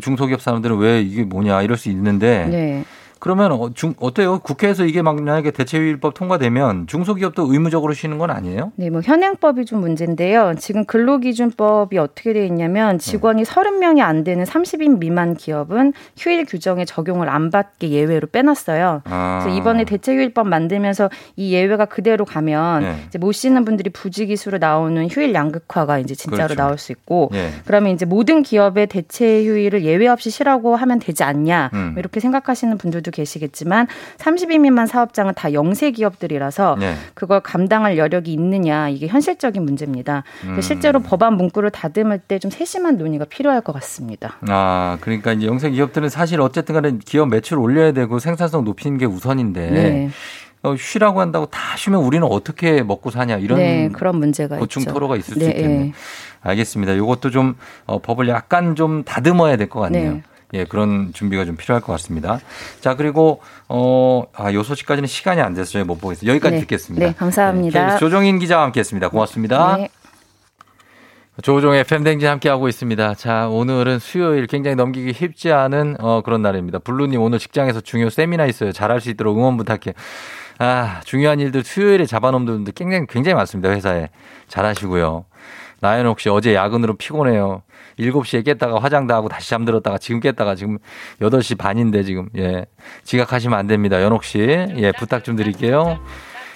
중소기업 0.01 0.41
사람들은 0.41 0.77
왜 0.77 1.01
이게 1.01 1.23
뭐냐 1.23 1.61
이럴 1.61 1.77
수 1.77 1.89
있는데 1.89 2.45
네. 2.49 2.83
그러면 3.21 3.51
어, 3.51 3.69
중, 3.75 3.93
어때요? 3.99 4.39
국회에서 4.39 4.83
이게 4.83 5.03
만약에 5.03 5.51
대체휴일법 5.51 6.15
통과되면 6.15 6.87
중소기업도 6.87 7.53
의무적으로 7.53 7.93
쉬는 7.93 8.17
건 8.17 8.31
아니에요? 8.31 8.71
네, 8.77 8.89
뭐 8.89 9.01
현행법이 9.01 9.65
좀 9.65 9.79
문제인데요. 9.79 10.55
지금 10.57 10.85
근로기준법이 10.85 11.99
어떻게 11.99 12.33
되어 12.33 12.43
있냐면 12.45 12.97
직원이 12.97 13.43
30명이 13.43 14.01
안 14.01 14.23
되는 14.23 14.43
30인 14.43 14.97
미만 14.97 15.35
기업은 15.35 15.93
휴일 16.17 16.45
규정에 16.45 16.83
적용을 16.83 17.29
안 17.29 17.51
받게 17.51 17.89
예외로 17.89 18.25
빼놨어요. 18.25 19.03
아. 19.05 19.39
그래서 19.43 19.55
이번에 19.55 19.83
대체휴일법 19.83 20.47
만들면서 20.47 21.11
이 21.35 21.53
예외가 21.53 21.85
그대로 21.85 22.25
가면 22.25 22.81
네. 22.81 22.95
이제 23.07 23.19
못 23.19 23.33
쉬는 23.33 23.65
분들이 23.65 23.91
부지기수로 23.91 24.57
나오는 24.57 25.07
휴일 25.07 25.35
양극화가 25.35 25.99
이제 25.99 26.15
진짜로 26.15 26.47
그렇죠. 26.47 26.55
나올 26.55 26.79
수 26.79 26.91
있고 26.91 27.29
예. 27.35 27.51
그러면 27.65 27.93
이제 27.93 28.05
모든 28.07 28.41
기업의 28.41 28.87
대체 28.87 29.45
휴일을 29.45 29.83
예외 29.83 30.07
없이 30.07 30.31
쉬라고 30.31 30.75
하면 30.75 30.97
되지 30.97 31.23
않냐 31.23 31.69
음. 31.75 31.91
뭐 31.93 31.99
이렇게 31.99 32.19
생각하시는 32.19 32.79
분들도 32.79 33.10
계시겠지만 33.11 33.87
30인 34.17 34.59
미만 34.61 34.87
사업장은 34.87 35.33
다 35.35 35.53
영세 35.53 35.91
기업들이라서 35.91 36.77
네. 36.79 36.95
그걸 37.13 37.39
감당할 37.41 37.97
여력이 37.97 38.33
있느냐 38.33 38.89
이게 38.89 39.07
현실적인 39.07 39.63
문제입니다. 39.63 40.23
그래서 40.41 40.55
음. 40.57 40.61
실제로 40.61 40.99
법안 40.99 41.35
문구를 41.37 41.69
다듬을 41.71 42.19
때 42.19 42.39
좀 42.39 42.49
세심한 42.49 42.97
논의가 42.97 43.25
필요할 43.25 43.61
것 43.61 43.71
같습니다. 43.73 44.37
아, 44.47 44.97
그러니까 45.01 45.33
이제 45.33 45.45
영세 45.45 45.69
기업들은 45.69 46.09
사실 46.09 46.41
어쨌든 46.41 46.73
간에 46.73 46.93
기업 47.05 47.29
매출 47.29 47.59
올려야 47.59 47.91
되고 47.91 48.17
생산성 48.17 48.63
높이는 48.63 48.97
게 48.97 49.05
우선인데 49.05 49.69
네. 49.71 50.09
어, 50.63 50.75
쉬라고 50.75 51.19
한다고 51.21 51.47
다 51.47 51.75
쉬면 51.75 52.01
우리는 52.01 52.25
어떻게 52.27 52.83
먹고 52.83 53.09
사냐 53.11 53.37
이런 53.37 53.57
네, 53.59 53.89
그런 53.91 54.17
문제가 54.17 54.57
고충 54.57 54.81
있죠. 54.83 54.93
토로가 54.93 55.15
있을 55.17 55.33
수 55.33 55.39
네, 55.39 55.47
있겠네요. 55.47 55.79
네. 55.85 55.91
알겠습니다. 56.41 56.93
이것도 56.93 57.29
좀 57.31 57.55
어, 57.85 57.99
법을 57.99 58.27
약간 58.29 58.75
좀 58.75 59.03
다듬어야 59.03 59.57
될 59.57 59.69
것 59.69 59.79
같네요. 59.81 60.13
네. 60.13 60.23
예, 60.53 60.65
그런 60.65 61.11
준비가 61.13 61.45
좀 61.45 61.55
필요할 61.55 61.81
것 61.81 61.93
같습니다. 61.93 62.39
자, 62.81 62.95
그리고 62.95 63.41
어, 63.69 64.23
아, 64.33 64.51
요 64.53 64.63
소식까지는 64.63 65.07
시간이 65.07 65.41
안 65.41 65.53
돼서 65.53 65.71
저희 65.71 65.83
못 65.83 65.99
보겠습니다. 65.99 66.31
여기까지 66.33 66.55
네. 66.55 66.61
듣겠습니다. 66.61 67.05
네, 67.05 67.13
감사합니다. 67.13 67.79
KBS 67.79 67.99
조정인 67.99 68.39
기자와 68.39 68.63
함께 68.63 68.79
했습니다. 68.79 69.09
고맙습니다. 69.09 69.77
네. 69.77 69.89
조종의 71.41 71.85
팬댕진 71.85 72.27
함께하고 72.27 72.67
있습니다. 72.67 73.15
자, 73.15 73.47
오늘은 73.47 73.99
수요일 73.99 74.47
굉장히 74.47 74.75
넘기기 74.75 75.13
쉽지 75.13 75.51
않은 75.51 75.95
어, 75.99 76.21
그런 76.21 76.41
날입니다. 76.41 76.79
블루님 76.79 77.21
오늘 77.21 77.39
직장에서 77.39 77.81
중요 77.81 78.09
세미나 78.09 78.45
있어요. 78.45 78.71
잘할 78.71 78.99
수 78.99 79.09
있도록 79.09 79.37
응원 79.37 79.57
부탁해. 79.57 79.93
아, 80.59 81.01
중요한 81.05 81.39
일들 81.39 81.63
수요일에 81.63 82.05
잡아놓은 82.05 82.45
분들 82.45 82.73
굉장히, 82.73 83.07
굉장히 83.07 83.35
많습니다. 83.35 83.71
회사에. 83.71 84.09
잘하시고요. 84.49 85.25
나연옥 85.79 86.19
씨 86.19 86.29
어제 86.29 86.53
야근으로 86.53 86.95
피곤해요. 86.97 87.63
7시에 87.99 88.45
깼다가 88.45 88.79
화장도 88.79 89.13
하고 89.13 89.29
다시 89.29 89.49
잠들었다가 89.49 89.97
지금 89.97 90.19
깼다가 90.19 90.55
지금 90.55 90.77
8시 91.21 91.57
반인데 91.57 92.03
지금 92.03 92.29
예. 92.37 92.65
지각하시면 93.03 93.57
안 93.57 93.67
됩니다. 93.67 94.01
연옥 94.01 94.23
씨. 94.23 94.39
예, 94.39 94.91
부탁 94.97 95.23
좀 95.23 95.35
드릴게요. 95.35 95.99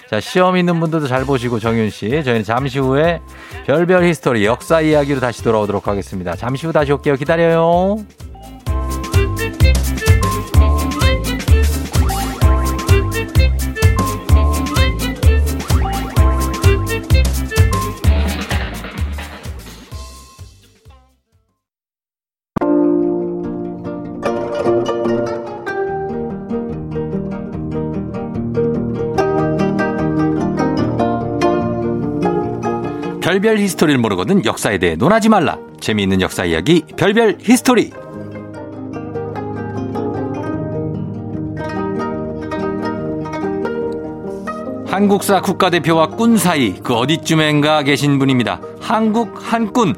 자, 0.08 0.20
시험 0.20 0.56
있는 0.56 0.78
분들도 0.78 1.08
잘 1.08 1.24
보시고 1.24 1.58
정윤 1.58 1.90
씨. 1.90 2.08
저희는 2.22 2.44
잠시 2.44 2.78
후에 2.78 3.20
별별 3.66 4.04
히스토리 4.04 4.44
역사 4.44 4.80
이야기로 4.80 5.18
다시 5.20 5.42
돌아오도록 5.42 5.88
하겠습니다. 5.88 6.36
잠시 6.36 6.66
후 6.66 6.72
다시 6.72 6.92
올게요. 6.92 7.16
기다려요. 7.16 7.96
별별 33.46 33.60
히스토리를 33.60 34.00
모르거든 34.00 34.44
역사에 34.44 34.78
대해 34.78 34.96
논하지 34.96 35.28
말라. 35.28 35.56
재미있는 35.78 36.20
역사 36.20 36.44
이야기 36.44 36.82
별별 36.96 37.38
히스토리. 37.40 37.92
한국사 44.88 45.42
국가대표와 45.42 46.08
꾼 46.08 46.36
사이 46.36 46.74
그 46.82 46.94
어디쯤엔가 46.94 47.84
계신 47.84 48.18
분입니다. 48.18 48.60
한국 48.80 49.36
한꾼 49.40 49.94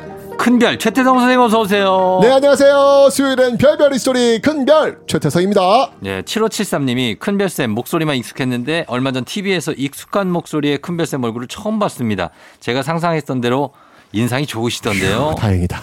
큰별 0.49 0.79
최태성 0.79 1.19
선생님 1.19 1.41
어서 1.41 1.61
오세요. 1.61 2.21
네, 2.23 2.31
안녕하세요. 2.31 3.11
수요일엔 3.13 3.59
별별 3.59 3.93
히스토리 3.93 4.41
큰별 4.41 5.01
최태성입니다. 5.07 5.91
네, 6.01 6.23
7573님이 6.23 7.19
큰별쌤 7.19 7.71
목소리만 7.73 8.17
익숙했는데 8.17 8.87
얼마 8.89 9.13
전 9.13 9.27
TV에서 9.27 9.73
익숙한 9.73 10.31
목소리의 10.31 10.79
큰별쌤 10.79 11.23
얼굴을 11.23 11.49
처음 11.49 11.79
봤습니다. 11.79 12.31
제가 12.61 12.83
상상했던 12.83 13.43
대로 13.43 13.75
인상이 14.13 14.47
좋으시던데요. 14.47 15.35
다행이다. 15.37 15.83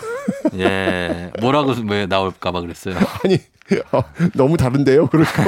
예, 0.58 1.30
뭐라고 1.42 1.76
왜 1.88 2.08
나올까봐 2.08 2.62
그랬어요. 2.62 2.96
아니, 3.24 3.38
어, 3.92 4.02
너무 4.34 4.58
다른데요? 4.58 5.10
그럴 5.10 5.26
거. 5.26 5.44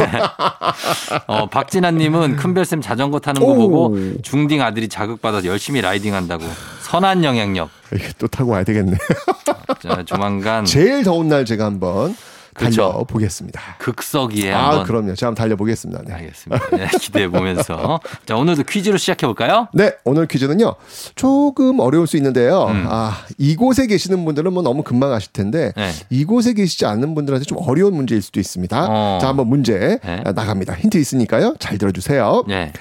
어, 1.25 1.47
박진아님은 1.47 2.35
큰별쌤 2.35 2.81
자전거 2.81 3.17
타는 3.17 3.41
거 3.41 3.47
오. 3.47 3.55
보고 3.55 3.97
중딩 4.21 4.61
아들이 4.61 4.87
자극받아서 4.87 5.47
열심히 5.47 5.81
라이딩한다고. 5.81 6.45
선한 6.87 7.23
영향력. 7.25 7.69
이게 7.93 8.07
또 8.17 8.27
타고 8.27 8.51
와야 8.51 8.63
되겠네. 8.63 8.97
자, 9.83 10.03
조만간 10.05 10.63
제일 10.63 11.03
더운 11.03 11.27
날 11.27 11.43
제가 11.43 11.65
한번 11.65 12.15
그쵸. 12.53 12.89
달려 12.91 13.03
보겠습니다. 13.03 13.61
극석이에 13.79 14.53
아, 14.53 14.69
한번 14.69 14.85
그럼요. 14.85 15.13
제가 15.15 15.27
한번 15.27 15.35
달려보겠습니다. 15.35 16.03
네. 16.07 16.13
알겠습니다. 16.13 16.77
네, 16.77 16.87
기대해 16.99 17.27
보면서 17.27 17.99
자 18.25 18.37
오늘도 18.37 18.63
퀴즈로 18.63 18.97
시작해 18.97 19.27
볼까요? 19.27 19.67
네, 19.73 19.91
오늘 20.05 20.27
퀴즈는요. 20.27 20.75
조금 21.15 21.79
어려울 21.81 22.07
수 22.07 22.15
있는데요. 22.17 22.67
음. 22.67 22.85
아, 22.89 23.17
이곳에 23.37 23.85
계시는 23.85 24.23
분들은 24.23 24.53
뭐 24.53 24.63
너무 24.63 24.81
금방 24.81 25.11
아실 25.11 25.33
텐데 25.33 25.73
네. 25.75 25.91
이곳에 26.09 26.53
계시지 26.53 26.85
않는 26.85 27.13
분들한테 27.15 27.45
좀 27.45 27.57
어려운 27.61 27.95
문제일 27.95 28.21
수도 28.21 28.39
있습니다. 28.39 28.87
어. 28.89 29.19
자, 29.21 29.27
한번 29.27 29.47
문제 29.47 29.99
네. 30.03 30.23
나갑니다. 30.23 30.73
힌트 30.73 30.97
있으니까요. 30.97 31.55
잘 31.59 31.77
들어주세요. 31.77 32.45
네. 32.47 32.71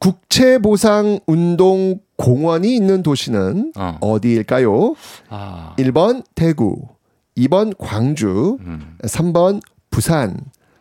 국채보상 0.00 1.20
운동 1.26 2.00
공원이 2.16 2.74
있는 2.74 3.02
도시는 3.02 3.72
어. 3.76 4.18
디일까요 4.20 4.94
아, 5.28 5.74
1번 5.78 6.24
대구, 6.34 6.88
2번 7.36 7.74
광주, 7.76 8.58
음. 8.60 8.96
3번 9.02 9.60
부산, 9.90 10.38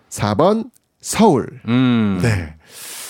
4번 0.09 0.69
서울. 1.01 1.61
음. 1.67 2.19
네. 2.21 2.55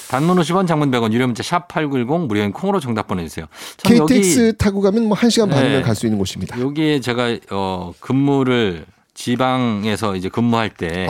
단문 0.09 0.37
50원, 0.37 0.67
장문 0.67 0.91
100원, 0.91 1.11
유료 1.11 1.25
문자 1.25 1.41
샵 1.41 1.67
#8910 1.67 2.27
무료인 2.27 2.51
콩으로 2.51 2.79
정답 2.79 3.07
보내주세요. 3.07 3.47
참 3.77 4.05
KTX 4.05 4.57
타고 4.57 4.81
가면 4.81 5.07
뭐 5.07 5.17
1시간 5.17 5.49
반이면 5.49 5.77
네. 5.77 5.81
갈수 5.81 6.05
있는 6.05 6.19
곳입니다. 6.19 6.59
여기에 6.59 6.99
제가 6.99 7.35
어, 7.49 7.93
근무를 7.99 8.85
지방에서 9.13 10.15
이제 10.15 10.27
근무할 10.29 10.69
때 10.69 11.07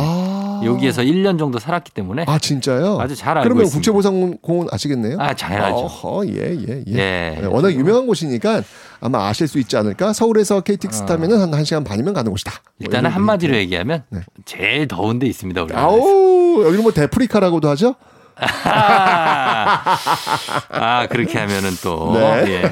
여기에서 0.65 1.01
1년 1.01 1.39
정도 1.39 1.57
살았기 1.59 1.91
때문에 1.91 2.25
아, 2.27 2.37
진짜요? 2.37 2.99
아주 2.99 3.15
잘 3.15 3.37
알고 3.37 3.43
그러면 3.45 3.65
있습니다. 3.65 3.77
국제보상공원 3.77 4.67
아시겠네요? 4.71 5.17
아, 5.19 5.33
당연하죠. 5.33 5.75
어허, 5.75 6.27
예, 6.27 6.33
예, 6.33 6.67
예. 6.69 6.83
예. 6.87 6.93
네, 7.39 7.45
워낙 7.45 7.71
유명한 7.73 8.05
곳이니까 8.07 8.61
아마 8.99 9.27
아실 9.27 9.47
수 9.47 9.57
있지 9.59 9.77
않을까? 9.77 10.13
서울에서 10.13 10.61
KTX 10.61 11.05
타면은 11.05 11.39
한 11.39 11.51
1시간 11.51 11.85
반이면 11.85 12.13
가는 12.13 12.29
곳이다. 12.31 12.51
뭐 12.51 12.59
어. 12.61 12.73
일단은 12.79 13.09
한마디로 13.09 13.55
얘기하면 13.55 14.03
제일 14.45 14.87
더운 14.87 15.19
데 15.19 15.27
있습니다. 15.27 15.63
우리 15.63 15.73
아우, 15.73 16.63
여기는 16.65 16.83
뭐 16.83 16.91
데프리카라고도 16.91 17.69
하죠? 17.69 17.95
아, 20.69 21.07
그렇게 21.09 21.39
하면은 21.39 21.71
또. 21.83 22.13
네. 22.13 22.45
예. 22.47 22.71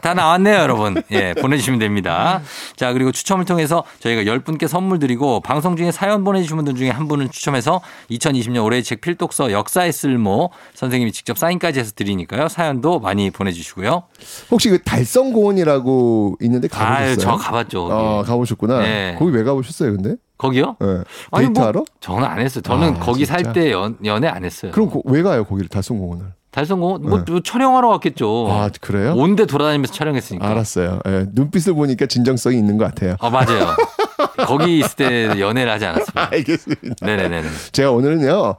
다 0.00 0.14
나왔네요, 0.14 0.56
여러분. 0.58 1.02
예, 1.10 1.34
보내주시면 1.34 1.78
됩니다. 1.78 2.40
자, 2.76 2.92
그리고 2.92 3.12
추첨을 3.12 3.44
통해서 3.44 3.84
저희가 4.00 4.22
10분께 4.22 4.68
선물 4.68 4.98
드리고 4.98 5.40
방송 5.40 5.76
중에 5.76 5.92
사연 5.92 6.24
보내주신 6.24 6.56
분들 6.56 6.74
중에 6.74 6.90
한 6.90 7.08
분을 7.08 7.28
추첨해서 7.28 7.80
2020년 8.10 8.64
올해의 8.64 8.82
책 8.82 9.00
필독서 9.00 9.52
역사의 9.52 9.92
쓸모 9.92 10.50
선생님이 10.74 11.12
직접 11.12 11.38
사인까지 11.38 11.80
해서 11.80 11.92
드리니까요. 11.94 12.48
사연도 12.48 13.00
많이 13.00 13.30
보내주시고요. 13.30 14.04
혹시 14.50 14.70
그 14.70 14.82
달성공원이라고 14.82 16.36
있는데 16.42 16.68
가보셨어요? 16.68 17.06
아유, 17.06 17.16
저 17.16 17.36
가봤죠. 17.36 17.88
아, 17.92 18.22
가보셨구나. 18.24 18.80
네. 18.80 19.16
거기 19.18 19.32
왜 19.32 19.42
가보셨어요, 19.44 19.92
근데? 19.96 20.16
거기요? 20.42 20.76
네. 20.80 20.86
아니, 21.30 21.46
뭐 21.46 21.54
데이트하러? 21.54 21.84
저는 22.00 22.24
안 22.24 22.40
했어요. 22.40 22.62
저는 22.62 22.96
아, 22.96 22.98
거기? 22.98 23.24
살 23.24 23.52
때 23.52 23.72
연애 24.04 24.26
안 24.28 24.44
했어요. 24.44 24.72
그럼 24.72 24.90
거- 24.90 25.00
왜 25.04 25.22
가요, 25.22 25.44
거기를, 25.44 25.68
달성공원을? 25.68 26.24
달성공원? 26.50 27.02
뭐, 27.02 27.18
네. 27.24 27.30
뭐 27.30 27.40
촬영하러 27.40 27.88
왔겠죠. 27.88 28.48
아, 28.50 28.68
그래요? 28.80 29.14
온데 29.16 29.46
돌아다니면서 29.46 29.92
촬영했으니까. 29.94 30.46
알았어요. 30.46 31.00
예, 31.06 31.26
눈빛을 31.32 31.74
보니까 31.74 32.06
진정성이 32.06 32.58
있는 32.58 32.76
것 32.76 32.84
같아요. 32.86 33.16
아, 33.20 33.30
맞아요. 33.30 33.68
거기 34.46 34.78
있을 34.80 34.96
때 34.96 35.40
연애를 35.40 35.70
하지 35.72 35.86
않았습니다. 35.86 36.28
알겠습니다. 36.32 37.06
네네네. 37.06 37.42
제가 37.72 37.92
오늘은요, 37.92 38.56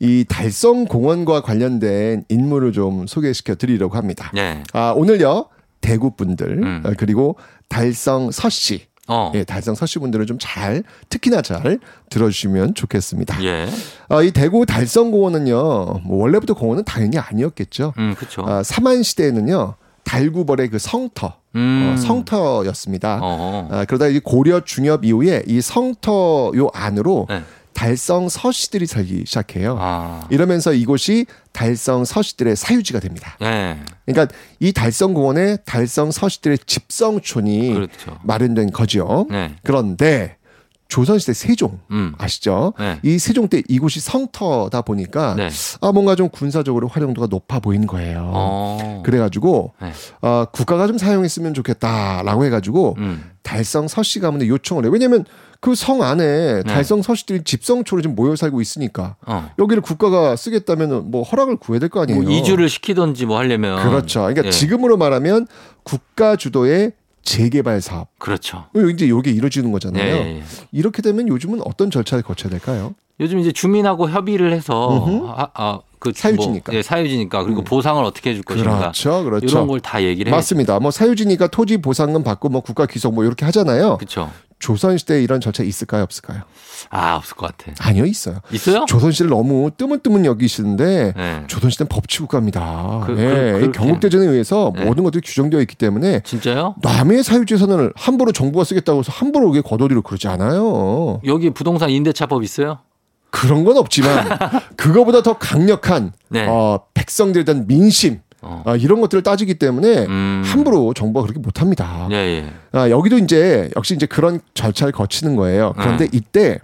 이 0.00 0.24
달성공원과 0.28 1.42
관련된 1.42 2.24
인물을 2.28 2.72
좀 2.72 3.06
소개시켜 3.06 3.54
드리려고 3.54 3.96
합니다. 3.96 4.30
네. 4.34 4.62
아, 4.72 4.92
오늘요, 4.96 5.46
대구 5.80 6.14
분들, 6.16 6.62
음. 6.62 6.82
어, 6.84 6.92
그리고 6.98 7.36
달성 7.68 8.30
서씨. 8.30 8.89
어. 9.10 9.32
예, 9.34 9.42
달성 9.44 9.74
서씨 9.74 9.98
분들은 9.98 10.26
좀 10.26 10.38
잘, 10.40 10.84
특히나 11.08 11.42
잘 11.42 11.80
들어주시면 12.10 12.74
좋겠습니다. 12.74 13.42
예. 13.44 13.68
아, 14.08 14.22
이 14.22 14.30
대구 14.30 14.64
달성 14.64 15.10
공원은요, 15.10 16.02
뭐 16.04 16.22
원래부터 16.22 16.54
공원은 16.54 16.84
당연히 16.84 17.18
아니었겠죠. 17.18 17.92
음, 17.98 18.14
그쵸. 18.16 18.44
아, 18.46 18.62
삼한 18.62 19.02
시대에는요, 19.02 19.74
달구벌의 20.04 20.68
그 20.70 20.78
성터, 20.78 21.34
음. 21.56 21.92
어, 21.92 22.00
성터였습니다. 22.00 23.18
어. 23.20 23.68
아, 23.70 23.84
그러다 23.84 24.06
이 24.06 24.20
고려 24.20 24.60
중엽 24.64 25.04
이후에 25.04 25.42
이 25.46 25.60
성터 25.60 26.52
요 26.54 26.68
안으로 26.72 27.26
네. 27.28 27.42
달성 27.72 28.28
서씨들이 28.28 28.86
살기 28.86 29.24
시작해요. 29.26 29.76
아. 29.80 30.26
이러면서 30.30 30.72
이곳이 30.72 31.26
달성 31.52 32.04
서씨들의 32.04 32.56
사유지가 32.56 33.00
됩니다. 33.00 33.36
네. 33.40 33.78
그러니까 34.06 34.34
이 34.58 34.72
달성 34.72 35.14
공원에 35.14 35.56
달성 35.64 36.10
서씨들의 36.10 36.58
집성촌이 36.66 37.72
그렇죠. 37.74 38.18
마련된 38.22 38.70
거죠. 38.70 39.26
네. 39.30 39.54
그런데 39.62 40.36
조선시대 40.90 41.32
세종 41.32 41.78
음. 41.92 42.12
아시죠? 42.18 42.74
네. 42.78 42.98
이 43.02 43.18
세종 43.18 43.48
때 43.48 43.62
이곳이 43.68 44.00
성터다 44.00 44.82
보니까 44.82 45.34
네. 45.36 45.48
아 45.80 45.92
뭔가 45.92 46.16
좀 46.16 46.28
군사적으로 46.28 46.88
활용도가 46.88 47.28
높아 47.30 47.60
보이는 47.60 47.86
거예요. 47.86 48.30
어. 48.34 49.02
그래가지고 49.06 49.72
네. 49.80 49.92
어, 50.20 50.44
국가가 50.52 50.86
좀 50.88 50.98
사용했으면 50.98 51.54
좋겠다라고 51.54 52.44
해가지고 52.44 52.96
음. 52.98 53.30
달성 53.42 53.88
서씨 53.88 54.20
가문에 54.20 54.48
요청을 54.48 54.84
해요. 54.84 54.92
왜냐하면 54.92 55.24
그 55.60 55.74
성 55.74 56.02
안에 56.02 56.24
네. 56.24 56.62
달성 56.62 57.02
서씨들이 57.02 57.44
집성초로 57.44 58.00
지금 58.02 58.16
모여 58.16 58.34
살고 58.34 58.60
있으니까 58.62 59.16
어. 59.26 59.50
여기를 59.58 59.82
국가가 59.82 60.34
쓰겠다면 60.36 61.10
뭐 61.10 61.22
허락을 61.22 61.56
구해야 61.56 61.78
될 61.80 61.90
거 61.90 62.00
아니에요. 62.02 62.22
뭐 62.22 62.30
이주를 62.30 62.68
시키던지 62.70 63.26
뭐 63.26 63.36
하려면. 63.38 63.82
그렇죠. 63.82 64.20
그러니까 64.20 64.46
예. 64.46 64.50
지금으로 64.50 64.96
말하면 64.96 65.46
국가 65.82 66.36
주도의 66.36 66.92
재개발 67.22 67.82
사업. 67.82 68.08
그렇죠. 68.18 68.64
이제 68.94 69.04
이게 69.06 69.30
이루어지는 69.30 69.70
거잖아요. 69.72 70.02
예, 70.04 70.10
예, 70.20 70.36
예. 70.38 70.42
이렇게 70.72 71.02
되면 71.02 71.28
요즘은 71.28 71.60
어떤 71.66 71.90
절차를 71.90 72.22
거쳐야 72.22 72.50
될까요? 72.50 72.94
요즘 73.20 73.38
이제 73.38 73.52
주민하고 73.52 74.08
협의를 74.08 74.52
해서 74.54 75.04
음흠. 75.06 75.26
아, 75.28 75.48
아, 75.52 75.80
그 75.98 76.12
사유지니까. 76.14 76.72
뭐, 76.72 76.78
예, 76.78 76.82
사유지니까 76.82 77.44
그리고 77.44 77.62
보상을 77.62 78.02
어떻게 78.02 78.30
해줄 78.30 78.42
것인가. 78.44 78.78
그렇죠, 78.78 79.22
그렇죠. 79.24 79.46
이런 79.46 79.66
걸 79.66 79.80
다 79.80 80.02
얘기를 80.02 80.32
해. 80.32 80.34
맞습니다. 80.36 80.80
뭐 80.80 80.90
사유지니까 80.90 81.48
토지 81.48 81.76
보상금 81.76 82.24
받고 82.24 82.48
뭐 82.48 82.62
국가 82.62 82.86
귀속 82.86 83.14
뭐 83.14 83.24
이렇게 83.24 83.44
하잖아요. 83.44 83.98
그렇죠. 83.98 84.30
조선 84.60 84.96
시대에 84.98 85.22
이런 85.22 85.40
절차 85.40 85.62
있을까요, 85.64 86.02
없을까요? 86.04 86.42
아 86.90 87.16
없을 87.16 87.34
것 87.36 87.56
같아. 87.56 87.72
아니요, 87.80 88.04
있어요. 88.04 88.36
있어요? 88.52 88.84
조선 88.86 89.10
시대를 89.10 89.30
너무 89.30 89.70
뜨문뜨문 89.76 90.24
여기시는데 90.26 91.14
네. 91.16 91.44
조선 91.48 91.70
시대는 91.70 91.88
법치국가입니다. 91.88 93.02
그- 93.06 93.12
예, 93.18 93.24
그- 93.24 93.58
이 93.58 93.60
그렇게. 93.62 93.78
경국대전에 93.78 94.26
의해서 94.26 94.72
네. 94.76 94.84
모든 94.84 95.02
것들이 95.02 95.22
규정되어 95.24 95.60
있기 95.62 95.76
때문에 95.76 96.20
진짜요? 96.20 96.76
남의 96.82 97.24
사유재산을 97.24 97.92
함부로 97.96 98.32
정부가 98.32 98.64
쓰겠다고 98.64 99.00
해서 99.00 99.10
함부로 99.12 99.50
이게 99.50 99.62
거둬들이고 99.62 100.02
그러지 100.02 100.28
않아요. 100.28 101.20
여기 101.26 101.50
부동산 101.50 101.90
임대차법 101.90 102.44
있어요? 102.44 102.78
그런 103.30 103.64
건 103.64 103.78
없지만 103.78 104.28
그거보다 104.76 105.22
더 105.22 105.38
강력한 105.38 106.12
네. 106.28 106.46
어, 106.46 106.80
백성들에 106.94 107.44
대한 107.44 107.66
민심 107.66 108.20
어. 108.42 108.62
아, 108.64 108.76
이런 108.76 109.00
것들을 109.00 109.22
따지기 109.22 109.54
때문에 109.54 110.06
음. 110.06 110.42
함부로 110.44 110.94
정부가 110.94 111.26
그렇게 111.26 111.40
못합니다. 111.40 112.08
예, 112.10 112.14
예. 112.16 112.52
아, 112.72 112.88
여기도 112.90 113.18
이제 113.18 113.70
역시 113.76 113.94
이제 113.94 114.06
그런 114.06 114.40
절차를 114.54 114.92
거치는 114.92 115.36
거예요. 115.36 115.74
그런데 115.78 116.04
음. 116.04 116.10
이때 116.12 116.58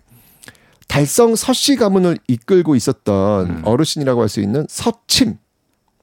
달성 0.88 1.34
서씨 1.36 1.76
가문을 1.76 2.18
이끌고 2.28 2.76
있었던 2.76 3.46
음. 3.50 3.62
어르신이라고 3.64 4.20
할 4.22 4.28
수 4.28 4.40
있는 4.40 4.66
서침. 4.68 5.36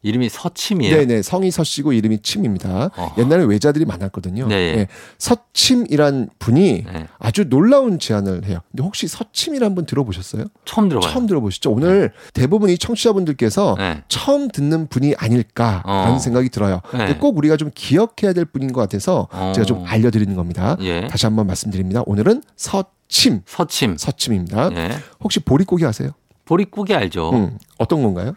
이름이 0.03 0.29
서침이에요. 0.29 0.95
네네 0.97 1.21
성이 1.21 1.49
서씨고 1.49 1.93
이름이 1.93 2.19
침입니다. 2.21 2.91
어허. 2.95 3.21
옛날에 3.21 3.45
외자들이 3.45 3.85
많았거든요. 3.85 4.47
네, 4.47 4.55
예. 4.55 4.77
예. 4.79 4.87
서침이란 5.17 6.29
분이 6.39 6.83
네. 6.83 7.07
아주 7.19 7.47
놀라운 7.49 7.99
제안을 7.99 8.45
해요. 8.45 8.59
근데 8.71 8.83
혹시 8.83 9.07
서침이란 9.07 9.75
분 9.75 9.85
들어보셨어요? 9.85 10.45
처음 10.65 10.89
들어봐요. 10.89 11.09
처음 11.09 11.25
들어보시죠. 11.25 11.71
오늘 11.71 12.11
대부분 12.33 12.69
이 12.69 12.77
청취자분들께서 12.77 13.75
네. 13.77 14.03
처음 14.09 14.49
듣는 14.49 14.87
분이 14.87 15.15
아닐까라는 15.17 16.15
어. 16.15 16.19
생각이 16.19 16.49
들어요. 16.49 16.81
근데 16.89 17.05
네. 17.13 17.17
꼭 17.17 17.37
우리가 17.37 17.55
좀 17.55 17.71
기억해야 17.73 18.33
될 18.33 18.43
분인 18.43 18.73
것 18.73 18.81
같아서 18.81 19.29
어. 19.31 19.53
제가 19.55 19.65
좀 19.65 19.85
알려드리는 19.87 20.35
겁니다. 20.35 20.75
예. 20.81 21.07
다시 21.07 21.25
한번 21.25 21.47
말씀드립니다. 21.47 22.03
오늘은 22.05 22.43
서침, 22.57 23.41
서침. 23.45 23.95
서침입니다. 23.97 24.69
예. 24.75 24.91
혹시 25.21 25.39
보릿고기 25.39 25.85
아세요? 25.85 26.09
보릿고기 26.45 26.93
알죠? 26.93 27.31
음, 27.31 27.57
어떤 27.77 28.03
건가요? 28.03 28.33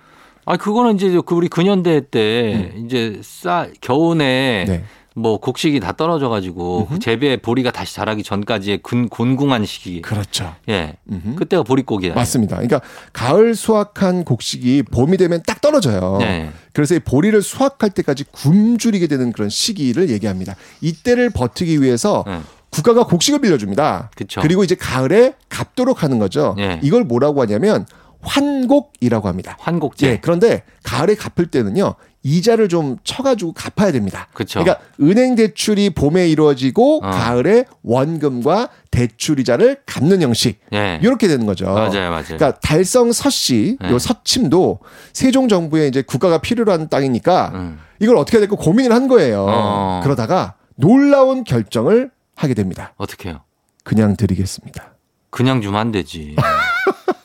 아, 0.47 0.57
그거는 0.57 0.95
이제 0.95 1.21
그 1.27 1.35
우리 1.35 1.49
근현대 1.49 2.09
때 2.11 2.73
이제 2.85 3.21
쌀 3.23 3.73
겨우내 3.81 4.65
네. 4.67 4.85
뭐 5.17 5.39
곡식이 5.41 5.81
다 5.81 5.93
떨어져 5.93 6.29
가지고 6.29 6.87
그 6.89 6.99
재배 6.99 7.39
보리가 7.39 7.73
다시 7.73 7.95
자라기 7.95 8.23
전까지의 8.23 8.81
근 8.83 9.09
곤궁한 9.09 9.65
시기. 9.65 10.03
그렇죠. 10.03 10.55
예. 10.69 10.95
음흠. 11.11 11.37
그때가 11.37 11.63
보릿고기예요. 11.63 12.15
맞습니다. 12.15 12.57
그러니까 12.57 12.81
가을 13.15 13.55
수확한 13.55 14.25
곡식이 14.25 14.85
봄이 14.85 15.17
되면 15.17 15.43
딱 15.47 15.61
떨어져요. 15.63 16.19
네. 16.21 16.51
그래서 16.75 16.95
이 16.95 16.99
보리를 16.99 17.41
수확할 17.41 17.91
때까지 17.91 18.25
굶주리게 18.31 19.07
되는 19.07 19.33
그런 19.33 19.49
시기를 19.49 20.11
얘기합니다. 20.11 20.55
이때를 20.83 21.31
버티기 21.31 21.81
위해서 21.81 22.23
네. 22.27 22.41
국가가 22.69 23.05
곡식을 23.05 23.41
빌려줍니다. 23.41 24.11
그쵸. 24.15 24.43
그리고 24.43 24.65
이제 24.65 24.75
가을에 24.75 25.33
갚도록 25.49 26.03
하는 26.03 26.19
거죠. 26.19 26.55
예. 26.59 26.79
이걸 26.83 27.05
뭐라고 27.05 27.41
하냐면 27.41 27.87
환곡이라고 28.27 29.29
합니다. 29.29 29.57
환곡제. 29.61 30.07
예, 30.07 30.18
그런데 30.20 30.62
가을에 30.83 31.14
갚을 31.14 31.47
때는요. 31.51 31.95
이자를 32.22 32.68
좀 32.68 32.97
쳐가지고 33.05 33.53
갚아야 33.53 33.93
됩니다. 33.93 34.27
그쵸. 34.35 34.59
러니까 34.59 34.81
은행 35.01 35.37
대출이 35.37 35.91
봄에 35.91 36.29
이루어지고 36.29 36.97
어. 37.05 37.11
가을에 37.11 37.66
원금과 37.85 38.68
대출 38.91 39.39
이자를 39.39 39.79
갚는 39.87 40.22
형식. 40.22 40.59
예. 40.72 40.99
이렇게 41.03 41.29
되는 41.29 41.47
거죠. 41.47 41.66
맞아요, 41.66 42.11
맞아요. 42.11 42.24
그러니까 42.24 42.59
달성 42.59 43.12
서씨, 43.12 43.79
네. 43.81 43.91
요 43.91 43.99
서침도 44.01 44.81
세종 45.12 45.49
정부에 45.49 45.87
이제 45.87 46.03
국가가 46.03 46.39
필요로 46.39 46.72
하는 46.72 46.89
땅이니까 46.89 47.53
음. 47.55 47.79
이걸 48.01 48.16
어떻게 48.16 48.39
해야 48.39 48.47
될까 48.47 48.57
고민을 48.57 48.93
한 48.93 49.07
거예요. 49.07 49.47
어. 49.49 50.01
그러다가 50.03 50.55
놀라운 50.74 51.45
결정을 51.45 52.11
하게 52.35 52.55
됩니다. 52.55 52.93
어떻게 52.97 53.29
해요? 53.29 53.43
그냥 53.85 54.16
드리겠습니다. 54.16 54.95
그냥 55.31 55.62
주면 55.62 55.81
안 55.81 55.93
되지. 55.93 56.35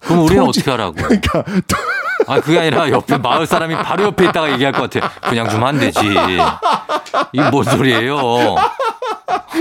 그럼 0.01 0.23
우리는 0.25 0.45
토지- 0.45 0.59
어떻게 0.59 0.71
하라고? 0.71 0.93
그러니까 0.95 1.43
아, 2.27 2.39
그게 2.39 2.59
아니라 2.59 2.89
옆에 2.89 3.17
마을 3.17 3.45
사람이 3.47 3.75
바로 3.75 4.05
옆에 4.05 4.25
있다가 4.25 4.51
얘기할 4.53 4.73
것 4.73 4.89
같아. 4.89 5.11
그냥 5.29 5.49
주면 5.49 5.67
안 5.67 5.79
되지. 5.79 5.99
이게 7.33 7.49
뭔 7.49 7.63
소리예요? 7.63 8.55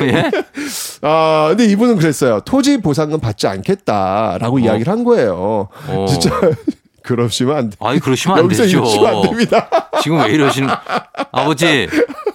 예? 0.03 0.31
아, 1.03 1.47
근데 1.49 1.65
이분은 1.67 1.97
그랬어요. 1.97 2.41
토지 2.41 2.81
보상금 2.81 3.19
받지 3.21 3.47
않겠다라고 3.47 4.59
이야기를 4.59 4.93
한 4.93 5.05
거예요. 5.05 5.69
어. 5.89 6.07
진짜 6.09 6.31
그러시면 7.03 7.57
안 7.57 7.71
돼. 7.71 7.77
아니, 7.81 8.01
그러시면 8.01 8.39
안 8.39 8.49
되죠. 8.49 8.85
안 9.07 9.23
됩니다. 9.23 9.69
지금 10.03 10.19
왜 10.19 10.33
이러시는, 10.33 10.69
아버지, 11.33 11.89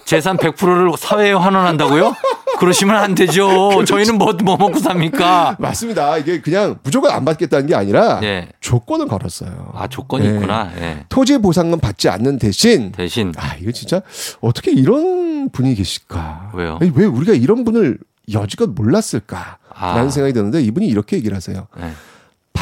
재산 0.04 0.36
100%를 0.36 0.92
사회에 0.96 1.32
환원한다고요? 1.32 2.14
그러시면 2.58 2.96
안 2.96 3.14
되죠. 3.14 3.84
저희는 3.84 4.16
뭐, 4.16 4.32
뭐 4.42 4.56
먹고 4.56 4.78
삽니까? 4.78 5.56
맞습니다. 5.58 6.16
이게 6.18 6.40
그냥 6.40 6.78
무조건 6.82 7.10
안 7.10 7.24
받겠다는 7.24 7.66
게 7.66 7.74
아니라 7.74 8.20
예. 8.22 8.48
조건을 8.60 9.08
걸었어요. 9.08 9.72
아, 9.74 9.86
조건이 9.88 10.26
예. 10.26 10.30
있구나. 10.30 10.72
예. 10.78 11.04
토지 11.08 11.38
보상금 11.38 11.78
받지 11.80 12.08
않는 12.08 12.38
대신 12.38 12.92
대신. 12.92 13.32
아, 13.36 13.54
이거 13.60 13.72
진짜 13.72 14.00
어떻게 14.40 14.72
이런 14.72 15.50
분이 15.50 15.74
계실까? 15.74 16.52
왜요? 16.54 16.78
아니, 16.80 16.90
왜 16.94 17.04
우리가 17.04 17.34
이런 17.34 17.64
분을 17.64 17.98
여지껏 18.32 18.70
몰랐을까? 18.70 19.58
라는 19.78 20.06
아. 20.06 20.10
생각이 20.10 20.32
드는데 20.32 20.62
이분이 20.62 20.86
이렇게 20.86 21.16
얘기를 21.16 21.36
하세요. 21.36 21.66
예. 21.80 21.90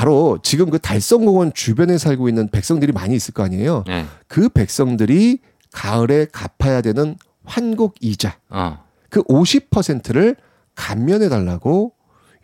바로 0.05 0.39
지금 0.43 0.69
그 0.69 0.79
달성공원 0.79 1.55
주변에 1.55 1.97
살고 1.97 2.29
있는 2.29 2.49
백성들이 2.49 2.93
많이 2.93 3.17
있을 3.17 3.33
거 3.33 3.43
아니에요. 3.43 3.85
예. 3.89 4.05
그 4.29 4.51
백성들이 4.51 5.39
가을에 5.73 6.27
갚아야 6.31 6.83
되는 6.83 7.17
환곡 7.47 7.95
이자 8.01 8.37
어. 8.51 8.85
그 9.09 9.23
50%를 9.23 10.37
감면해 10.75 11.31
달라고 11.31 11.93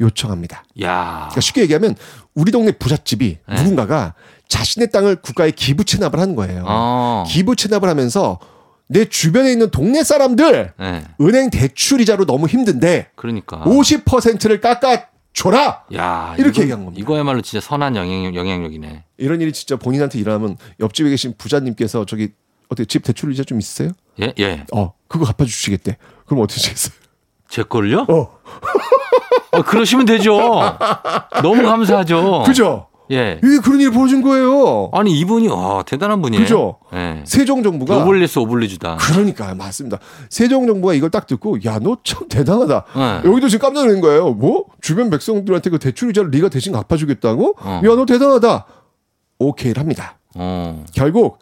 요청합니다. 0.01 0.65
야. 0.81 1.29
그러니까 1.29 1.41
쉽게 1.43 1.61
얘기하면 1.61 1.97
우리 2.35 2.51
동네 2.51 2.73
부잣집이 2.73 3.39
네. 3.47 3.55
누군가가 3.55 4.15
자신의 4.49 4.91
땅을 4.91 5.17
국가에 5.17 5.51
기부 5.51 5.85
체납을 5.85 6.19
하는 6.19 6.35
거예요. 6.37 6.65
어. 6.67 7.25
기부 7.29 7.57
체납을 7.57 7.91
하면서 7.91 8.39
내 8.89 9.05
주변에 9.05 9.53
있는 9.53 9.71
동네 9.71 10.03
사람들 10.03 10.73
예. 10.81 11.05
은행 11.21 11.51
대출 11.51 12.01
이자로 12.01 12.25
너무 12.25 12.47
힘든데 12.47 13.11
그러니까. 13.17 13.65
50%를 13.65 14.63
깎아 14.63 15.11
줘라. 15.33 15.85
야. 15.95 16.35
이렇게 16.39 16.51
이거, 16.51 16.63
얘기한 16.63 16.85
겁니다. 16.85 17.03
이거야말로 17.03 17.41
진짜 17.41 17.65
선한 17.65 17.97
영향력, 17.97 18.35
영향력이네. 18.35 19.05
이런 19.19 19.41
일이 19.41 19.53
진짜 19.53 19.77
본인한테 19.77 20.19
일어나면 20.19 20.57
옆집에 20.81 21.11
계신 21.11 21.35
부자님께서 21.39 22.05
저기 22.05 22.31
어떻게 22.69 22.87
집 22.87 23.03
대출 23.05 23.33
이자 23.33 23.45
좀 23.45 23.59
있으세요? 23.59 23.93
예, 24.21 24.33
예. 24.39 24.65
어, 24.73 24.93
그거 25.09 25.25
갚아 25.25 25.45
주시겠대. 25.45 25.97
그럼 26.27 26.43
어떻게 26.43 26.61
하시겠어요? 26.61 26.95
제 27.49 27.63
걸요? 27.63 28.07
어. 28.09 28.39
어, 29.53 29.63
그러시면 29.63 30.07
되죠. 30.07 30.39
너무 31.43 31.63
감사하죠. 31.63 32.45
그죠? 32.47 32.87
예. 33.11 33.41
왜 33.43 33.59
그런 33.63 33.81
일이 33.81 33.91
벌어진 33.91 34.23
거예요? 34.23 34.89
아니, 34.93 35.19
이분이, 35.19 35.49
와, 35.49 35.83
대단한 35.83 36.23
분이에요. 36.23 36.43
그죠? 36.43 36.79
예. 36.95 37.23
세종 37.27 37.63
정부가 37.63 37.97
노블레스 37.99 38.39
오블리주다. 38.39 38.97
그러니까 39.01 39.55
맞습니다. 39.55 39.99
세종 40.29 40.67
정부가 40.67 40.95
이걸 40.95 41.11
딱 41.11 41.27
듣고 41.27 41.59
야 41.65 41.79
너 41.81 41.97
참 42.05 42.29
대단하다. 42.29 42.85
네. 42.95 43.29
여기도 43.31 43.49
지금 43.49 43.67
깜짝 43.67 43.87
놀란 43.87 44.01
거예요. 44.01 44.31
뭐 44.35 44.67
주변 44.81 45.11
백성들한테 45.11 45.71
그 45.71 45.79
대출 45.79 46.11
이자를 46.11 46.31
네가 46.31 46.49
대신 46.51 46.73
갚아주겠다고? 46.73 47.57
어. 47.61 47.81
야너 47.85 48.07
대단하다. 48.07 48.67
오케이를 49.39 49.81
합니다. 49.81 50.19
어. 50.35 50.85
결국 50.95 51.39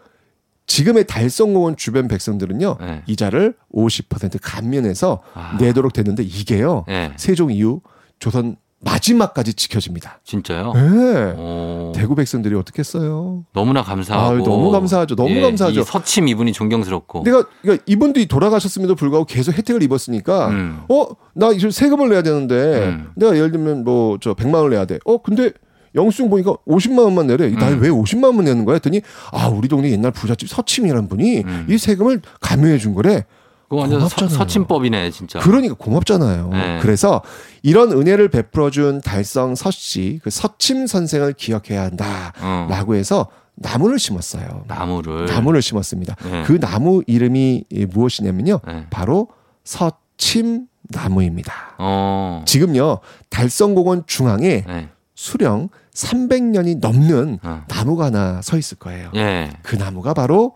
지금의 0.67 1.07
달성공원 1.07 1.77
주변 1.77 2.09
백성들은요 2.09 2.77
네. 2.81 3.03
이자를 3.07 3.55
50% 3.75 4.39
감면해서 4.43 5.23
아. 5.35 5.57
내도록 5.59 5.93
됐는데 5.95 6.23
이게요 6.23 6.85
예. 6.91 7.13
세종 7.17 7.51
이후 7.51 7.81
조선 8.19 8.57
마지막까지 8.81 9.55
지켜집니다. 9.55 10.21
진짜요? 10.25 10.73
네. 10.73 11.35
어. 11.37 11.93
대구 11.95 12.15
백성들이 12.15 12.55
어떻게 12.55 12.79
했어요? 12.81 13.45
너무나 13.53 13.83
감사하고. 13.83 14.31
아유, 14.37 14.43
너무 14.45 14.71
감사하죠. 14.71 15.17
너무 15.17 15.31
예, 15.31 15.41
감사하죠. 15.41 15.81
이 15.81 15.85
서침 15.85 16.29
이분이 16.29 16.53
존경스럽고. 16.53 17.23
내가 17.25 17.45
그러니까 17.63 17.83
이분들이 17.87 18.27
돌아가셨음에도 18.27 18.95
불구하고 18.95 19.27
계속 19.27 19.57
혜택을 19.59 19.83
입었으니까 19.83 20.49
음. 20.51 20.83
어나 20.89 21.53
이제 21.53 21.71
세금을 21.71 22.09
내야 22.11 22.23
되는데 22.23 22.55
음. 22.89 23.11
내가 23.17 23.35
예를 23.35 23.51
들면 23.51 23.85
뭐 23.85 24.19
저 24.21 24.35
100만 24.35 24.55
원을 24.55 24.71
내야 24.71 24.85
돼. 24.85 24.99
어 25.05 25.19
근데 25.23 25.51
영수증 25.95 26.31
보니까 26.31 26.55
50만 26.67 27.01
원만 27.01 27.27
내래. 27.27 27.51
나 27.51 27.69
음. 27.71 27.81
왜 27.81 27.89
50만 27.89 28.25
원만 28.25 28.45
내는 28.45 28.65
거야? 28.65 28.75
했더니 28.75 29.01
아 29.33 29.49
우리 29.49 29.67
동네 29.69 29.91
옛날 29.91 30.13
부잣집 30.13 30.49
서침이라는 30.49 31.09
분이 31.09 31.39
음. 31.41 31.67
이 31.69 31.79
세금을 31.79 32.21
감면해 32.41 32.79
준 32.79 32.95
거래. 32.95 33.25
그거 33.69 33.83
완전 33.83 34.01
서, 34.01 34.07
고맙잖아요. 34.09 34.39
서침법이네, 34.39 35.11
진짜. 35.11 35.39
그러니까 35.41 35.75
고맙잖아요. 35.75 36.49
네. 36.53 36.79
그래서 36.81 37.21
이런 37.63 37.93
은혜를 37.93 38.29
베풀어준 38.29 39.03
달성 39.03 39.55
서씨 39.55 40.21
그 40.23 40.31
서침 40.31 40.87
선생을 40.87 41.35
기억해야 41.35 41.83
한다라고 41.83 42.93
어. 42.93 42.95
해서 42.95 43.27
나무를 43.57 43.99
심었어요. 43.99 44.65
나무를. 44.67 45.27
나무를 45.27 45.61
심었습니다. 45.61 46.17
네. 46.31 46.45
그 46.45 46.59
나무 46.59 47.03
이름이 47.07 47.65
무엇이냐면요. 47.91 48.61
네. 48.67 48.87
바로 48.89 49.29
서침 49.65 50.67
나무입니다. 50.85 51.75
어. 51.79 52.43
지금요 52.47 53.01
달성공원 53.29 54.05
중앙에 54.07 54.65
네. 54.67 54.89
수령 55.15 55.69
300년이 55.93 56.79
넘는 56.79 57.41
어. 57.43 57.65
나무가 57.69 58.07
하나 58.07 58.41
서 58.41 58.57
있을 58.57 58.79
거예요. 58.79 59.11
예. 59.17 59.51
그 59.63 59.77
나무가 59.77 60.15
바로 60.15 60.55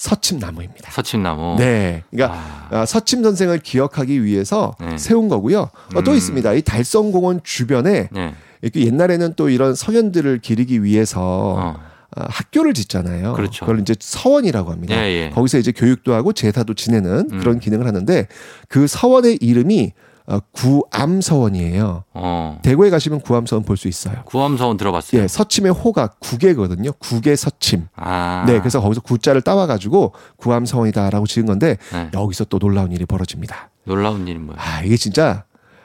서침 0.00 0.38
나무입니다. 0.38 0.90
서침나무. 0.90 1.56
네, 1.58 2.04
그러니까 2.10 2.66
아, 2.70 2.86
서침 2.86 3.22
선생을 3.22 3.58
기억하기 3.58 4.24
위해서 4.24 4.74
네. 4.80 4.96
세운 4.96 5.28
거고요. 5.28 5.68
어, 5.94 6.02
또 6.02 6.12
음. 6.12 6.16
있습니다. 6.16 6.54
이 6.54 6.62
달성공원 6.62 7.42
주변에 7.44 8.08
네. 8.10 8.34
이렇게 8.62 8.86
옛날에는 8.86 9.34
또 9.36 9.50
이런 9.50 9.74
서현들을 9.74 10.38
기리기 10.38 10.82
위해서 10.84 11.20
어. 11.20 11.76
아, 12.16 12.26
학교를 12.30 12.72
짓잖아요. 12.72 13.34
그렇죠. 13.34 13.66
걸 13.66 13.78
이제 13.80 13.94
서원이라고 14.00 14.72
합니다. 14.72 14.96
예, 14.96 15.26
예. 15.26 15.30
거기서 15.34 15.58
이제 15.58 15.70
교육도 15.70 16.14
하고 16.14 16.32
제사도 16.32 16.72
지내는 16.72 17.28
음. 17.30 17.38
그런 17.38 17.60
기능을 17.60 17.86
하는데 17.86 18.26
그 18.68 18.86
서원의 18.86 19.36
이름이 19.42 19.92
어, 19.92 20.09
구암서원이에요. 20.52 22.04
어. 22.14 22.58
대구에 22.62 22.90
가시면 22.90 23.20
구암서원 23.20 23.64
볼 23.64 23.76
수 23.76 23.88
있어요. 23.88 24.22
구암서원 24.26 24.76
들어봤어요. 24.76 25.22
예, 25.22 25.26
서침의 25.28 25.72
호가 25.72 26.08
국계거든요. 26.18 26.92
국계 26.98 27.34
서침. 27.34 27.86
아. 27.96 28.44
네, 28.46 28.58
그래서 28.60 28.80
거기서 28.80 29.00
구자를 29.00 29.40
따와가지고 29.42 30.12
구암서원이다라고 30.36 31.26
지은 31.26 31.46
건데 31.46 31.78
네. 31.92 32.10
여기서 32.14 32.44
또 32.44 32.58
놀라운 32.58 32.92
일이 32.92 33.06
벌어집니다. 33.06 33.70
놀라운 33.84 34.28
일이 34.28 34.38
뭐야? 34.38 34.58
아, 34.60 34.82
이게 34.82 34.96
진짜 34.96 35.44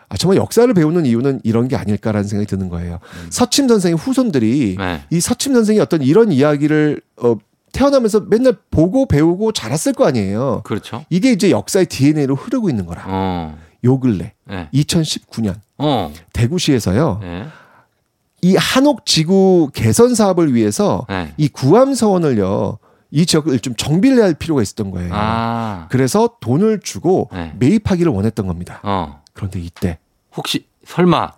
아, 0.10 0.18
정말 0.18 0.38
역사를 0.38 0.72
배우는 0.72 1.06
이유는 1.06 1.42
이런 1.44 1.68
게 1.68 1.76
아닐까라는 1.76 2.28
생각이 2.28 2.48
드는 2.48 2.70
거예요. 2.70 3.00
음. 3.24 3.28
서침 3.32 3.68
선생의 3.68 3.98
후손들이 3.98 4.76
네. 4.78 5.02
이 5.10 5.20
서침 5.20 5.54
선생이 5.54 5.80
어떤 5.80 6.02
이런 6.02 6.32
이야기를 6.32 7.02
어, 7.24 7.36
태어나면서 7.72 8.22
맨날 8.30 8.56
보고 8.72 9.06
배우고 9.08 9.52
자랐을 9.52 9.94
거 9.94 10.06
아니에요. 10.06 10.62
그렇죠. 10.64 11.04
이게 11.10 11.32
이제 11.32 11.50
역사의 11.52 11.88
DNA로 11.88 12.36
흐르고 12.36 12.70
있는 12.70 12.86
거라. 12.86 13.04
어. 13.08 13.58
요 13.86 14.00
근래 14.00 14.34
네. 14.46 14.70
2019년 14.74 15.56
어. 15.78 16.12
대구시에서요. 16.34 17.20
네. 17.22 17.46
이 18.42 18.56
한옥 18.56 19.06
지구 19.06 19.70
개선 19.74 20.14
사업을 20.14 20.54
위해서 20.54 21.06
네. 21.10 21.34
이 21.38 21.48
구암 21.48 21.94
서원을요. 21.94 22.80
이 23.12 23.26
지역을 23.26 23.60
좀 23.60 23.76
정비를 23.76 24.22
할 24.22 24.34
필요가 24.34 24.62
있었던 24.62 24.92
거예요. 24.92 25.10
아. 25.14 25.88
그래서 25.90 26.36
돈을 26.42 26.82
주고 26.82 27.30
네. 27.32 27.54
매입하기를 27.58 28.12
원했던 28.12 28.46
겁니다. 28.48 28.82
어. 28.84 29.22
그런데 29.34 29.60
이때 29.60 30.00
혹시 30.36 30.66
설마 30.86 31.32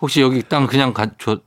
혹시 0.00 0.20
여기 0.20 0.42
땅 0.42 0.66
그냥 0.66 0.92
가, 0.94 1.06
줘 1.18 1.40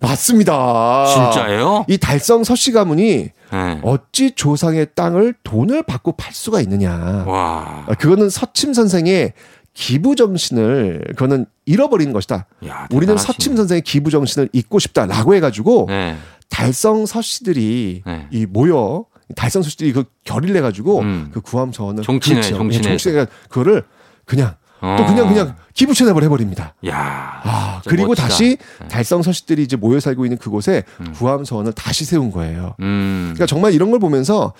맞습니다. 0.00 1.06
진짜예요? 1.06 1.86
이 1.88 1.96
달성 1.96 2.44
서씨 2.44 2.72
가문이 2.72 3.30
네. 3.52 3.80
어찌 3.82 4.32
조상의 4.32 4.88
땅을 4.94 5.34
돈을 5.44 5.82
받고 5.82 6.12
팔 6.12 6.32
수가 6.32 6.60
있느냐. 6.62 7.24
와. 7.26 7.84
아, 7.86 7.94
그거는 7.94 8.30
서침 8.30 8.72
선생의 8.72 9.34
기부 9.74 10.16
정신을 10.16 11.04
그거는 11.10 11.46
잃어버리는 11.66 12.12
것이다. 12.12 12.46
야, 12.66 12.88
우리는. 12.90 13.16
서침 13.16 13.56
선생의 13.56 13.82
기부 13.82 14.10
정신을 14.10 14.48
잊고 14.52 14.78
싶다라고 14.78 15.34
해가지고 15.34 15.86
네. 15.88 16.16
달성 16.48 17.06
서씨들이 17.06 18.02
네. 18.04 18.26
이 18.30 18.46
모여 18.46 19.06
달성 19.36 19.62
서씨들이 19.62 19.92
그 19.92 20.04
결의를 20.24 20.54
내가지고 20.54 21.00
음. 21.00 21.30
그 21.32 21.40
구암 21.40 21.72
서원을 21.72 22.02
종친회, 22.02 22.40
그렇죠. 22.40 22.56
종친회. 22.56 22.78
예, 22.78 22.82
종친회가 22.82 23.26
그거를 23.48 23.84
그냥 24.24 24.54
또 24.82 25.06
그냥 25.06 25.28
그냥 25.28 25.54
기부 25.74 25.94
체납을 25.94 26.24
해버립니다. 26.24 26.74
야. 26.88 27.40
아, 27.44 27.80
그리고 27.86 28.08
멋지다. 28.08 28.28
다시 28.28 28.56
네. 28.80 28.88
달성 28.88 29.22
서식들이 29.22 29.62
이제 29.62 29.76
모여 29.76 30.00
살고 30.00 30.26
있는 30.26 30.36
그곳에 30.38 30.82
구암 31.14 31.44
서원을 31.44 31.72
다시 31.72 32.04
세운 32.04 32.32
거예요. 32.32 32.74
음. 32.80 33.30
그러니까 33.34 33.46
정말 33.46 33.72
이런 33.72 33.90
걸 33.92 34.00
보면서 34.00 34.52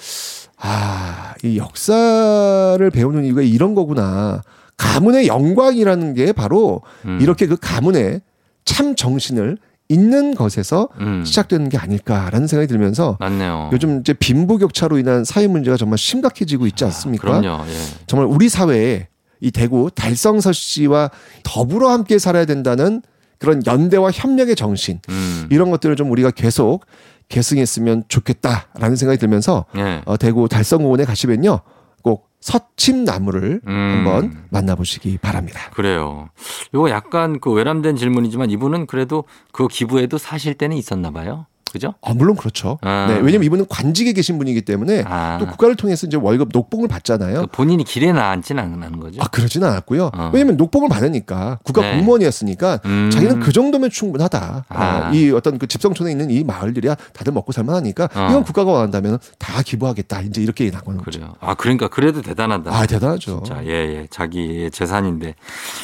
아, 0.58 1.34
이 1.42 1.58
역사를 1.58 2.90
배우는 2.90 3.24
이유가 3.24 3.42
이런 3.42 3.74
거구나. 3.74 4.42
가문의 4.76 5.26
영광이라는 5.26 6.14
게 6.14 6.32
바로 6.32 6.82
음. 7.04 7.18
이렇게 7.20 7.46
그 7.46 7.56
가문의 7.60 8.20
참 8.64 8.94
정신을 8.94 9.58
있는 9.88 10.34
것에서 10.34 10.88
음. 11.00 11.24
시작되는 11.24 11.68
게 11.68 11.78
아닐까라는 11.78 12.46
생각이 12.46 12.68
들면서 12.68 13.16
맞네요. 13.20 13.70
요즘 13.72 14.00
이제 14.00 14.12
빈부격차로 14.12 14.98
인한 14.98 15.24
사회 15.24 15.46
문제가 15.48 15.76
정말 15.76 15.98
심각해지고 15.98 16.66
있지 16.68 16.84
않습니까? 16.84 17.40
그럼요. 17.40 17.64
예. 17.68 17.74
정말 18.06 18.28
우리 18.28 18.48
사회에 18.48 19.08
이 19.42 19.50
대구 19.50 19.90
달성서 19.94 20.52
씨와 20.52 21.10
더불어 21.42 21.90
함께 21.90 22.18
살아야 22.18 22.46
된다는 22.46 23.02
그런 23.38 23.60
연대와 23.66 24.12
협력의 24.12 24.54
정신 24.54 25.00
음. 25.08 25.48
이런 25.50 25.70
것들을 25.72 25.96
좀 25.96 26.12
우리가 26.12 26.30
계속 26.30 26.86
계승했으면 27.28 28.04
좋겠다라는 28.06 28.94
생각이 28.94 29.18
들면서 29.18 29.66
예. 29.76 30.00
어, 30.04 30.16
대구 30.16 30.48
달성공원에 30.48 31.04
가시면요 31.04 31.60
꼭 32.02 32.30
서침나무를 32.40 33.60
음. 33.66 34.04
한번 34.06 34.46
만나보시기 34.50 35.18
바랍니다. 35.18 35.70
그래요. 35.74 36.28
요거 36.72 36.90
약간 36.90 37.40
그 37.40 37.50
외람된 37.50 37.96
질문이지만 37.96 38.50
이분은 38.50 38.86
그래도 38.86 39.24
그 39.52 39.66
기부에도 39.66 40.18
사실 40.18 40.54
때는 40.54 40.76
있었나 40.76 41.10
봐요. 41.10 41.46
그죠? 41.72 41.94
아, 42.02 42.12
물론 42.14 42.36
그렇죠. 42.36 42.78
아. 42.82 43.06
네, 43.08 43.14
왜냐면 43.14 43.44
이분은 43.44 43.66
관직에 43.68 44.12
계신 44.12 44.36
분이기 44.38 44.60
때문에 44.62 45.04
아. 45.06 45.38
또 45.38 45.46
국가를 45.46 45.74
통해서 45.74 46.06
이제 46.06 46.18
월급 46.18 46.50
녹봉을 46.52 46.86
받잖아요. 46.86 47.46
본인이 47.46 47.82
길에 47.82 48.12
나앉지는 48.12 48.62
않는 48.62 49.00
거죠. 49.00 49.20
아, 49.22 49.28
그러지는 49.28 49.68
않았고요. 49.68 50.10
왜냐면 50.32 50.56
녹봉을 50.58 50.88
받으니까 50.88 51.58
국가 51.64 51.80
어. 51.80 51.84
네. 51.84 51.96
공무원이었으니까 51.96 52.80
음. 52.84 53.10
자기는 53.10 53.40
그 53.40 53.52
정도면 53.52 53.90
충분하다. 53.90 54.66
아. 54.68 55.08
어, 55.08 55.14
이 55.14 55.30
어떤 55.30 55.58
그 55.58 55.66
집성촌에 55.66 56.10
있는 56.10 56.30
이 56.30 56.44
마을들이야 56.44 56.94
다들 57.14 57.32
먹고 57.32 57.52
살만하니까 57.52 58.08
어. 58.14 58.28
이건 58.30 58.44
국가가 58.44 58.72
원한다면 58.72 59.18
다 59.38 59.62
기부하겠다. 59.62 60.20
이제 60.22 60.42
이렇게 60.42 60.70
나오는 60.70 61.02
거죠. 61.02 61.20
그래요. 61.20 61.34
아, 61.40 61.54
그러니까 61.54 61.88
그래도 61.88 62.20
대단하다. 62.20 62.70
아, 62.70 62.86
대단하죠. 62.86 63.44
자, 63.46 63.64
예, 63.64 63.70
예. 63.70 64.06
자기의 64.10 64.70
재산인데. 64.70 65.34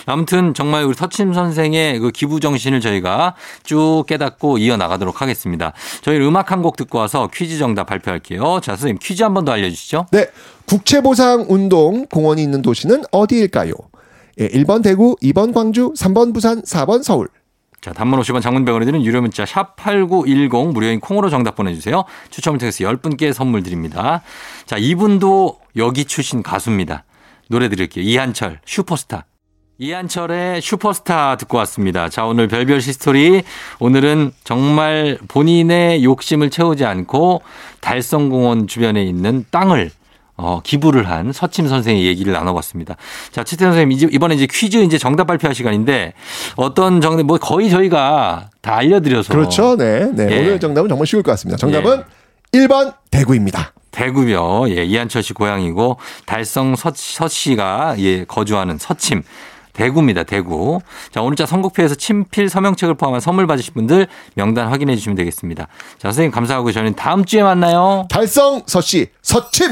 아무튼 0.06 0.52
정말 0.52 0.84
우리 0.84 0.94
서침 0.94 1.32
선생의 1.32 1.98
그 2.00 2.10
기부 2.10 2.40
정신을 2.40 2.80
저희가 2.80 3.34
쭉 3.62 4.04
깨닫고 4.06 4.58
이어 4.58 4.76
나가도록 4.76 5.22
하겠습니다. 5.22 5.72
저희 6.02 6.18
음악 6.20 6.52
한 6.52 6.62
곡 6.62 6.76
듣고 6.76 6.98
와서 6.98 7.28
퀴즈 7.32 7.58
정답 7.58 7.84
발표할게요. 7.86 8.60
자, 8.60 8.72
선생님 8.72 8.98
퀴즈 9.00 9.22
한 9.22 9.34
번 9.34 9.44
더 9.44 9.52
알려주시죠. 9.52 10.06
네. 10.12 10.26
국채보상 10.66 11.46
운동 11.48 12.06
공원이 12.06 12.42
있는 12.42 12.62
도시는 12.62 13.04
어디일까요? 13.12 13.72
예, 14.40 14.48
1번 14.48 14.82
대구, 14.82 15.16
2번 15.22 15.52
광주, 15.54 15.92
3번 15.96 16.32
부산, 16.34 16.62
4번 16.62 17.02
서울. 17.02 17.28
자, 17.80 17.92
단문 17.92 18.20
50원 18.20 18.42
장문 18.42 18.64
100원이 18.64 18.84
드는 18.86 19.04
유료 19.04 19.20
문자 19.20 19.46
샵 19.46 19.76
8910 19.76 20.72
무료인 20.72 20.98
콩으로 21.00 21.30
정답 21.30 21.54
보내주세요. 21.54 22.04
추첨을 22.30 22.58
통해서 22.58 22.84
10분께 22.84 23.32
선물 23.32 23.62
드립니다. 23.62 24.22
자, 24.66 24.76
이분도 24.78 25.58
여기 25.76 26.04
출신 26.04 26.42
가수입니다. 26.42 27.04
노래 27.48 27.68
드릴게요. 27.68 28.04
이한철 28.04 28.60
슈퍼스타. 28.66 29.24
이한철의 29.80 30.60
슈퍼스타 30.60 31.36
듣고 31.36 31.56
왔습니다. 31.58 32.08
자, 32.08 32.26
오늘 32.26 32.48
별별 32.48 32.80
히스토리. 32.80 33.42
오늘은 33.78 34.32
정말 34.42 35.18
본인의 35.28 36.02
욕심을 36.02 36.50
채우지 36.50 36.84
않고 36.84 37.42
달성공원 37.80 38.66
주변에 38.66 39.04
있는 39.04 39.44
땅을 39.52 39.92
어, 40.36 40.60
기부를 40.62 41.08
한 41.08 41.32
서침 41.32 41.68
선생의 41.68 42.06
얘기를 42.06 42.32
나눠봤습니다. 42.32 42.96
자, 43.30 43.44
최태성 43.44 43.72
선생님, 43.72 43.92
이제 43.92 44.08
이번에 44.10 44.34
이제 44.34 44.46
퀴즈 44.50 44.78
이제 44.78 44.98
정답 44.98 45.28
발표할 45.28 45.54
시간인데 45.54 46.12
어떤 46.56 47.00
정답, 47.00 47.24
뭐 47.24 47.38
거의 47.38 47.70
저희가 47.70 48.50
다 48.60 48.76
알려드려서. 48.76 49.32
그렇죠. 49.32 49.76
네. 49.76 50.10
네. 50.12 50.28
예. 50.30 50.38
오늘 50.40 50.60
정답은 50.60 50.88
정말 50.88 51.06
쉬울 51.06 51.22
것 51.22 51.32
같습니다. 51.32 51.56
정답은 51.56 52.02
1번 52.52 52.94
대구입니다. 53.10 53.72
대구요. 53.92 54.68
예, 54.70 54.84
이한철 54.84 55.22
씨 55.22 55.32
고향이고 55.32 55.98
달성 56.24 56.76
서, 56.76 56.92
서 56.94 57.26
씨가 57.26 57.96
예, 57.98 58.24
거주하는 58.24 58.78
서침. 58.78 59.22
대구입니다, 59.78 60.24
대구. 60.24 60.80
자, 61.12 61.22
오늘자 61.22 61.46
선곡표에서 61.46 61.94
친필 61.94 62.48
서명책을 62.48 62.94
포함한 62.96 63.20
선물 63.20 63.46
받으실 63.46 63.72
분들 63.74 64.08
명단 64.34 64.66
확인해 64.68 64.96
주시면 64.96 65.14
되겠습니다. 65.14 65.68
자, 65.98 66.08
선생님 66.08 66.32
감사하고 66.32 66.72
저희는 66.72 66.96
다음 66.96 67.24
주에 67.24 67.44
만나요. 67.44 68.06
달성 68.10 68.62
서씨 68.66 69.06
서침. 69.22 69.70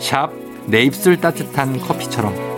샵, 0.00 0.30
내 0.66 0.82
입술 0.82 1.20
따뜻한 1.20 1.78
커피처럼. 1.78 2.49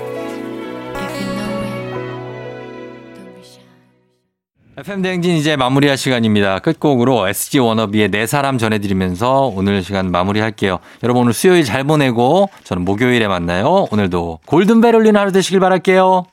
FM 4.83 5.01
대행진 5.01 5.37
이제 5.37 5.55
마무리할 5.55 5.97
시간입니다. 5.97 6.59
끝곡으로 6.59 7.29
SG 7.29 7.61
워너비의 7.61 8.11
내 8.11 8.27
사람 8.27 8.59
전해드리면서 8.59 9.53
오늘 9.55 9.81
시간 9.85 10.11
마무리할게요. 10.11 10.81
여러분 11.05 11.23
오늘 11.23 11.33
수요일 11.33 11.63
잘 11.63 11.85
보내고 11.85 12.51
저는 12.65 12.85
목요일에 12.85 13.29
만나요. 13.29 13.87
오늘도 13.93 14.41
골든벨 14.45 14.97
울리는 14.97 15.21
하루 15.21 15.31
되시길 15.31 15.61
바랄게요. 15.61 16.25